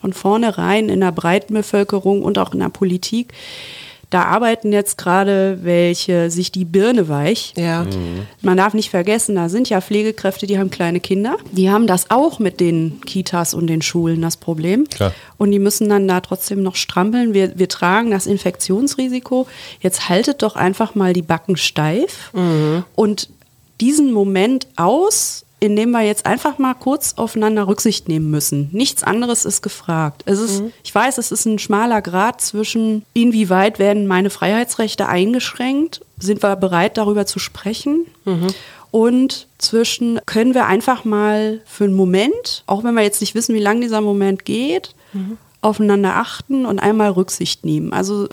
von 0.02 0.12
vornherein 0.12 0.90
in 0.90 1.00
der 1.00 1.12
breiten 1.12 1.54
Bevölkerung 1.54 2.22
und 2.22 2.38
auch 2.38 2.52
in 2.52 2.60
der 2.60 2.68
Politik. 2.68 3.32
Da 4.10 4.22
arbeiten 4.24 4.72
jetzt 4.72 4.96
gerade 4.96 5.58
welche 5.62 6.30
sich 6.30 6.50
die 6.50 6.64
Birne 6.64 7.08
weich. 7.08 7.52
Ja. 7.56 7.86
Man 8.40 8.56
darf 8.56 8.72
nicht 8.72 8.90
vergessen, 8.90 9.34
da 9.34 9.48
sind 9.48 9.68
ja 9.68 9.80
Pflegekräfte, 9.80 10.46
die 10.46 10.58
haben 10.58 10.70
kleine 10.70 11.00
Kinder. 11.00 11.36
Die 11.52 11.70
haben 11.70 11.86
das 11.86 12.10
auch 12.10 12.38
mit 12.38 12.60
den 12.60 13.00
Kitas 13.02 13.52
und 13.52 13.66
den 13.66 13.82
Schulen, 13.82 14.22
das 14.22 14.38
Problem. 14.38 14.88
Klar. 14.88 15.12
Und 15.36 15.50
die 15.50 15.58
müssen 15.58 15.88
dann 15.88 16.08
da 16.08 16.20
trotzdem 16.20 16.62
noch 16.62 16.76
strampeln. 16.76 17.34
Wir, 17.34 17.58
wir 17.58 17.68
tragen 17.68 18.10
das 18.10 18.26
Infektionsrisiko. 18.26 19.46
Jetzt 19.80 20.08
haltet 20.08 20.42
doch 20.42 20.56
einfach 20.56 20.94
mal 20.94 21.12
die 21.12 21.22
Backen 21.22 21.56
steif 21.56 22.32
und 22.94 23.28
diesen 23.80 24.12
Moment 24.12 24.66
aus, 24.76 25.44
indem 25.60 25.90
wir 25.90 26.02
jetzt 26.02 26.26
einfach 26.26 26.58
mal 26.58 26.74
kurz 26.74 27.14
aufeinander 27.16 27.66
Rücksicht 27.66 28.08
nehmen 28.08 28.30
müssen. 28.30 28.68
Nichts 28.72 29.02
anderes 29.02 29.44
ist 29.44 29.62
gefragt. 29.62 30.22
Es 30.26 30.38
ist, 30.38 30.62
Ich 30.84 30.94
weiß, 30.94 31.18
es 31.18 31.32
ist 31.32 31.46
ein 31.46 31.58
schmaler 31.58 32.00
Grad 32.02 32.40
zwischen, 32.40 33.04
inwieweit 33.12 33.78
werden 33.78 34.06
meine 34.06 34.30
Freiheitsrechte 34.30 35.08
eingeschränkt, 35.08 36.00
sind 36.18 36.42
wir 36.42 36.56
bereit 36.56 36.96
darüber 36.96 37.26
zu 37.26 37.38
sprechen 37.38 38.06
und 38.90 39.48
zwischen, 39.58 40.20
können 40.26 40.54
wir 40.54 40.66
einfach 40.66 41.04
mal 41.04 41.60
für 41.66 41.84
einen 41.84 41.94
Moment, 41.94 42.62
auch 42.66 42.84
wenn 42.84 42.94
wir 42.94 43.02
jetzt 43.02 43.20
nicht 43.20 43.34
wissen, 43.34 43.54
wie 43.54 43.60
lange 43.60 43.80
dieser 43.80 44.00
Moment 44.00 44.44
geht, 44.44 44.94
aufeinander 45.60 46.16
achten 46.16 46.66
und 46.66 46.78
einmal 46.78 47.10
Rücksicht 47.10 47.64
nehmen. 47.64 47.92
Also 47.92 48.28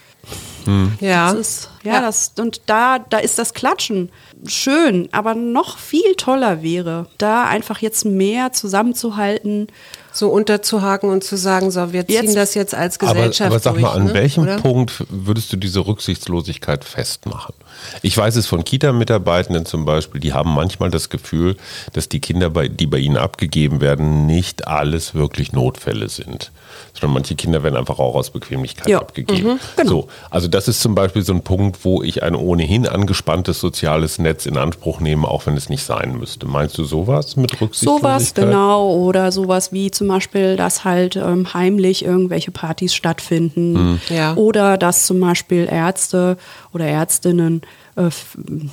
Ja. 0.99 1.32
das 1.32 1.39
ist, 1.39 1.69
ja, 1.84 2.01
Das, 2.01 2.32
und 2.39 2.62
da, 2.65 2.99
da 2.99 3.17
ist 3.19 3.38
das 3.39 3.54
Klatschen 3.54 4.10
schön, 4.47 5.10
aber 5.12 5.36
noch 5.36 5.78
viel 5.78 6.15
toller 6.17 6.62
wäre, 6.62 7.08
da 7.17 7.45
einfach 7.45 7.80
jetzt 7.80 8.06
mehr 8.06 8.51
zusammenzuhalten. 8.54 9.67
so 10.12 10.30
unterzuhaken 10.30 11.10
und 11.10 11.23
zu 11.25 11.36
sagen, 11.36 11.71
so, 11.71 11.91
wir 11.91 12.08
ziehen 12.08 12.23
Jetzt- 12.23 12.36
das 12.38 12.54
jetzt 12.54 12.73
als 12.73 12.97
Aber, 13.01 13.13
Gesellschaft 13.15 13.51
aber 13.51 13.60
sag 13.60 13.73
mal, 13.73 13.82
durch, 13.82 13.93
an 13.95 14.04
ne? 14.06 14.13
welchem 14.13 14.43
Oder? 14.43 14.58
Punkt 14.58 15.04
würdest 15.10 15.51
du 15.51 15.58
diese 15.58 15.86
Rücksichtslosigkeit 15.86 16.86
festmachen? 16.86 17.54
Ich 18.01 18.17
weiß 18.17 18.35
es 18.35 18.47
von 18.47 18.63
Kita-Mitarbeitenden 18.63 19.65
zum 19.65 19.85
Beispiel, 19.85 20.21
die 20.21 20.33
haben 20.33 20.53
manchmal 20.53 20.89
das 20.89 21.09
Gefühl, 21.09 21.57
dass 21.93 22.09
die 22.09 22.19
Kinder, 22.19 22.49
bei, 22.49 22.67
die 22.67 22.88
bei 22.88 22.97
ihnen 22.97 23.17
abgegeben 23.17 23.81
werden, 23.81 24.25
nicht 24.25 24.67
alles 24.67 25.15
wirklich 25.15 25.53
Notfälle 25.53 26.09
sind. 26.09 26.51
Sondern 26.93 27.13
manche 27.13 27.35
Kinder 27.35 27.63
werden 27.63 27.75
einfach 27.75 27.99
auch 27.99 28.15
aus 28.15 28.29
Bequemlichkeit 28.29 28.88
Ja, 28.88 28.99
abgegeben. 28.99 29.59
So, 29.85 30.07
also 30.29 30.47
das 30.47 30.67
ist 30.67 30.81
zum 30.81 30.95
Beispiel 30.95 31.23
so 31.23 31.33
ein 31.33 31.41
Punkt, 31.41 31.83
wo 31.83 32.03
ich 32.03 32.23
ein 32.23 32.35
ohnehin 32.35 32.88
angespanntes 32.88 33.59
soziales 33.59 34.19
Netz 34.19 34.45
in 34.45 34.57
Anspruch 34.57 34.99
nehme, 34.99 35.27
auch 35.27 35.45
wenn 35.45 35.55
es 35.57 35.69
nicht 35.69 35.83
sein 35.83 36.17
müsste. 36.17 36.45
Meinst 36.45 36.77
du 36.77 36.83
sowas 36.83 37.35
mit 37.35 37.59
Rücksichtslosigkeit? 37.61 38.19
Sowas, 38.19 38.33
genau, 38.33 38.93
oder 38.93 39.31
sowas 39.31 39.71
wie 39.71 39.91
zum 39.91 40.07
Beispiel, 40.07 40.55
dass 40.55 40.83
halt 40.83 41.15
ähm, 41.15 41.53
heimlich 41.53 42.03
irgendwelche 42.03 42.51
Partys 42.51 42.93
stattfinden. 42.93 44.01
Ja. 44.09 44.35
Oder 44.35 44.77
dass 44.77 45.05
zum 45.05 45.19
Beispiel 45.19 45.67
Ärzte 45.69 46.38
oder 46.73 46.85
Ärztinnen, 46.85 47.61
äh, 47.95 48.10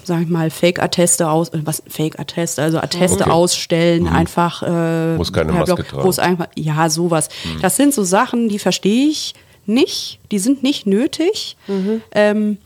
sag 0.05 0.23
ich 0.23 0.29
mal, 0.29 0.51
Fake-Atteste 0.51 1.29
aus, 1.31 1.51
äh, 1.51 1.61
was 1.65 1.83
Fake-Atteste, 1.89 2.63
also 2.63 2.79
Atteste 2.79 3.23
Okay. 3.25 3.31
ausstellen, 3.31 4.09
einfach. 4.09 4.63
Äh, 4.63 5.17
Muss 5.17 5.33
keine 5.33 5.53
Maske 5.53 5.75
Blog, 5.77 5.89
tragen. 5.89 6.05
Wo 6.05 6.09
es 6.11 6.19
einfach, 6.19 6.47
ja, 6.57 6.89
sowas. 6.91 7.29
Das 7.61 7.77
sind 7.77 7.95
so 7.95 8.03
Sachen, 8.05 8.49
die 8.49 8.59
verstehe 8.59 9.09
ich 9.09 9.35
nicht, 9.67 10.19
die 10.31 10.39
sind 10.39 10.63
nicht 10.63 10.87
nötig. 10.87 11.57
Ähm, 12.13 12.59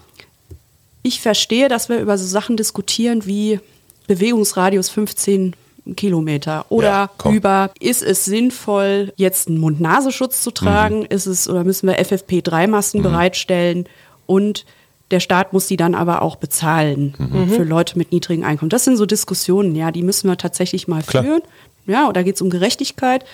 ich 1.02 1.20
verstehe, 1.20 1.68
dass 1.68 1.88
wir 1.88 1.98
über 2.00 2.16
so 2.18 2.26
Sachen 2.26 2.56
diskutieren 2.56 3.26
wie 3.26 3.60
Bewegungsradius 4.06 4.88
15 4.88 5.54
Kilometer 5.94 6.66
oder 6.68 7.10
Ja, 7.24 7.30
über, 7.30 7.70
ist 7.78 8.02
es 8.02 8.24
sinnvoll, 8.24 9.12
jetzt 9.16 9.46
einen 9.48 9.58
Mund-Nasenschutz 9.58 10.42
zu 10.42 10.50
tragen? 10.50 11.00
Mhm. 11.00 11.06
Ist 11.10 11.26
es 11.26 11.48
oder 11.48 11.62
müssen 11.64 11.86
wir 11.88 12.00
FFP3-Masken 12.00 13.02
bereitstellen? 13.02 13.86
Und 14.26 14.64
der 15.10 15.20
Staat 15.20 15.52
muss 15.52 15.66
die 15.66 15.76
dann 15.76 15.94
aber 15.94 16.22
auch 16.22 16.36
bezahlen 16.36 17.14
Mhm. 17.18 17.50
für 17.50 17.62
Leute 17.62 17.96
mit 17.98 18.12
niedrigem 18.12 18.44
Einkommen. 18.44 18.70
Das 18.70 18.84
sind 18.84 18.96
so 18.96 19.06
Diskussionen, 19.06 19.74
ja, 19.76 19.90
die 19.90 20.02
müssen 20.02 20.28
wir 20.28 20.36
tatsächlich 20.36 20.88
mal 20.88 21.02
Klar. 21.02 21.22
führen. 21.24 21.42
Ja, 21.86 22.08
und 22.08 22.16
da 22.16 22.22
geht 22.22 22.34
es 22.34 22.42
um 22.42 22.50
Gerechtigkeit. 22.50 23.24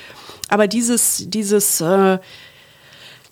Aber 0.49 0.67
dieses, 0.67 1.25
dieses 1.29 1.81
äh, 1.81 2.19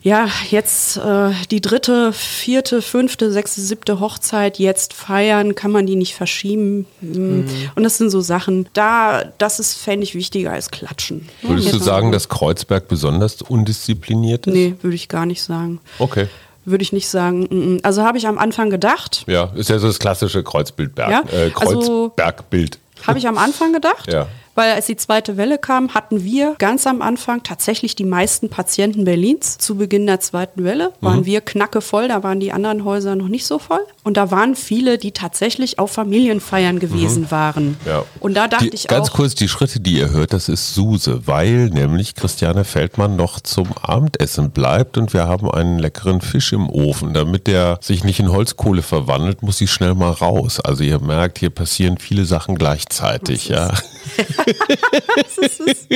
ja, 0.02 0.28
jetzt 0.48 0.96
äh, 0.96 1.32
die 1.50 1.60
dritte, 1.60 2.14
vierte, 2.14 2.80
fünfte, 2.80 3.30
sechste, 3.30 3.60
siebte 3.60 4.00
Hochzeit 4.00 4.58
jetzt 4.58 4.94
feiern, 4.94 5.54
kann 5.54 5.70
man 5.70 5.84
die 5.84 5.96
nicht 5.96 6.14
verschieben. 6.14 6.86
Mm. 7.02 7.42
Und 7.74 7.82
das 7.82 7.98
sind 7.98 8.08
so 8.08 8.22
Sachen, 8.22 8.66
da, 8.72 9.24
das 9.36 9.60
ist, 9.60 9.74
fände 9.74 10.04
ich, 10.04 10.14
wichtiger 10.14 10.52
als 10.52 10.70
Klatschen. 10.70 11.28
Würdest 11.42 11.72
du 11.72 11.76
Jetzt 11.76 11.84
sagen, 11.84 12.12
dass 12.12 12.30
Kreuzberg 12.30 12.88
besonders 12.88 13.42
undiszipliniert 13.42 14.46
ist? 14.46 14.54
Nee, 14.54 14.74
würde 14.80 14.94
ich 14.96 15.08
gar 15.08 15.26
nicht 15.26 15.42
sagen. 15.42 15.80
Okay. 15.98 16.28
Würde 16.70 16.82
ich 16.82 16.92
nicht 16.92 17.08
sagen. 17.08 17.46
Mm, 17.50 17.74
mm. 17.74 17.80
Also 17.82 18.02
habe 18.02 18.18
ich 18.18 18.26
am 18.26 18.38
Anfang 18.38 18.70
gedacht, 18.70 19.24
Ja, 19.26 19.50
ist 19.54 19.68
ja 19.70 19.78
so 19.78 19.86
das 19.88 19.98
klassische 19.98 20.42
Kreuzbildberg. 20.42 21.10
Ja, 21.10 21.22
äh, 21.32 21.50
also- 21.54 22.10
Kreuzbergbild. 22.16 22.78
habe 23.06 23.18
ich 23.18 23.26
am 23.28 23.38
Anfang 23.38 23.72
gedacht, 23.72 24.10
Ja. 24.12 24.26
Weil 24.60 24.72
als 24.72 24.84
die 24.84 24.96
zweite 24.96 25.38
Welle 25.38 25.56
kam, 25.56 25.94
hatten 25.94 26.22
wir 26.22 26.54
ganz 26.58 26.86
am 26.86 27.00
Anfang 27.00 27.42
tatsächlich 27.42 27.96
die 27.96 28.04
meisten 28.04 28.50
Patienten 28.50 29.04
Berlins. 29.04 29.56
Zu 29.56 29.76
Beginn 29.76 30.06
der 30.06 30.20
zweiten 30.20 30.64
Welle 30.64 30.92
waren 31.00 31.24
wir 31.24 31.40
knacke 31.40 31.80
voll, 31.80 32.08
da 32.08 32.22
waren 32.22 32.40
die 32.40 32.52
anderen 32.52 32.84
Häuser 32.84 33.16
noch 33.16 33.28
nicht 33.28 33.46
so 33.46 33.58
voll. 33.58 33.80
Und 34.04 34.18
da 34.18 34.30
waren 34.30 34.54
viele, 34.54 34.98
die 34.98 35.12
tatsächlich 35.12 35.78
auf 35.78 35.92
Familienfeiern 35.92 36.78
gewesen 36.78 37.30
waren. 37.30 37.78
Ja. 37.86 38.04
Und 38.18 38.34
da 38.34 38.48
dachte 38.48 38.68
die, 38.68 38.74
ich 38.74 38.86
ganz 38.86 39.08
auch, 39.08 39.14
kurz, 39.14 39.34
die 39.34 39.48
Schritte, 39.48 39.80
die 39.80 39.94
ihr 39.94 40.10
hört, 40.10 40.34
das 40.34 40.50
ist 40.50 40.74
Suse, 40.74 41.26
weil 41.26 41.70
nämlich 41.70 42.14
Christiane 42.14 42.64
Feldmann 42.64 43.16
noch 43.16 43.40
zum 43.40 43.72
Abendessen 43.80 44.50
bleibt 44.50 44.98
und 44.98 45.14
wir 45.14 45.26
haben 45.26 45.50
einen 45.50 45.78
leckeren 45.78 46.20
Fisch 46.20 46.52
im 46.52 46.68
Ofen. 46.68 47.14
Damit 47.14 47.46
der 47.46 47.78
sich 47.80 48.04
nicht 48.04 48.20
in 48.20 48.30
Holzkohle 48.30 48.82
verwandelt, 48.82 49.42
muss 49.42 49.56
sie 49.56 49.68
schnell 49.68 49.94
mal 49.94 50.10
raus. 50.10 50.60
Also 50.60 50.82
ihr 50.82 51.00
merkt, 51.00 51.38
hier 51.38 51.50
passieren 51.50 51.96
viele 51.96 52.26
Sachen 52.26 52.56
gleichzeitig. 52.56 53.48
Ja. 53.48 53.72
das 55.16 55.38
ist, 55.38 55.60
ist 55.60 55.90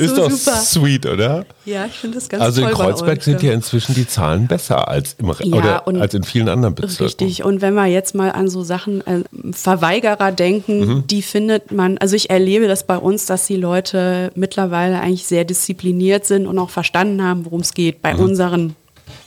Ist 0.00 0.16
so 0.16 0.16
doch 0.16 0.30
super. 0.30 0.56
sweet, 0.56 1.06
oder? 1.06 1.44
Ja, 1.64 1.86
ich 1.86 1.92
finde 1.92 2.16
das 2.18 2.28
ganz 2.28 2.42
Also 2.42 2.60
in 2.62 2.68
toll 2.68 2.76
bei 2.76 2.84
Kreuzberg 2.84 3.22
sind 3.22 3.42
ja. 3.42 3.52
inzwischen 3.52 3.94
die 3.94 4.06
Zahlen 4.06 4.46
besser 4.46 4.88
als 4.88 5.14
im 5.18 5.32
Ja, 5.44 5.84
oder 5.86 6.00
als 6.00 6.14
in 6.14 6.24
vielen 6.24 6.48
anderen 6.48 6.74
Bezirken. 6.74 7.04
Richtig. 7.04 7.44
Und 7.44 7.60
wenn 7.60 7.74
wir 7.74 7.86
jetzt 7.86 8.14
mal 8.14 8.30
an 8.32 8.48
so 8.48 8.62
Sachen, 8.62 9.06
äh, 9.06 9.20
Verweigerer 9.52 10.32
denken, 10.32 10.80
Mhm. 10.80 11.06
die 11.06 11.22
findet 11.22 11.70
man, 11.72 11.98
also 11.98 12.16
ich 12.16 12.30
erlebe 12.30 12.66
das 12.68 12.84
bei 12.86 12.96
uns, 12.96 13.26
dass 13.26 13.46
die 13.46 13.56
Leute 13.56 14.32
mittlerweile 14.34 15.00
eigentlich 15.00 15.26
sehr 15.26 15.44
diszipliniert 15.44 16.24
sind 16.26 16.46
und 16.46 16.58
auch 16.58 16.70
verstanden 16.70 17.22
haben, 17.22 17.44
worum 17.44 17.60
es 17.60 17.74
geht 17.74 17.96
Mhm. 17.96 18.00
bei 18.02 18.14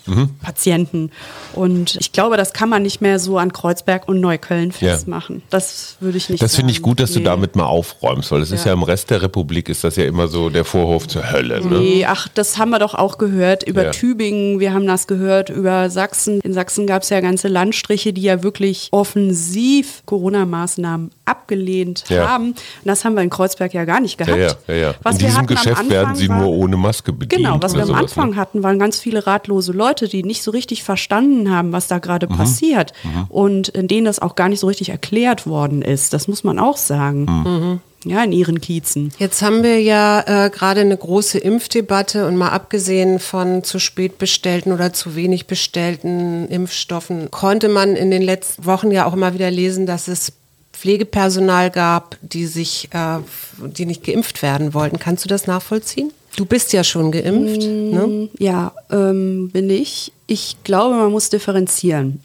unseren 0.07 0.37
Patienten. 0.39 1.11
Und 1.53 1.95
ich 1.99 2.11
glaube, 2.11 2.37
das 2.37 2.53
kann 2.53 2.69
man 2.69 2.83
nicht 2.83 3.01
mehr 3.01 3.19
so 3.19 3.37
an 3.37 3.51
Kreuzberg 3.53 4.07
und 4.07 4.19
Neukölln 4.21 4.71
Ja. 4.79 4.91
festmachen. 4.93 5.41
Das 5.49 5.97
würde 5.99 6.17
ich 6.17 6.29
nicht 6.29 6.41
Das 6.43 6.55
finde 6.55 6.71
ich 6.71 6.81
gut, 6.81 6.99
dass 6.99 7.13
du 7.13 7.19
Nee. 7.19 7.25
damit 7.25 7.55
mal 7.55 7.65
aufräumst, 7.65 8.31
weil 8.31 8.41
es 8.41 8.51
ist 8.51 8.61
Ja. 8.65 8.71
ja 8.71 8.73
im 8.73 8.83
Rest 8.83 9.09
der 9.09 9.21
Republik 9.21 9.69
ist 9.69 9.83
das 9.83 9.95
ja 9.95 10.05
immer 10.05 10.27
so 10.27 10.49
der 10.49 10.65
Vorhof 10.65 11.07
zur 11.07 11.31
Hölle. 11.31 11.65
Ne? 11.65 11.79
Nee, 11.79 12.05
ach, 12.05 12.27
das 12.27 12.57
haben 12.57 12.69
wir 12.71 12.79
doch 12.79 12.93
auch 12.93 13.17
gehört 13.17 13.63
über 13.63 13.85
Ja. 13.85 13.91
Tübingen, 13.91 14.59
wir 14.59 14.73
haben 14.73 14.85
das 14.87 15.07
gehört 15.07 15.49
über 15.49 15.89
Sachsen. 15.89 16.39
In 16.41 16.53
Sachsen 16.53 16.87
gab 16.87 17.03
es 17.03 17.09
ja 17.09 17.19
ganze 17.21 17.47
Landstriche, 17.47 18.13
die 18.13 18.21
ja 18.21 18.43
wirklich 18.43 18.89
offensiv 18.91 20.03
Corona-Maßnahmen 20.05 21.11
abgelehnt 21.25 22.03
Ja. 22.09 22.27
haben. 22.29 22.49
Und 22.49 22.55
das 22.83 23.05
haben 23.05 23.15
wir 23.15 23.21
in 23.23 23.29
Kreuzberg 23.29 23.73
ja 23.73 23.85
gar 23.85 23.99
nicht 23.99 24.19
Ja, 24.19 24.25
gehabt. 24.25 24.57
ja, 24.67 24.73
ja, 24.75 24.81
ja. 24.89 24.93
Was 25.03 25.15
In 25.19 25.25
diesem 25.27 25.47
Geschäft 25.47 25.89
werden 25.89 26.15
sie 26.15 26.27
war- 26.29 26.39
nur 26.41 26.49
ohne 26.49 26.77
Maske 26.77 27.13
bedient. 27.13 27.43
Genau, 27.43 27.57
was 27.61 27.73
wir 27.73 27.81
am 27.81 27.87
sowas, 27.87 28.01
Anfang 28.01 28.29
ne? 28.31 28.35
hatten, 28.35 28.63
waren 28.63 28.79
ganz 28.79 28.99
viele 28.99 29.25
ratlose 29.25 29.71
Leute, 29.71 29.94
die 29.95 30.23
nicht 30.23 30.43
so 30.43 30.51
richtig 30.51 30.83
verstanden 30.83 31.49
haben, 31.51 31.71
was 31.71 31.87
da 31.87 31.99
gerade 31.99 32.27
Mhm. 32.27 32.37
passiert 32.37 32.93
und 33.29 33.69
in 33.69 33.87
denen 33.87 34.05
das 34.05 34.19
auch 34.19 34.35
gar 34.35 34.49
nicht 34.49 34.59
so 34.59 34.67
richtig 34.67 34.89
erklärt 34.89 35.47
worden 35.47 35.81
ist. 35.81 36.13
Das 36.13 36.27
muss 36.27 36.43
man 36.43 36.59
auch 36.59 36.77
sagen. 36.77 37.25
Mhm. 37.25 37.79
Ja, 38.07 38.23
in 38.23 38.33
ihren 38.33 38.61
Kiezen. 38.61 39.11
Jetzt 39.17 39.41
haben 39.41 39.63
wir 39.63 39.81
ja 39.81 40.45
äh, 40.45 40.49
gerade 40.51 40.81
eine 40.81 40.95
große 40.95 41.39
Impfdebatte 41.39 42.27
und 42.27 42.35
mal 42.37 42.49
abgesehen 42.49 43.17
von 43.19 43.63
zu 43.63 43.79
spät 43.79 44.19
bestellten 44.19 44.71
oder 44.71 44.93
zu 44.93 45.15
wenig 45.15 45.47
bestellten 45.47 46.47
Impfstoffen, 46.49 47.31
konnte 47.31 47.67
man 47.67 47.95
in 47.95 48.11
den 48.11 48.21
letzten 48.21 48.65
Wochen 48.65 48.91
ja 48.91 49.07
auch 49.07 49.13
immer 49.13 49.33
wieder 49.33 49.49
lesen, 49.49 49.87
dass 49.87 50.07
es 50.07 50.33
Pflegepersonal 50.73 51.71
gab, 51.71 52.17
die 52.21 52.45
sich, 52.45 52.89
äh, 52.91 53.17
die 53.65 53.87
nicht 53.87 54.03
geimpft 54.03 54.43
werden 54.43 54.75
wollten. 54.75 54.99
Kannst 54.99 55.25
du 55.25 55.27
das 55.29 55.47
nachvollziehen? 55.47 56.11
Du 56.35 56.45
bist 56.45 56.73
ja 56.73 56.83
schon 56.83 57.11
geimpft. 57.11 57.61
Ne? 57.61 58.29
Ja, 58.39 58.73
ähm, 58.91 59.49
bin 59.51 59.69
ich. 59.69 60.11
Ich 60.27 60.57
glaube, 60.63 60.95
man 60.95 61.11
muss 61.11 61.29
differenzieren. 61.29 62.19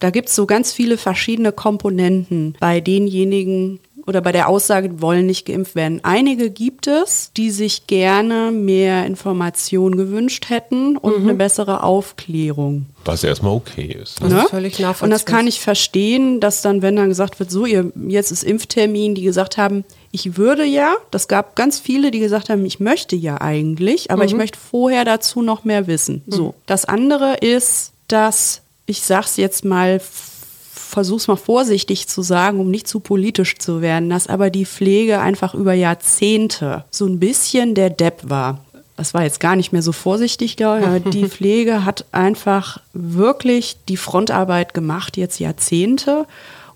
Da 0.00 0.10
gibt 0.10 0.28
es 0.28 0.34
so 0.36 0.46
ganz 0.46 0.72
viele 0.72 0.98
verschiedene 0.98 1.50
Komponenten 1.50 2.54
bei 2.60 2.80
denjenigen 2.80 3.80
oder 4.06 4.20
bei 4.22 4.32
der 4.32 4.48
Aussage, 4.48 4.88
die 4.88 5.02
wollen 5.02 5.26
nicht 5.26 5.44
geimpft 5.46 5.74
werden. 5.74 6.00
Einige 6.02 6.48
gibt 6.50 6.86
es, 6.86 7.30
die 7.36 7.50
sich 7.50 7.86
gerne 7.86 8.52
mehr 8.52 9.04
Information 9.06 9.96
gewünscht 9.96 10.48
hätten 10.48 10.96
und 10.96 11.16
eine 11.16 11.34
bessere 11.34 11.82
Aufklärung. 11.82 12.86
Was 13.04 13.22
erstmal 13.24 13.52
okay 13.54 13.96
ist. 14.02 14.22
Das 14.22 14.32
Ne? 14.32 14.42
ist 14.42 14.50
völlig 14.50 14.78
nachvollziehbar. 14.78 15.04
Und 15.04 15.10
das 15.10 15.24
kann 15.26 15.46
ich 15.46 15.60
verstehen, 15.60 16.40
dass 16.40 16.62
dann, 16.62 16.80
wenn 16.82 16.96
dann 16.96 17.08
gesagt 17.08 17.38
wird, 17.38 17.50
so, 17.50 17.66
ihr, 17.66 17.92
jetzt 18.08 18.30
ist 18.30 18.44
Impftermin, 18.44 19.14
die 19.14 19.22
gesagt 19.22 19.56
haben, 19.58 19.84
ich 20.10 20.36
würde 20.36 20.64
ja, 20.64 20.94
das 21.10 21.28
gab 21.28 21.54
ganz 21.56 21.78
viele, 21.78 22.10
die 22.10 22.20
gesagt 22.20 22.48
haben, 22.48 22.64
ich 22.64 22.80
möchte 22.80 23.16
ja 23.16 23.40
eigentlich, 23.40 24.10
aber 24.10 24.24
ich 24.24 24.34
möchte 24.34 24.58
vorher 24.58 25.04
dazu 25.04 25.42
noch 25.42 25.64
mehr 25.64 25.86
wissen. 25.86 26.22
So. 26.26 26.54
Das 26.66 26.84
andere 26.86 27.36
ist, 27.36 27.92
dass, 28.08 28.62
ich 28.86 29.02
sag's 29.02 29.36
jetzt 29.36 29.64
mal, 29.64 30.00
versuch's 30.00 31.28
mal 31.28 31.36
vorsichtig 31.36 32.08
zu 32.08 32.22
sagen, 32.22 32.58
um 32.60 32.70
nicht 32.70 32.88
zu 32.88 33.00
politisch 33.00 33.58
zu 33.58 33.82
werden, 33.82 34.08
dass 34.08 34.26
aber 34.26 34.48
die 34.48 34.64
Pflege 34.64 35.20
einfach 35.20 35.54
über 35.54 35.74
Jahrzehnte 35.74 36.84
so 36.90 37.06
ein 37.06 37.20
bisschen 37.20 37.74
der 37.74 37.90
Depp 37.90 38.30
war. 38.30 38.64
Das 38.96 39.14
war 39.14 39.22
jetzt 39.22 39.38
gar 39.38 39.54
nicht 39.54 39.72
mehr 39.72 39.82
so 39.82 39.92
vorsichtig, 39.92 40.56
glaube 40.56 40.80
ich, 40.80 40.86
aber 40.86 41.00
die 41.00 41.28
Pflege 41.28 41.84
hat 41.84 42.06
einfach 42.10 42.80
wirklich 42.94 43.76
die 43.88 43.98
Frontarbeit 43.98 44.74
gemacht, 44.74 45.16
jetzt 45.16 45.38
Jahrzehnte 45.38 46.26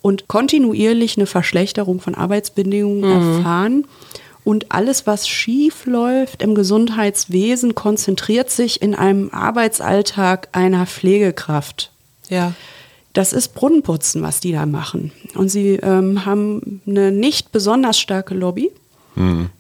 und 0.03 0.29
kontinuierlich 0.29 1.17
eine 1.17 1.27
Verschlechterung 1.27 2.01
von 2.01 2.15
Arbeitsbedingungen 2.15 3.05
erfahren. 3.05 3.87
Und 4.45 4.73
alles, 4.73 5.07
was 5.07 5.29
schief 5.29 5.87
läuft 5.87 6.43
im 6.43 6.57
Gesundheitswesen, 6.57 7.77
konzentriert 7.77 8.51
sich 8.51 8.83
in 8.83 8.95
einem 8.95 9.31
Arbeitsalltag 9.31 10.49
einer 10.53 10.87
Pflegekraft. 10.87 11.93
Ja. 12.29 12.53
Das 13.13 13.33
ist 13.33 13.55
Brunnenputzen, 13.55 14.23
was 14.23 14.41
die 14.41 14.53
da 14.53 14.67
machen. 14.67 15.13
Und 15.35 15.49
sie 15.49 15.75
ähm, 15.75 16.25
haben 16.25 16.81
eine 16.87 17.13
nicht 17.13 17.53
besonders 17.53 17.99
starke 17.99 18.35
Lobby. 18.35 18.73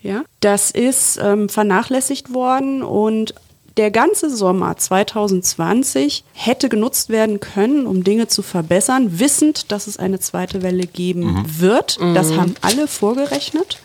Ja, 0.00 0.24
das 0.40 0.70
ist 0.70 1.20
ähm, 1.22 1.50
vernachlässigt 1.50 2.32
worden 2.32 2.82
und 2.82 3.34
der 3.76 3.90
ganze 3.90 4.34
Sommer 4.34 4.76
2020 4.76 6.24
hätte 6.32 6.68
genutzt 6.68 7.08
werden 7.08 7.40
können, 7.40 7.86
um 7.86 8.04
Dinge 8.04 8.28
zu 8.28 8.42
verbessern, 8.42 9.18
wissend, 9.18 9.72
dass 9.72 9.86
es 9.86 9.98
eine 9.98 10.20
zweite 10.20 10.62
Welle 10.62 10.86
geben 10.86 11.44
wird. 11.58 11.98
Das 12.14 12.32
haben 12.36 12.54
alle 12.60 12.86
vorgerechnet. 12.86 13.78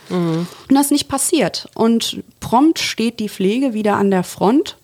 Und 0.68 0.74
das 0.74 0.86
ist 0.86 0.92
nicht 0.92 1.08
passiert. 1.08 1.68
Und 1.74 2.22
prompt 2.40 2.78
steht 2.78 3.18
die 3.20 3.28
Pflege 3.28 3.72
wieder 3.72 3.96
an 3.96 4.10
der 4.10 4.24
Front, 4.24 4.76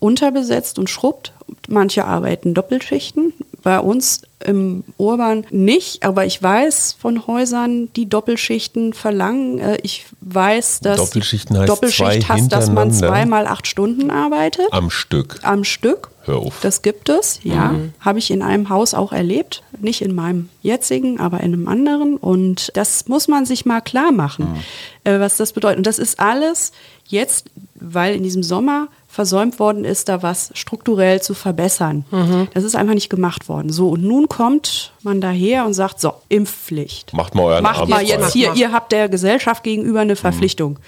unterbesetzt 0.00 0.78
und 0.78 0.90
schrubbt. 0.90 1.32
Manche 1.68 2.04
arbeiten 2.04 2.52
Doppelschichten. 2.52 3.32
Bei 3.62 3.80
uns 3.80 4.22
im 4.44 4.84
Urban 4.98 5.46
nicht, 5.50 6.04
aber 6.04 6.26
ich 6.26 6.42
weiß 6.42 6.96
von 6.98 7.26
Häusern, 7.26 7.88
die 7.96 8.08
Doppelschichten 8.08 8.92
verlangen. 8.92 9.58
Äh, 9.58 9.78
Ich 9.82 10.06
weiß, 10.20 10.80
dass 10.80 10.98
Doppelschichten 10.98 11.56
heißt 11.58 11.68
Doppelschicht 11.68 12.22
zwei 12.26 12.34
heißt, 12.34 12.52
dass 12.52 12.70
man 12.70 12.92
zweimal 12.92 13.46
acht 13.46 13.66
Stunden 13.66 14.10
arbeitet 14.10 14.66
Am 14.72 14.90
Stück. 14.90 15.38
am 15.42 15.64
Stück. 15.64 16.10
Hör 16.24 16.38
auf. 16.38 16.58
Das 16.60 16.82
gibt 16.82 17.08
es, 17.08 17.38
ja. 17.44 17.74
Habe 18.00 18.18
ich 18.18 18.30
in 18.32 18.42
einem 18.42 18.68
Haus 18.68 18.94
auch 18.94 19.12
erlebt. 19.12 19.62
Nicht 19.80 20.02
in 20.02 20.12
meinem 20.14 20.48
jetzigen, 20.60 21.20
aber 21.20 21.38
in 21.40 21.52
einem 21.54 21.68
anderen. 21.68 22.16
Und 22.16 22.72
das 22.74 23.06
muss 23.06 23.28
man 23.28 23.46
sich 23.46 23.64
mal 23.64 23.80
klar 23.80 24.10
machen, 24.10 24.56
äh, 25.04 25.20
was 25.20 25.36
das 25.36 25.52
bedeutet. 25.52 25.78
Und 25.78 25.86
das 25.86 26.00
ist 26.00 26.18
alles 26.18 26.72
jetzt, 27.06 27.46
weil 27.76 28.16
in 28.16 28.24
diesem 28.24 28.42
Sommer 28.42 28.88
versäumt 29.16 29.58
worden 29.58 29.86
ist, 29.86 30.10
da 30.10 30.22
was 30.22 30.50
strukturell 30.52 31.22
zu 31.22 31.32
verbessern. 31.32 32.04
Das 32.52 32.64
ist 32.64 32.76
einfach 32.76 32.92
nicht 32.92 33.08
gemacht 33.08 33.48
worden. 33.48 33.72
So, 33.72 33.88
und 33.88 34.04
nun 34.04 34.28
kommt 34.28 34.92
man 35.02 35.22
daher 35.22 35.64
und 35.64 35.72
sagt, 35.72 36.02
so, 36.02 36.12
Impfpflicht. 36.28 37.14
Macht 37.14 37.34
mal 37.34 37.44
euren 37.44 37.62
Macht 37.62 37.80
Arm 37.80 37.88
mal 37.88 38.02
jetzt 38.04 38.34
hier, 38.34 38.52
ihr 38.54 38.72
habt 38.72 38.92
der 38.92 39.08
Gesellschaft 39.08 39.62
gegenüber 39.62 40.00
eine 40.00 40.16
Verpflichtung. 40.16 40.78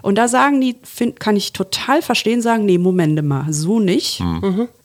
Und 0.00 0.16
da 0.16 0.26
sagen 0.26 0.62
die, 0.62 0.76
find, 0.82 1.20
kann 1.20 1.36
ich 1.36 1.52
total 1.52 2.00
verstehen, 2.00 2.40
sagen, 2.40 2.64
nee, 2.64 2.78
Momente 2.78 3.20
mal, 3.20 3.52
so 3.52 3.78
nicht. 3.78 4.22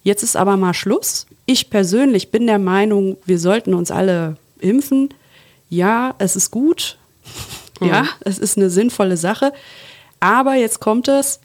Jetzt 0.04 0.22
ist 0.22 0.36
aber 0.36 0.58
mal 0.58 0.74
Schluss. 0.74 1.28
Ich 1.46 1.70
persönlich 1.70 2.30
bin 2.30 2.46
der 2.46 2.60
Meinung, 2.60 3.16
wir 3.26 3.40
sollten 3.40 3.74
uns 3.74 3.90
alle 3.90 4.36
impfen. 4.60 5.14
Ja, 5.70 6.14
es 6.18 6.36
ist 6.36 6.52
gut. 6.52 6.98
Ja, 7.80 8.06
es 8.20 8.38
ist 8.38 8.58
eine 8.58 8.70
sinnvolle 8.70 9.16
Sache. 9.16 9.54
Aber 10.20 10.56
jetzt 10.56 10.82
kommt 10.82 11.08
es, 11.08 11.40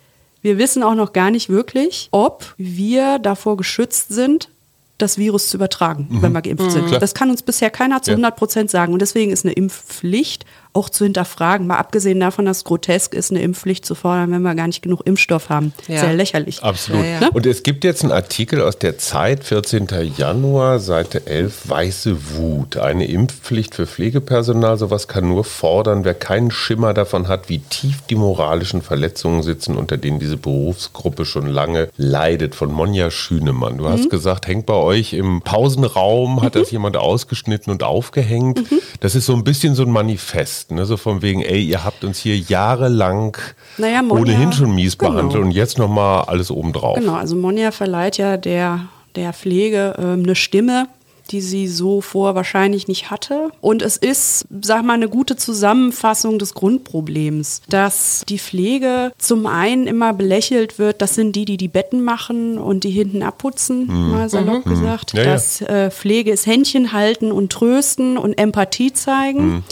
wir 0.46 0.58
wissen 0.58 0.84
auch 0.84 0.94
noch 0.94 1.12
gar 1.12 1.32
nicht 1.32 1.48
wirklich, 1.48 2.08
ob 2.12 2.54
wir 2.56 3.18
davor 3.18 3.56
geschützt 3.56 4.10
sind, 4.10 4.48
das 4.96 5.18
Virus 5.18 5.48
zu 5.48 5.56
übertragen, 5.56 6.06
wenn 6.22 6.30
wir 6.32 6.40
geimpft 6.40 6.70
sind. 6.70 6.86
Klar. 6.86 7.00
Das 7.00 7.14
kann 7.14 7.30
uns 7.30 7.42
bisher 7.42 7.68
keiner 7.68 8.00
zu 8.00 8.12
Ja. 8.12 8.14
100 8.14 8.36
Prozent 8.36 8.70
sagen. 8.70 8.92
Und 8.92 9.02
deswegen 9.02 9.32
ist 9.32 9.44
eine 9.44 9.52
Impfpflicht 9.54 10.46
auch 10.76 10.88
zu 10.90 11.04
hinterfragen. 11.04 11.66
Mal 11.66 11.78
abgesehen 11.78 12.20
davon, 12.20 12.44
dass 12.44 12.58
es 12.58 12.64
grotesk 12.64 13.14
ist, 13.14 13.30
eine 13.30 13.40
Impfpflicht 13.42 13.84
zu 13.86 13.94
fordern, 13.94 14.30
wenn 14.30 14.42
wir 14.42 14.54
gar 14.54 14.66
nicht 14.66 14.82
genug 14.82 15.00
Impfstoff 15.06 15.48
haben. 15.48 15.72
Ja. 15.88 16.00
Sehr 16.00 16.12
lächerlich. 16.14 16.62
Absolut. 16.62 17.02
Ja, 17.04 17.10
ja. 17.12 17.20
Ne? 17.20 17.30
Und 17.32 17.46
es 17.46 17.62
gibt 17.62 17.82
jetzt 17.84 18.02
einen 18.02 18.12
Artikel 18.12 18.60
aus 18.60 18.78
der 18.78 18.98
Zeit, 18.98 19.42
14. 19.44 19.88
Januar, 20.16 20.78
Seite 20.78 21.26
11, 21.26 21.68
Weiße 21.68 22.16
Wut. 22.36 22.76
Eine 22.76 23.06
Impfpflicht 23.06 23.74
für 23.74 23.86
Pflegepersonal. 23.86 24.76
Sowas 24.76 25.08
kann 25.08 25.28
nur 25.28 25.44
fordern, 25.44 26.04
wer 26.04 26.14
keinen 26.14 26.50
Schimmer 26.50 26.92
davon 26.94 27.26
hat, 27.28 27.48
wie 27.48 27.58
tief 27.58 28.02
die 28.10 28.14
moralischen 28.14 28.82
Verletzungen 28.82 29.42
sitzen, 29.42 29.76
unter 29.76 29.96
denen 29.96 30.18
diese 30.18 30.36
Berufsgruppe 30.36 31.24
schon 31.24 31.46
lange 31.46 31.88
leidet. 31.96 32.54
Von 32.54 32.70
Monja 32.72 33.10
Schünemann. 33.10 33.78
Du 33.78 33.84
Mhm. 33.84 33.88
hast 33.88 34.10
gesagt, 34.10 34.46
hängt 34.46 34.66
bei 34.66 34.74
euch 34.74 35.12
im 35.14 35.40
Pausenraum, 35.42 36.42
hat 36.42 36.54
das 36.54 36.70
jemand 36.70 36.96
ausgeschnitten 36.96 37.72
und 37.72 37.82
aufgehängt. 37.82 38.58
Mhm. 38.70 38.78
Das 39.00 39.14
ist 39.14 39.26
so 39.26 39.34
ein 39.34 39.44
bisschen 39.44 39.74
so 39.74 39.82
ein 39.82 39.90
Manifest. 39.90 40.65
Verletzt. 40.66 40.70
Ne? 40.70 40.84
So 40.86 40.96
von 40.96 41.22
wegen, 41.22 41.42
ey, 41.42 41.62
ihr 41.62 41.84
habt 41.84 42.04
uns 42.04 42.18
hier 42.18 42.36
jahrelang 42.36 43.36
Naja, 43.78 44.00
Monja- 44.00 44.20
ohnehin 44.20 44.52
schon 44.52 44.74
mies 44.74 44.96
genau. 44.98 45.12
behandelt 45.12 45.42
und 45.44 45.50
jetzt 45.52 45.78
nochmal 45.78 46.24
alles 46.26 46.50
obendrauf. 46.50 46.98
Genau, 46.98 47.14
also 47.14 47.36
Monja 47.36 47.70
verleiht 47.70 48.18
ja 48.18 48.36
der, 48.36 48.80
der 49.14 49.32
Pflege 49.32 49.94
ähm, 49.98 50.22
eine 50.24 50.34
Stimme, 50.34 50.88
die 51.26 51.40
sie 51.40 51.68
so 51.68 52.00
vor 52.00 52.34
wahrscheinlich 52.34 52.88
nicht 52.88 53.10
hatte. 53.10 53.50
Und 53.60 53.82
es 53.82 53.96
ist, 53.96 54.46
sag 54.62 54.84
mal, 54.84 54.94
eine 54.94 55.08
gute 55.08 55.36
Zusammenfassung 55.36 56.38
des 56.38 56.54
Grundproblems, 56.54 57.62
dass 57.68 58.22
die 58.28 58.38
Pflege 58.38 59.12
zum 59.18 59.46
einen 59.46 59.86
immer 59.86 60.12
belächelt 60.12 60.78
wird, 60.78 61.02
das 61.02 61.14
sind 61.14 61.36
die, 61.36 61.44
die 61.44 61.56
die 61.56 61.68
Betten 61.68 62.02
machen 62.02 62.58
und 62.58 62.84
die 62.84 62.90
hinten 62.90 63.22
abputzen, 63.22 63.86
mal 63.86 64.28
salopp 64.28 64.64
gesagt. 64.64 65.14
Ja, 65.14 65.24
dass 65.24 65.60
äh, 65.60 65.90
Pflege 65.90 66.30
ist 66.30 66.46
Händchen 66.46 66.92
halten 66.92 67.32
und 67.32 67.52
trösten 67.52 68.18
und 68.18 68.34
Empathie 68.38 68.92
zeigen. 68.92 69.64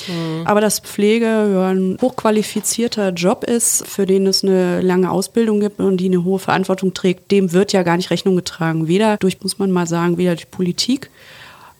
Aber 0.45 0.61
dass 0.61 0.81
Pflege 0.81 1.27
ja, 1.27 1.69
ein 1.69 1.99
hochqualifizierter 2.01 3.11
Job 3.11 3.45
ist, 3.45 3.87
für 3.87 4.07
den 4.07 4.27
es 4.27 4.43
eine 4.43 4.81
lange 4.81 5.11
Ausbildung 5.11 5.61
gibt 5.61 5.81
und 5.81 5.99
die 5.99 6.07
eine 6.07 6.25
hohe 6.25 6.39
Verantwortung 6.39 6.95
trägt, 6.95 7.31
dem 7.31 7.53
wird 7.53 7.73
ja 7.73 7.83
gar 7.83 7.97
nicht 7.97 8.11
Rechnung 8.11 8.37
getragen. 8.37 8.89
Weder 8.89 9.17
durch, 9.17 9.41
muss 9.43 9.59
man 9.59 9.71
mal 9.71 9.87
sagen, 9.87 10.19
weder 10.19 10.35
durch 10.35 10.51
Politik, 10.51 11.11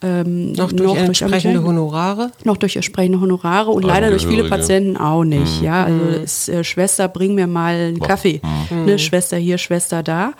ähm, 0.05 0.51
Noch 0.53 0.71
durch 0.71 0.95
entsprechende 0.95 1.37
Ermittlungen, 1.55 1.79
Honorare. 1.79 2.31
noch 2.43 2.57
durch 2.57 2.75
entsprechende 2.75 3.19
Honorare 3.19 3.71
und 3.71 3.83
leider 3.83 4.09
durch 4.09 4.27
viele. 4.27 4.43
Patienten 4.45 4.95
auch 4.97 5.23
nicht. 5.23 5.61
Ja, 5.61 5.85
also 5.85 6.05
ist, 6.23 6.49
äh, 6.49 6.63
Schwester, 6.63 7.07
bring 7.07 7.33
mir 7.33 7.47
mal 7.47 7.73
einen 7.73 7.99
Kaffee. 7.99 8.41
Ne, 8.69 8.99
Schwester 8.99 9.37
hier, 9.37 9.57
Schwester 9.57 10.03
da. 10.03 10.33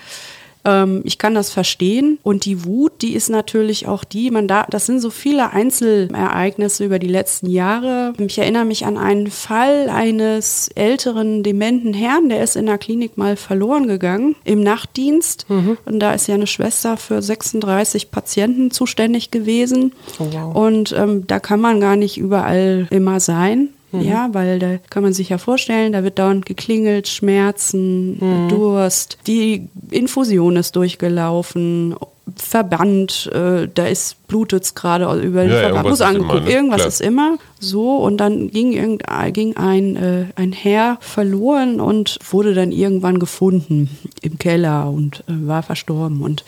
Ähm, 0.66 1.02
ich 1.04 1.18
kann 1.18 1.36
das 1.36 1.52
verstehen. 1.52 2.20
Und 2.24 2.46
die 2.46 2.66
Wut, 2.66 3.02
die 3.02 3.14
ist 3.14 3.30
natürlich 3.30 3.88
auch 3.88 4.04
die, 4.04 4.32
man 4.32 4.48
da, 4.48 4.66
das 4.70 4.86
sind 4.86 5.00
so 5.00 5.10
viele 5.10 5.52
Einzelereignisse 5.52 6.86
über 6.86 7.00
die 7.00 7.08
letzten 7.08 7.50
Jahre. 7.50 8.14
Ich 8.18 8.38
erinnere 8.38 8.66
mich 8.66 8.86
an 8.86 8.98
einen 8.98 9.28
Fall 9.28 9.90
eines 9.90 10.70
älteren, 10.76 11.44
dementen 11.44 11.94
Herrn, 11.94 12.30
der 12.30 12.44
ist 12.44 12.56
in 12.56 12.66
der 12.66 12.78
Klinik 12.78 13.18
mal 13.18 13.36
verloren 13.36 13.88
gegangen 13.88 14.36
im 14.44 14.62
Nachtdienst. 14.62 15.46
Und 15.86 16.00
da 16.00 16.14
ist 16.14 16.28
ja 16.28 16.36
eine 16.36 16.48
Schwester 16.48 16.98
für 16.98 17.22
36 17.22 18.12
Patienten 18.12 18.72
zuständig 18.72 19.32
gewesen. 19.32 19.94
Oh, 20.20 20.28
wow. 20.32 20.56
Und 20.56 20.94
ähm, 20.98 21.28
da 21.28 21.40
kann 21.40 21.62
man 21.62 21.80
gar 21.80 21.96
nicht 21.96 22.18
überall 22.18 22.88
immer 22.90 23.20
sein. 23.20 23.70
Ja, 24.02 24.30
weil 24.34 24.60
da 24.60 24.78
kann 24.90 25.04
man 25.04 25.14
sich 25.14 25.30
ja 25.30 25.38
vorstellen, 25.38 25.94
da 25.94 26.04
wird 26.04 26.20
dauernd 26.20 26.46
geklingelt, 26.46 27.08
Schmerzen, 27.08 28.48
Durst, 28.50 29.18
die 29.28 29.68
Infusion 29.92 30.56
ist 30.58 30.76
durchgelaufen, 30.76 31.96
Verband, 32.36 33.30
äh, 33.34 33.68
da 33.72 33.86
ist 33.86 34.28
blutet's 34.28 34.74
gerade 34.74 35.06
über 35.22 35.44
den 35.44 35.52
Ja, 35.52 35.60
Verband, 35.60 35.86
irgendwas 35.86 35.90
muss 35.92 36.00
ist 36.00 36.06
angeguckt, 36.06 36.34
immer, 36.34 36.46
ne? 36.46 36.52
irgendwas 36.52 36.78
Klar. 36.78 36.88
ist 36.88 37.02
immer 37.02 37.38
so 37.60 37.98
und 37.98 38.18
dann 38.18 38.50
ging, 38.50 38.74
irgend, 38.74 39.04
ging 39.34 39.56
ein, 39.58 39.96
äh, 39.96 40.26
ein 40.36 40.52
Herr 40.52 40.98
verloren 41.02 41.80
und 41.80 42.18
wurde 42.32 42.54
dann 42.56 42.72
irgendwann 42.72 43.20
gefunden 43.20 43.90
im 44.22 44.40
Keller 44.40 44.90
und 44.90 45.24
äh, 45.28 45.48
war 45.48 45.62
verstorben 45.62 46.22
und 46.24 46.44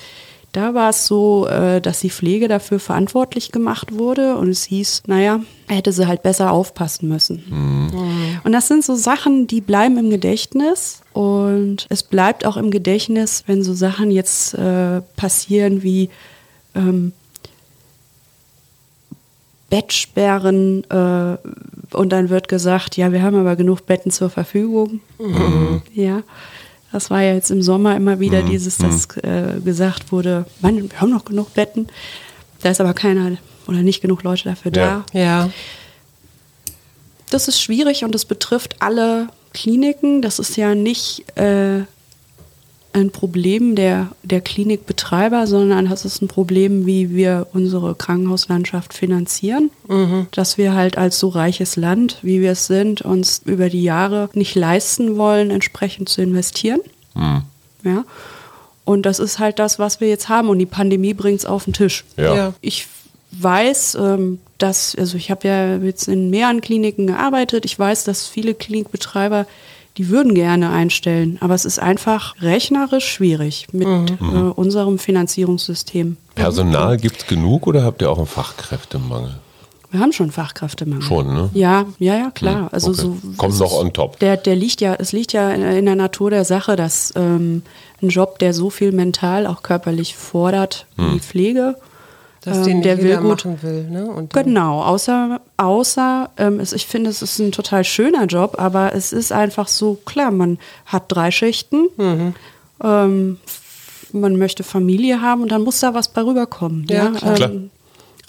da 0.57 0.73
war 0.73 0.89
es 0.89 1.05
so, 1.05 1.45
äh, 1.47 1.79
dass 1.79 1.99
die 1.99 2.09
Pflege 2.09 2.47
dafür 2.47 2.79
verantwortlich 2.79 3.51
gemacht 3.51 3.93
wurde 3.93 4.37
und 4.37 4.49
es 4.49 4.63
hieß, 4.63 5.03
naja, 5.05 5.41
er 5.67 5.75
hätte 5.75 5.91
sie 5.91 6.07
halt 6.07 6.23
besser 6.23 6.51
aufpassen 6.51 7.07
müssen. 7.07 7.43
Und 8.43 8.53
das 8.53 8.67
sind 8.67 8.83
so 8.83 8.95
Sachen, 8.95 9.45
die 9.45 9.61
bleiben 9.61 9.99
im 9.99 10.09
Gedächtnis 10.09 11.03
und 11.13 11.85
es 11.89 12.01
bleibt 12.01 12.43
auch 12.43 12.57
im 12.57 12.71
Gedächtnis, 12.71 13.43
wenn 13.45 13.61
so 13.61 13.75
Sachen 13.75 14.09
jetzt 14.09 14.55
äh, 14.55 15.01
passieren 15.15 15.83
wie 15.83 16.09
ähm, 16.73 17.13
Bettsperren 19.69 20.83
äh, 20.89 21.37
und 21.95 22.09
dann 22.09 22.29
wird 22.29 22.47
gesagt, 22.47 22.97
ja, 22.97 23.11
wir 23.11 23.21
haben 23.21 23.35
aber 23.35 23.55
genug 23.55 23.85
Betten 23.85 24.09
zur 24.09 24.31
Verfügung. 24.31 25.01
Ja, 25.93 26.23
das 26.91 27.09
war 27.09 27.21
ja 27.21 27.33
jetzt 27.33 27.51
im 27.51 27.61
Sommer 27.61 27.95
immer 27.95 28.19
wieder 28.19 28.41
dieses, 28.43 28.77
dass 28.77 29.07
äh, 29.17 29.59
gesagt 29.63 30.11
wurde, 30.11 30.45
Mann, 30.61 30.89
wir 30.89 31.01
haben 31.01 31.09
noch 31.11 31.25
genug 31.25 31.53
Betten. 31.53 31.87
Da 32.61 32.69
ist 32.69 32.81
aber 32.81 32.93
keiner 32.93 33.37
oder 33.67 33.81
nicht 33.83 34.01
genug 34.01 34.23
Leute 34.23 34.45
dafür 34.49 34.71
Ja. 34.73 35.03
da. 35.13 35.19
Ja. 35.19 35.49
Das 37.29 37.47
ist 37.47 37.61
schwierig 37.61 38.03
und 38.05 38.15
das 38.15 38.25
betrifft 38.25 38.81
alle 38.81 39.27
Kliniken. 39.53 40.21
Das 40.21 40.39
ist 40.39 40.55
ja 40.55 40.75
nicht 40.75 41.25
äh, 41.37 41.81
ein 42.99 43.11
Problem 43.11 43.75
der, 43.75 44.09
der 44.23 44.41
Klinikbetreiber, 44.41 45.47
sondern 45.47 45.89
das 45.89 46.05
ist 46.05 46.21
ein 46.21 46.27
Problem, 46.27 46.85
wie 46.85 47.15
wir 47.15 47.47
unsere 47.53 47.95
Krankenhauslandschaft 47.95 48.93
finanzieren. 48.93 49.69
Dass 50.31 50.57
wir 50.57 50.73
halt 50.73 50.97
als 50.97 51.19
so 51.19 51.29
reiches 51.29 51.75
Land, 51.75 52.17
wie 52.21 52.41
wir 52.41 52.51
es 52.51 52.67
sind, 52.67 53.01
uns 53.01 53.41
über 53.45 53.69
die 53.69 53.83
Jahre 53.83 54.29
nicht 54.33 54.55
leisten 54.55 55.17
wollen, 55.17 55.51
entsprechend 55.51 56.09
zu 56.09 56.21
investieren. 56.21 56.81
Ja. 57.83 58.03
Und 58.85 59.05
das 59.05 59.19
ist 59.19 59.39
halt 59.39 59.59
das, 59.59 59.79
was 59.79 59.99
wir 59.99 60.07
jetzt 60.07 60.29
haben. 60.29 60.49
Und 60.49 60.59
die 60.59 60.65
Pandemie 60.65 61.13
bringt 61.13 61.39
es 61.39 61.45
auf 61.45 61.65
den 61.65 61.73
Tisch. 61.73 62.05
Ja. 62.15 62.35
Ja. 62.35 62.53
Ich 62.61 62.87
weiß, 63.31 63.97
ähm, 63.99 64.39
dass, 64.57 64.95
also 64.95 65.17
ich 65.17 65.29
habe 65.29 65.47
ja 65.47 65.77
jetzt 65.77 66.07
in 66.07 66.29
mehreren 66.29 66.61
Kliniken 66.61 67.07
gearbeitet. 67.07 67.65
Ich 67.65 67.77
weiß, 67.77 68.05
dass 68.05 68.27
viele 68.27 68.53
Klinikbetreiber, 68.53 69.45
die 69.97 70.09
würden 70.09 70.33
gerne 70.35 70.69
einstellen, 70.69 71.37
aber 71.41 71.53
es 71.55 71.65
ist 71.65 71.79
einfach 71.79 72.35
rechnerisch 72.41 73.07
schwierig 73.09 73.67
mit 73.71 73.87
äh, 73.87 74.23
unserem 74.55 74.99
Finanzierungssystem. 74.99 76.17
Personal 76.35 76.97
gibt 76.97 77.17
es 77.21 77.27
genug 77.27 77.67
oder 77.67 77.83
habt 77.83 78.01
ihr 78.01 78.09
auch 78.11 78.17
einen 78.17 78.27
Fachkräftemangel? 78.27 79.35
Wir 79.89 80.01
haben 80.01 80.11
schon 80.11 80.31
Fachkräftemangel. 80.31 81.01
Schon, 81.01 81.33
ne? 81.33 81.49
Ja, 81.53 81.85
ja, 81.97 82.15
ja, 82.17 82.29
klar. 82.31 82.63
Hm, 82.63 82.69
Also 82.71 82.89
okay. 82.91 82.99
so 83.01 83.17
Kommt 83.37 83.53
es 83.53 83.59
noch 83.59 83.73
on 83.73 83.93
top. 83.93 84.19
Der, 84.19 84.35
der 84.35 84.55
liegt 84.55 84.81
ja, 84.81 84.95
es 84.95 85.13
liegt 85.13 85.31
ja 85.33 85.49
in, 85.51 85.61
in 85.63 85.85
der 85.85 85.95
Natur 85.95 86.29
der 86.29 86.43
Sache, 86.43 86.75
dass 86.75 87.13
ähm, 87.15 87.61
ein 88.01 88.09
Job, 88.09 88.37
der 88.39 88.53
so 88.53 88.69
viel 88.69 88.91
mental, 88.91 89.47
auch 89.47 89.63
körperlich 89.63 90.15
fordert, 90.15 90.85
Hm. 90.97 91.07
wie 91.07 91.13
die 91.13 91.19
Pflege, 91.21 91.75
Dass 92.47 92.57
ähm, 92.59 92.63
den 92.65 92.81
der 92.81 92.97
will 93.01 93.17
gut. 93.17 93.45
machen 93.45 93.59
will. 93.61 93.83
Ne? 93.89 94.27
Genau, 94.33 94.81
außer, 94.83 95.41
außer 95.57 96.29
ähm, 96.37 96.59
es, 96.59 96.73
ich 96.73 96.87
finde, 96.87 97.09
es 97.09 97.21
ist 97.21 97.39
ein 97.39 97.51
total 97.51 97.83
schöner 97.83 98.25
Job, 98.25 98.55
aber 98.59 98.93
es 98.95 99.11
ist 99.13 99.31
einfach 99.31 99.67
so, 99.67 99.97
klar, 100.05 100.31
man 100.31 100.57
hat 100.85 101.03
drei 101.09 101.29
Schichten, 101.31 101.87
Mhm. 101.97 102.33
ähm, 102.83 103.37
man 104.13 104.37
möchte 104.37 104.63
Familie 104.63 105.21
haben 105.21 105.41
und 105.41 105.51
dann 105.51 105.63
muss 105.63 105.79
da 105.81 105.93
was 105.93 106.07
bei 106.07 106.21
rüberkommen. 106.21 106.85
Ja, 106.89 107.05
Ja, 107.05 107.11
klar. 107.11 107.33
Klar. 107.35 107.51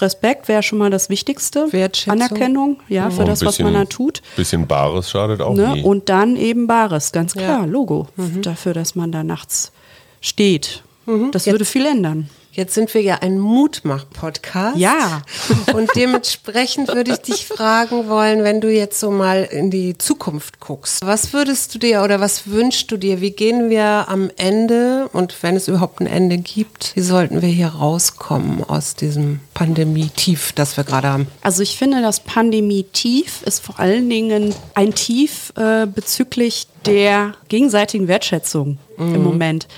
Respekt 0.00 0.46
wäre 0.46 0.62
schon 0.62 0.78
mal 0.78 0.90
das 0.90 1.08
Wichtigste. 1.10 1.72
Wertschätzung. 1.72 2.12
Anerkennung, 2.20 2.76
ja, 2.88 3.10
für 3.10 3.16
Auch 3.16 3.20
ein 3.20 3.26
das, 3.26 3.44
was 3.44 3.58
man 3.58 3.74
da 3.74 3.84
tut. 3.84 4.22
Bisschen 4.36 4.66
Bares 4.68 5.10
schadet 5.10 5.40
auch 5.40 5.54
Ne? 5.54 5.72
nie. 5.74 5.82
Und 5.82 6.08
dann 6.08 6.36
eben 6.36 6.66
Bares, 6.68 7.10
ganz 7.10 7.34
Ja. 7.34 7.42
klar, 7.42 7.66
Logo 7.66 8.06
dafür, 8.42 8.74
dass 8.74 8.94
man 8.94 9.10
da 9.10 9.24
nachts 9.24 9.72
steht. 10.20 10.82
Das 11.32 11.46
würde 11.46 11.64
viel 11.64 11.86
ändern. 11.86 12.28
Jetzt 12.58 12.74
sind 12.74 12.92
wir 12.92 13.02
ja 13.02 13.18
ein 13.20 13.38
Mutmach-Podcast. 13.38 14.76
Ja. 14.76 15.22
Und 15.74 15.90
dementsprechend 15.94 16.88
würde 16.88 17.12
ich 17.12 17.18
dich 17.18 17.46
fragen 17.46 18.08
wollen, 18.08 18.42
wenn 18.42 18.60
du 18.60 18.68
jetzt 18.68 18.98
so 18.98 19.12
mal 19.12 19.44
in 19.44 19.70
die 19.70 19.96
Zukunft 19.96 20.58
guckst. 20.58 21.06
Was 21.06 21.32
würdest 21.32 21.72
du 21.72 21.78
dir 21.78 22.02
oder 22.02 22.18
was 22.18 22.48
wünschst 22.48 22.90
du 22.90 22.96
dir? 22.96 23.20
Wie 23.20 23.30
gehen 23.30 23.70
wir 23.70 24.08
am 24.08 24.28
Ende 24.36 25.08
und 25.12 25.40
wenn 25.44 25.54
es 25.54 25.68
überhaupt 25.68 26.00
ein 26.00 26.08
Ende 26.08 26.38
gibt, 26.38 26.96
wie 26.96 27.00
sollten 27.00 27.42
wir 27.42 27.48
hier 27.48 27.68
rauskommen 27.68 28.64
aus 28.64 28.96
diesem 28.96 29.38
Pandemie-Tief, 29.54 30.50
das 30.52 30.76
wir 30.76 30.82
gerade 30.82 31.06
haben? 31.10 31.28
Also 31.42 31.62
ich 31.62 31.78
finde, 31.78 32.02
das 32.02 32.18
Pandemie-Tief 32.18 33.42
ist 33.42 33.60
vor 33.60 33.78
allen 33.78 34.10
Dingen 34.10 34.52
ein 34.74 34.96
Tief 34.96 35.52
äh, 35.56 35.86
bezüglich 35.86 36.66
der 36.86 37.34
gegenseitigen 37.46 38.08
Wertschätzung 38.08 38.78
im 38.98 39.22
Moment. 39.22 39.68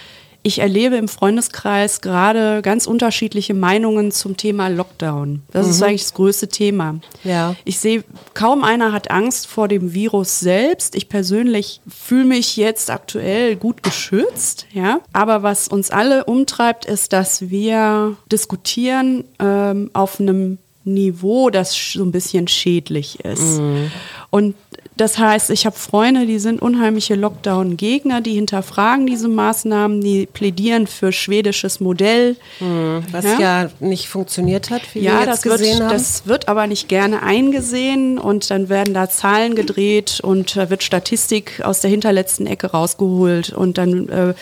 Ich 0.42 0.60
erlebe 0.60 0.96
im 0.96 1.08
Freundeskreis 1.08 2.00
gerade 2.00 2.62
ganz 2.62 2.86
unterschiedliche 2.86 3.52
Meinungen 3.52 4.10
zum 4.10 4.36
Thema 4.36 4.68
Lockdown. 4.68 5.42
Das 5.50 5.68
ist 5.68 5.82
eigentlich 5.82 6.02
das 6.02 6.14
größte 6.14 6.48
Thema. 6.48 7.00
Ja. 7.24 7.54
Ich 7.64 7.78
sehe, 7.78 8.04
kaum 8.32 8.64
einer 8.64 8.92
hat 8.92 9.10
Angst 9.10 9.46
vor 9.46 9.68
dem 9.68 9.92
Virus 9.92 10.40
selbst. 10.40 10.94
Ich 10.94 11.08
persönlich 11.08 11.80
fühle 11.88 12.24
mich 12.24 12.56
jetzt 12.56 12.90
aktuell 12.90 13.56
gut 13.56 13.82
geschützt, 13.82 14.66
ja. 14.72 15.00
Aber 15.12 15.42
was 15.42 15.68
uns 15.68 15.90
alle 15.90 16.24
umtreibt, 16.24 16.86
ist, 16.86 17.12
dass 17.12 17.50
wir 17.50 18.16
diskutieren 18.32 19.24
ähm, 19.38 19.90
auf 19.92 20.20
einem 20.20 20.58
Niveau, 20.94 21.50
das 21.50 21.74
so 21.92 22.02
ein 22.04 22.12
bisschen 22.12 22.48
schädlich 22.48 23.20
ist. 23.24 23.60
Und 24.30 24.54
das 24.96 25.18
heißt, 25.18 25.48
ich 25.50 25.64
habe 25.64 25.76
Freunde, 25.76 26.26
die 26.26 26.38
sind 26.38 26.60
unheimliche 26.60 27.14
Lockdown-Gegner, 27.14 28.20
die 28.20 28.34
hinterfragen 28.34 29.06
diese 29.06 29.28
Maßnahmen, 29.28 30.02
die 30.02 30.26
plädieren 30.26 30.86
für 30.86 31.10
schwedisches 31.10 31.80
Modell. 31.80 32.36
Was 33.10 33.24
Ja. 33.24 33.40
ja, 33.40 33.70
nicht 33.80 34.08
funktioniert 34.08 34.68
hat, 34.70 34.82
wie 34.92 35.00
Ja, 35.00 35.12
wir 35.14 35.20
jetzt 35.20 35.28
das 35.28 35.44
wird, 35.46 35.58
gesehen 35.58 35.82
haben. 35.82 35.90
das 35.90 36.26
wird 36.26 36.48
aber 36.48 36.66
nicht 36.66 36.88
gerne 36.88 37.22
eingesehen 37.22 38.18
und 38.18 38.50
dann 38.50 38.68
werden 38.68 38.92
da 38.92 39.08
Zahlen 39.08 39.54
gedreht 39.54 40.20
und 40.22 40.54
da 40.54 40.68
wird 40.68 40.82
Statistik 40.82 41.62
aus 41.64 41.80
der 41.80 41.90
hinterletzten 41.90 42.46
Ecke 42.46 42.66
rausgeholt 42.68 43.50
und 43.54 43.78
dann 43.78 44.08
äh, 44.10 44.34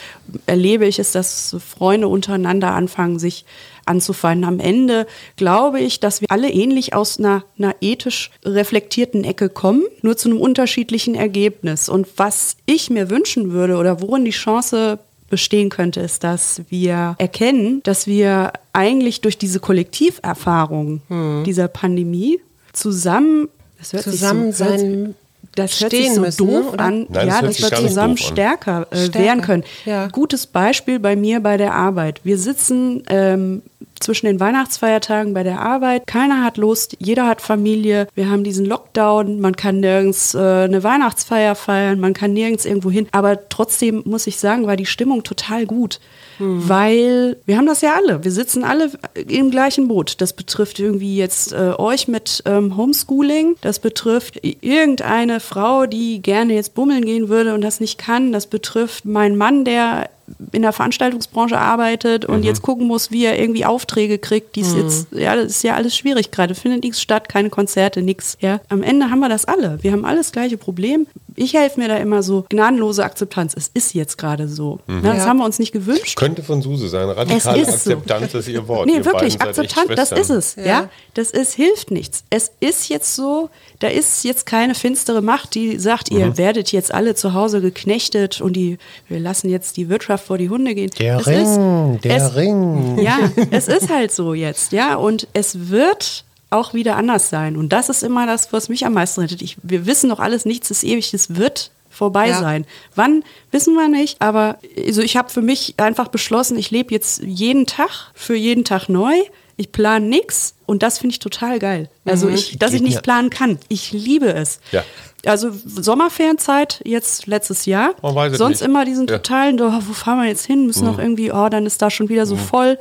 erlebe 0.46 0.86
ich 0.86 0.98
es, 0.98 1.12
dass 1.12 1.54
Freunde 1.78 2.08
untereinander 2.08 2.72
anfangen, 2.74 3.20
sich 3.20 3.44
anzufeinden. 3.88 4.48
Am 4.48 4.60
Ende 4.60 5.06
glaube 5.36 5.80
ich, 5.80 6.00
dass 6.00 6.20
wir 6.20 6.30
alle 6.30 6.50
ähnlich 6.50 6.94
aus 6.94 7.18
einer, 7.18 7.44
einer 7.58 7.74
ethisch 7.80 8.30
reflektierten 8.44 9.24
Ecke 9.24 9.48
kommen, 9.48 9.84
nur 10.02 10.16
zu 10.16 10.30
einem 10.30 10.40
unterschiedlichen 10.40 11.14
Ergebnis. 11.14 11.88
Und 11.88 12.06
was 12.16 12.56
ich 12.66 12.90
mir 12.90 13.10
wünschen 13.10 13.52
würde 13.52 13.76
oder 13.76 14.00
worin 14.00 14.24
die 14.24 14.30
Chance 14.30 14.98
bestehen 15.30 15.68
könnte, 15.68 16.00
ist, 16.00 16.24
dass 16.24 16.62
wir 16.68 17.14
erkennen, 17.18 17.82
dass 17.82 18.06
wir 18.06 18.52
eigentlich 18.72 19.20
durch 19.20 19.36
diese 19.36 19.60
Kollektiverfahrung 19.60 21.02
hm. 21.08 21.44
dieser 21.44 21.68
Pandemie 21.68 22.40
zusammen, 22.72 23.48
das 23.78 23.92
hört 23.92 24.04
zusammen 24.04 24.52
sich 24.52 24.56
so, 24.56 24.64
sein 24.64 25.14
das 25.58 25.80
hört 25.80 25.90
sich 25.90 26.12
so 26.12 26.20
müssen, 26.20 26.46
doof 26.46 26.72
oder? 26.72 26.84
an, 26.84 27.06
Nein, 27.08 27.28
ja, 27.28 27.42
dass 27.42 27.60
wir 27.60 27.70
zusammen 27.70 28.16
stärker, 28.16 28.86
äh, 28.90 28.96
stärker, 28.96 29.18
werden 29.18 29.42
können. 29.42 29.64
Ja. 29.84 30.08
Gutes 30.08 30.46
Beispiel 30.46 31.00
bei 31.00 31.16
mir 31.16 31.40
bei 31.40 31.56
der 31.56 31.74
Arbeit. 31.74 32.20
Wir 32.22 32.38
sitzen 32.38 33.02
ähm, 33.08 33.62
zwischen 34.00 34.26
den 34.26 34.40
Weihnachtsfeiertagen 34.40 35.34
bei 35.34 35.42
der 35.42 35.60
Arbeit. 35.60 36.06
Keiner 36.06 36.44
hat 36.44 36.56
Lust, 36.56 36.96
jeder 36.98 37.26
hat 37.26 37.40
Familie. 37.40 38.08
Wir 38.14 38.30
haben 38.30 38.44
diesen 38.44 38.66
Lockdown, 38.66 39.40
man 39.40 39.56
kann 39.56 39.80
nirgends 39.80 40.34
äh, 40.34 40.38
eine 40.38 40.82
Weihnachtsfeier 40.82 41.54
feiern, 41.54 42.00
man 42.00 42.14
kann 42.14 42.32
nirgends 42.32 42.64
irgendwo 42.64 42.90
hin. 42.90 43.08
Aber 43.12 43.48
trotzdem 43.48 44.02
muss 44.04 44.26
ich 44.26 44.38
sagen, 44.38 44.66
war 44.66 44.76
die 44.76 44.86
Stimmung 44.86 45.22
total 45.22 45.66
gut. 45.66 46.00
Hm. 46.38 46.68
Weil 46.68 47.36
wir 47.46 47.56
haben 47.56 47.66
das 47.66 47.80
ja 47.80 47.94
alle. 47.94 48.24
Wir 48.24 48.30
sitzen 48.30 48.64
alle 48.64 48.90
im 49.14 49.50
gleichen 49.50 49.88
Boot. 49.88 50.20
Das 50.20 50.32
betrifft 50.32 50.78
irgendwie 50.78 51.16
jetzt 51.16 51.52
äh, 51.52 51.74
euch 51.76 52.08
mit 52.08 52.42
ähm, 52.46 52.76
Homeschooling. 52.76 53.56
Das 53.60 53.78
betrifft 53.80 54.38
irgendeine 54.42 55.40
Frau, 55.40 55.86
die 55.86 56.22
gerne 56.22 56.54
jetzt 56.54 56.74
bummeln 56.74 57.04
gehen 57.04 57.28
würde 57.28 57.54
und 57.54 57.60
das 57.60 57.80
nicht 57.80 57.98
kann. 57.98 58.32
Das 58.32 58.46
betrifft 58.46 59.04
meinen 59.04 59.36
Mann, 59.36 59.64
der 59.64 60.10
in 60.52 60.62
der 60.62 60.72
Veranstaltungsbranche 60.72 61.58
arbeitet 61.58 62.24
und 62.24 62.38
mhm. 62.38 62.44
jetzt 62.44 62.62
gucken 62.62 62.86
muss, 62.86 63.10
wie 63.10 63.24
er 63.24 63.38
irgendwie 63.38 63.64
Aufträge 63.64 64.18
kriegt. 64.18 64.56
Dies 64.56 64.74
mhm. 64.74 64.82
jetzt, 64.82 65.08
ja, 65.12 65.36
das 65.36 65.46
ist 65.46 65.64
ja 65.64 65.74
alles 65.74 65.96
schwierig 65.96 66.30
gerade. 66.30 66.54
Findet 66.54 66.82
nichts 66.82 67.00
statt, 67.00 67.28
keine 67.28 67.50
Konzerte, 67.50 68.02
nichts. 68.02 68.36
Ja, 68.40 68.60
am 68.68 68.82
Ende 68.82 69.10
haben 69.10 69.20
wir 69.20 69.28
das 69.28 69.44
alle. 69.44 69.78
Wir 69.82 69.92
haben 69.92 70.04
alles 70.04 70.28
das 70.28 70.32
gleiche 70.32 70.58
Problem. 70.58 71.06
Ich 71.38 71.54
helfe 71.54 71.80
mir 71.80 71.88
da 71.88 71.96
immer 71.96 72.22
so 72.22 72.44
gnadenlose 72.48 73.04
Akzeptanz. 73.04 73.54
Es 73.56 73.70
ist 73.72 73.94
jetzt 73.94 74.18
gerade 74.18 74.48
so. 74.48 74.80
Mhm. 74.86 75.00
Na, 75.02 75.12
das 75.12 75.24
ja. 75.24 75.26
haben 75.26 75.38
wir 75.38 75.44
uns 75.44 75.58
nicht 75.58 75.72
gewünscht. 75.72 76.16
Könnte 76.16 76.42
von 76.42 76.62
Suse 76.62 76.88
sein. 76.88 77.08
Radikale 77.08 77.66
Akzeptanz 77.66 78.32
so. 78.32 78.38
ist 78.38 78.48
ihr 78.48 78.66
Wort. 78.68 78.86
Nee, 78.86 78.96
ihr 78.96 79.04
wirklich. 79.04 79.40
Akzeptanz, 79.40 79.90
das 79.94 80.12
ist 80.12 80.30
es. 80.30 80.56
Ja. 80.56 80.64
ja. 80.64 80.90
das 81.14 81.30
ist 81.30 81.54
hilft 81.54 81.90
nichts. 81.90 82.24
Es 82.30 82.50
ist 82.60 82.88
jetzt 82.88 83.14
so. 83.14 83.50
Da 83.78 83.88
ist 83.88 84.24
jetzt 84.24 84.44
keine 84.44 84.74
finstere 84.74 85.22
Macht, 85.22 85.54
die 85.54 85.78
sagt, 85.78 86.10
ihr 86.10 86.26
mhm. 86.26 86.38
werdet 86.38 86.72
jetzt 86.72 86.92
alle 86.92 87.14
zu 87.14 87.32
Hause 87.32 87.60
geknechtet 87.60 88.40
und 88.40 88.54
die 88.54 88.78
wir 89.08 89.20
lassen 89.20 89.48
jetzt 89.48 89.76
die 89.76 89.88
Wirtschaft 89.88 90.26
vor 90.26 90.38
die 90.38 90.50
Hunde 90.50 90.74
gehen. 90.74 90.90
Der 90.98 91.18
es 91.18 91.26
Ring, 91.26 91.94
ist, 91.94 92.04
der 92.04 92.16
es, 92.16 92.34
Ring. 92.34 92.98
Ja, 92.98 93.18
es 93.50 93.68
ist 93.68 93.88
halt 93.88 94.12
so 94.12 94.34
jetzt, 94.34 94.72
ja. 94.72 94.96
Und 94.96 95.28
es 95.32 95.70
wird 95.70 96.24
auch 96.50 96.74
wieder 96.74 96.96
anders 96.96 97.30
sein. 97.30 97.56
Und 97.56 97.72
das 97.72 97.88
ist 97.88 98.02
immer 98.02 98.26
das, 98.26 98.52
was 98.52 98.68
mich 98.68 98.86
am 98.86 98.94
meisten 98.94 99.20
rettet. 99.20 99.42
Ich, 99.42 99.56
wir 99.62 99.86
wissen 99.86 100.08
noch 100.08 100.20
alles, 100.20 100.44
nichts 100.44 100.70
ist 100.70 100.84
ewig, 100.84 101.12
es 101.12 101.36
wird 101.36 101.70
vorbei 101.90 102.28
ja. 102.28 102.38
sein. 102.38 102.66
Wann, 102.94 103.24
wissen 103.50 103.74
wir 103.74 103.88
nicht, 103.88 104.20
aber 104.20 104.58
also 104.76 105.02
ich 105.02 105.16
habe 105.16 105.30
für 105.30 105.42
mich 105.42 105.74
einfach 105.78 106.08
beschlossen, 106.08 106.56
ich 106.58 106.70
lebe 106.70 106.94
jetzt 106.94 107.22
jeden 107.22 107.66
Tag, 107.66 108.10
für 108.14 108.36
jeden 108.36 108.64
Tag 108.64 108.88
neu. 108.88 109.14
Ich 109.60 109.72
plane 109.72 110.06
nichts 110.06 110.54
und 110.66 110.84
das 110.84 110.98
finde 111.00 111.14
ich 111.14 111.18
total 111.18 111.58
geil. 111.58 111.90
Also, 112.04 112.28
mhm. 112.28 112.34
ich, 112.34 112.60
dass 112.60 112.72
ich 112.74 112.80
nicht 112.80 113.02
planen 113.02 113.28
kann. 113.28 113.58
Ich 113.68 113.90
liebe 113.90 114.32
es. 114.32 114.60
Ja 114.70 114.84
also 115.26 115.50
Sommerferienzeit 115.64 116.80
jetzt 116.84 117.26
letztes 117.26 117.66
Jahr. 117.66 117.94
Sonst 118.32 118.60
nicht. 118.60 118.62
immer 118.62 118.84
diesen 118.84 119.06
totalen, 119.06 119.60
oh, 119.60 119.72
wo 119.86 119.92
fahren 119.92 120.18
wir 120.18 120.28
jetzt 120.28 120.46
hin? 120.46 120.66
Müssen 120.66 120.84
mhm. 120.84 120.90
noch 120.92 120.98
irgendwie, 120.98 121.32
oh, 121.32 121.48
dann 121.48 121.66
ist 121.66 121.82
da 121.82 121.90
schon 121.90 122.08
wieder 122.08 122.26
so 122.26 122.36
mhm. 122.36 122.40
voll. 122.40 122.78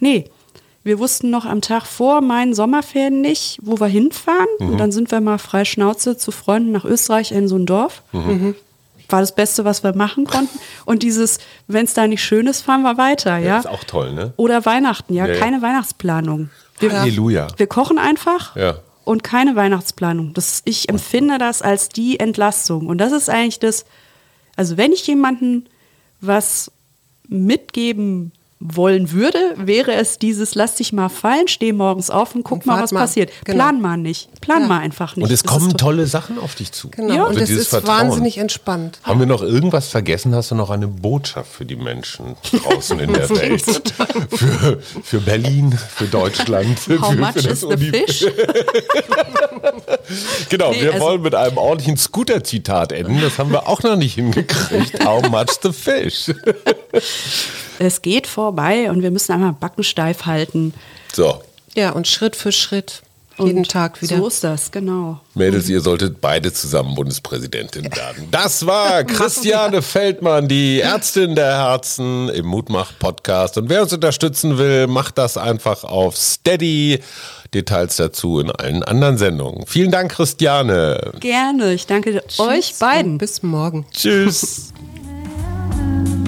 Nee, 0.00 0.24
wir 0.88 0.98
wussten 0.98 1.30
noch 1.30 1.44
am 1.44 1.60
Tag 1.60 1.86
vor 1.86 2.20
meinen 2.20 2.54
Sommerferien 2.54 3.20
nicht, 3.20 3.58
wo 3.62 3.78
wir 3.78 3.86
hinfahren. 3.86 4.48
Mhm. 4.58 4.70
Und 4.70 4.78
dann 4.78 4.90
sind 4.90 5.12
wir 5.12 5.20
mal 5.20 5.38
frei 5.38 5.64
Schnauze 5.64 6.16
zu 6.16 6.32
Freunden 6.32 6.72
nach 6.72 6.84
Österreich 6.84 7.30
in 7.30 7.46
so 7.46 7.56
ein 7.56 7.66
Dorf. 7.66 8.02
Mhm. 8.12 8.20
mhm. 8.20 8.54
War 9.10 9.20
das 9.20 9.34
Beste, 9.34 9.64
was 9.64 9.82
wir 9.82 9.94
machen 9.94 10.26
konnten. 10.26 10.58
Und 10.84 11.02
dieses, 11.02 11.38
wenn 11.66 11.86
es 11.86 11.94
da 11.94 12.06
nicht 12.06 12.22
schön 12.22 12.46
ist, 12.46 12.60
fahren 12.60 12.82
wir 12.82 12.98
weiter. 12.98 13.38
Ja, 13.38 13.46
ja? 13.46 13.58
ist 13.60 13.68
auch 13.68 13.84
toll, 13.84 14.12
ne? 14.12 14.34
Oder 14.36 14.66
Weihnachten, 14.66 15.14
ja, 15.14 15.26
ja 15.26 15.34
keine 15.34 15.62
Weihnachtsplanung. 15.62 16.50
Wir, 16.78 16.92
Halleluja. 16.92 17.46
Wir 17.56 17.66
kochen 17.68 17.98
einfach. 17.98 18.54
Ja 18.56 18.80
und 19.08 19.24
keine 19.24 19.56
Weihnachtsplanung. 19.56 20.34
Das, 20.34 20.60
ich 20.66 20.90
empfinde 20.90 21.38
das 21.38 21.62
als 21.62 21.88
die 21.88 22.20
Entlastung. 22.20 22.88
Und 22.88 22.98
das 22.98 23.12
ist 23.12 23.30
eigentlich 23.30 23.58
das, 23.58 23.86
also 24.54 24.76
wenn 24.76 24.92
ich 24.92 25.06
jemanden 25.06 25.66
was 26.20 26.70
mitgeben 27.26 28.32
wollen 28.60 29.12
würde, 29.12 29.38
wäre 29.56 29.92
es 29.94 30.18
dieses, 30.18 30.56
lass 30.56 30.74
dich 30.74 30.92
mal 30.92 31.08
fallen, 31.08 31.46
steh 31.46 31.72
morgens 31.72 32.10
auf 32.10 32.34
und 32.34 32.42
guck 32.42 32.58
und 32.58 32.66
mal, 32.66 32.82
was 32.82 32.90
mal. 32.90 33.00
passiert. 33.00 33.30
Genau. 33.44 33.56
Plan 33.56 33.80
mal 33.80 33.96
nicht. 33.96 34.28
Plan 34.40 34.62
ja. 34.62 34.68
mal 34.68 34.80
einfach 34.80 35.14
nicht. 35.14 35.24
Und 35.24 35.32
es 35.32 35.42
das 35.42 35.52
kommen 35.52 35.76
tolle 35.76 36.06
Sachen 36.06 36.38
auf 36.40 36.56
dich 36.56 36.72
zu. 36.72 36.88
Genau, 36.90 37.14
ja. 37.14 37.24
und 37.24 37.36
es 37.36 37.50
ist 37.50 37.68
Vertrauen. 37.68 38.08
wahnsinnig 38.08 38.38
entspannt. 38.38 38.98
Haben 39.04 39.20
wir 39.20 39.26
noch 39.26 39.42
irgendwas 39.42 39.88
vergessen? 39.88 40.34
Hast 40.34 40.50
du 40.50 40.56
noch 40.56 40.70
eine 40.70 40.88
Botschaft 40.88 41.52
für 41.52 41.64
die 41.64 41.76
Menschen 41.76 42.34
draußen 42.50 42.98
in 42.98 43.12
der 43.14 43.30
Welt? 43.30 43.62
für, 44.30 44.80
für 44.80 45.20
Berlin, 45.20 45.72
für 45.72 46.06
Deutschland, 46.06 46.80
für, 46.80 47.00
How 47.00 47.14
much 47.14 47.34
für 47.34 47.50
is 47.50 47.60
the 47.60 47.76
fish? 47.76 48.26
genau, 50.48 50.72
nee, 50.72 50.82
wir 50.82 50.94
also 50.94 51.04
wollen 51.04 51.22
mit 51.22 51.36
einem 51.36 51.58
ordentlichen 51.58 51.96
Scooter-Zitat 51.96 52.90
enden. 52.90 53.20
Das 53.20 53.38
haben 53.38 53.52
wir 53.52 53.68
auch 53.68 53.84
noch 53.84 53.96
nicht 53.96 54.14
hingekriegt. 54.14 55.04
How 55.04 55.28
much 55.28 55.58
the 55.62 55.72
fish? 55.72 56.32
es 57.78 58.02
geht 58.02 58.26
vorbei 58.26 58.90
und 58.90 59.02
wir 59.02 59.10
müssen 59.10 59.32
einmal 59.32 59.52
Backen 59.52 59.84
steif 59.84 60.26
halten. 60.26 60.74
So. 61.12 61.42
Ja, 61.74 61.90
und 61.90 62.06
Schritt 62.06 62.36
für 62.36 62.52
Schritt. 62.52 63.02
Jeden 63.38 63.58
und 63.58 63.70
Tag 63.70 64.02
wieder. 64.02 64.16
So 64.16 64.26
ist 64.26 64.42
das, 64.42 64.72
genau. 64.72 65.20
Mädels, 65.34 65.68
ihr 65.68 65.80
solltet 65.80 66.20
beide 66.20 66.52
zusammen 66.52 66.96
Bundespräsidentin 66.96 67.84
werden. 67.84 68.28
Das 68.32 68.66
war 68.66 69.04
Christiane 69.04 69.80
Feldmann, 69.80 70.48
die 70.48 70.80
Ärztin 70.80 71.36
der 71.36 71.56
Herzen 71.56 72.28
im 72.30 72.46
Mutmach-Podcast. 72.46 73.58
Und 73.58 73.68
wer 73.68 73.82
uns 73.82 73.92
unterstützen 73.92 74.58
will, 74.58 74.88
macht 74.88 75.18
das 75.18 75.36
einfach 75.36 75.84
auf 75.84 76.16
Steady. 76.16 77.00
Details 77.54 77.96
dazu 77.96 78.40
in 78.40 78.50
allen 78.50 78.82
anderen 78.82 79.16
Sendungen. 79.16 79.64
Vielen 79.66 79.90
Dank, 79.90 80.12
Christiane. 80.12 81.12
Gerne. 81.20 81.72
Ich 81.72 81.86
danke 81.86 82.22
Tschüss 82.26 82.40
euch 82.40 82.74
beiden. 82.78 83.16
Bis 83.16 83.42
morgen. 83.42 83.86
Tschüss. 83.90 84.72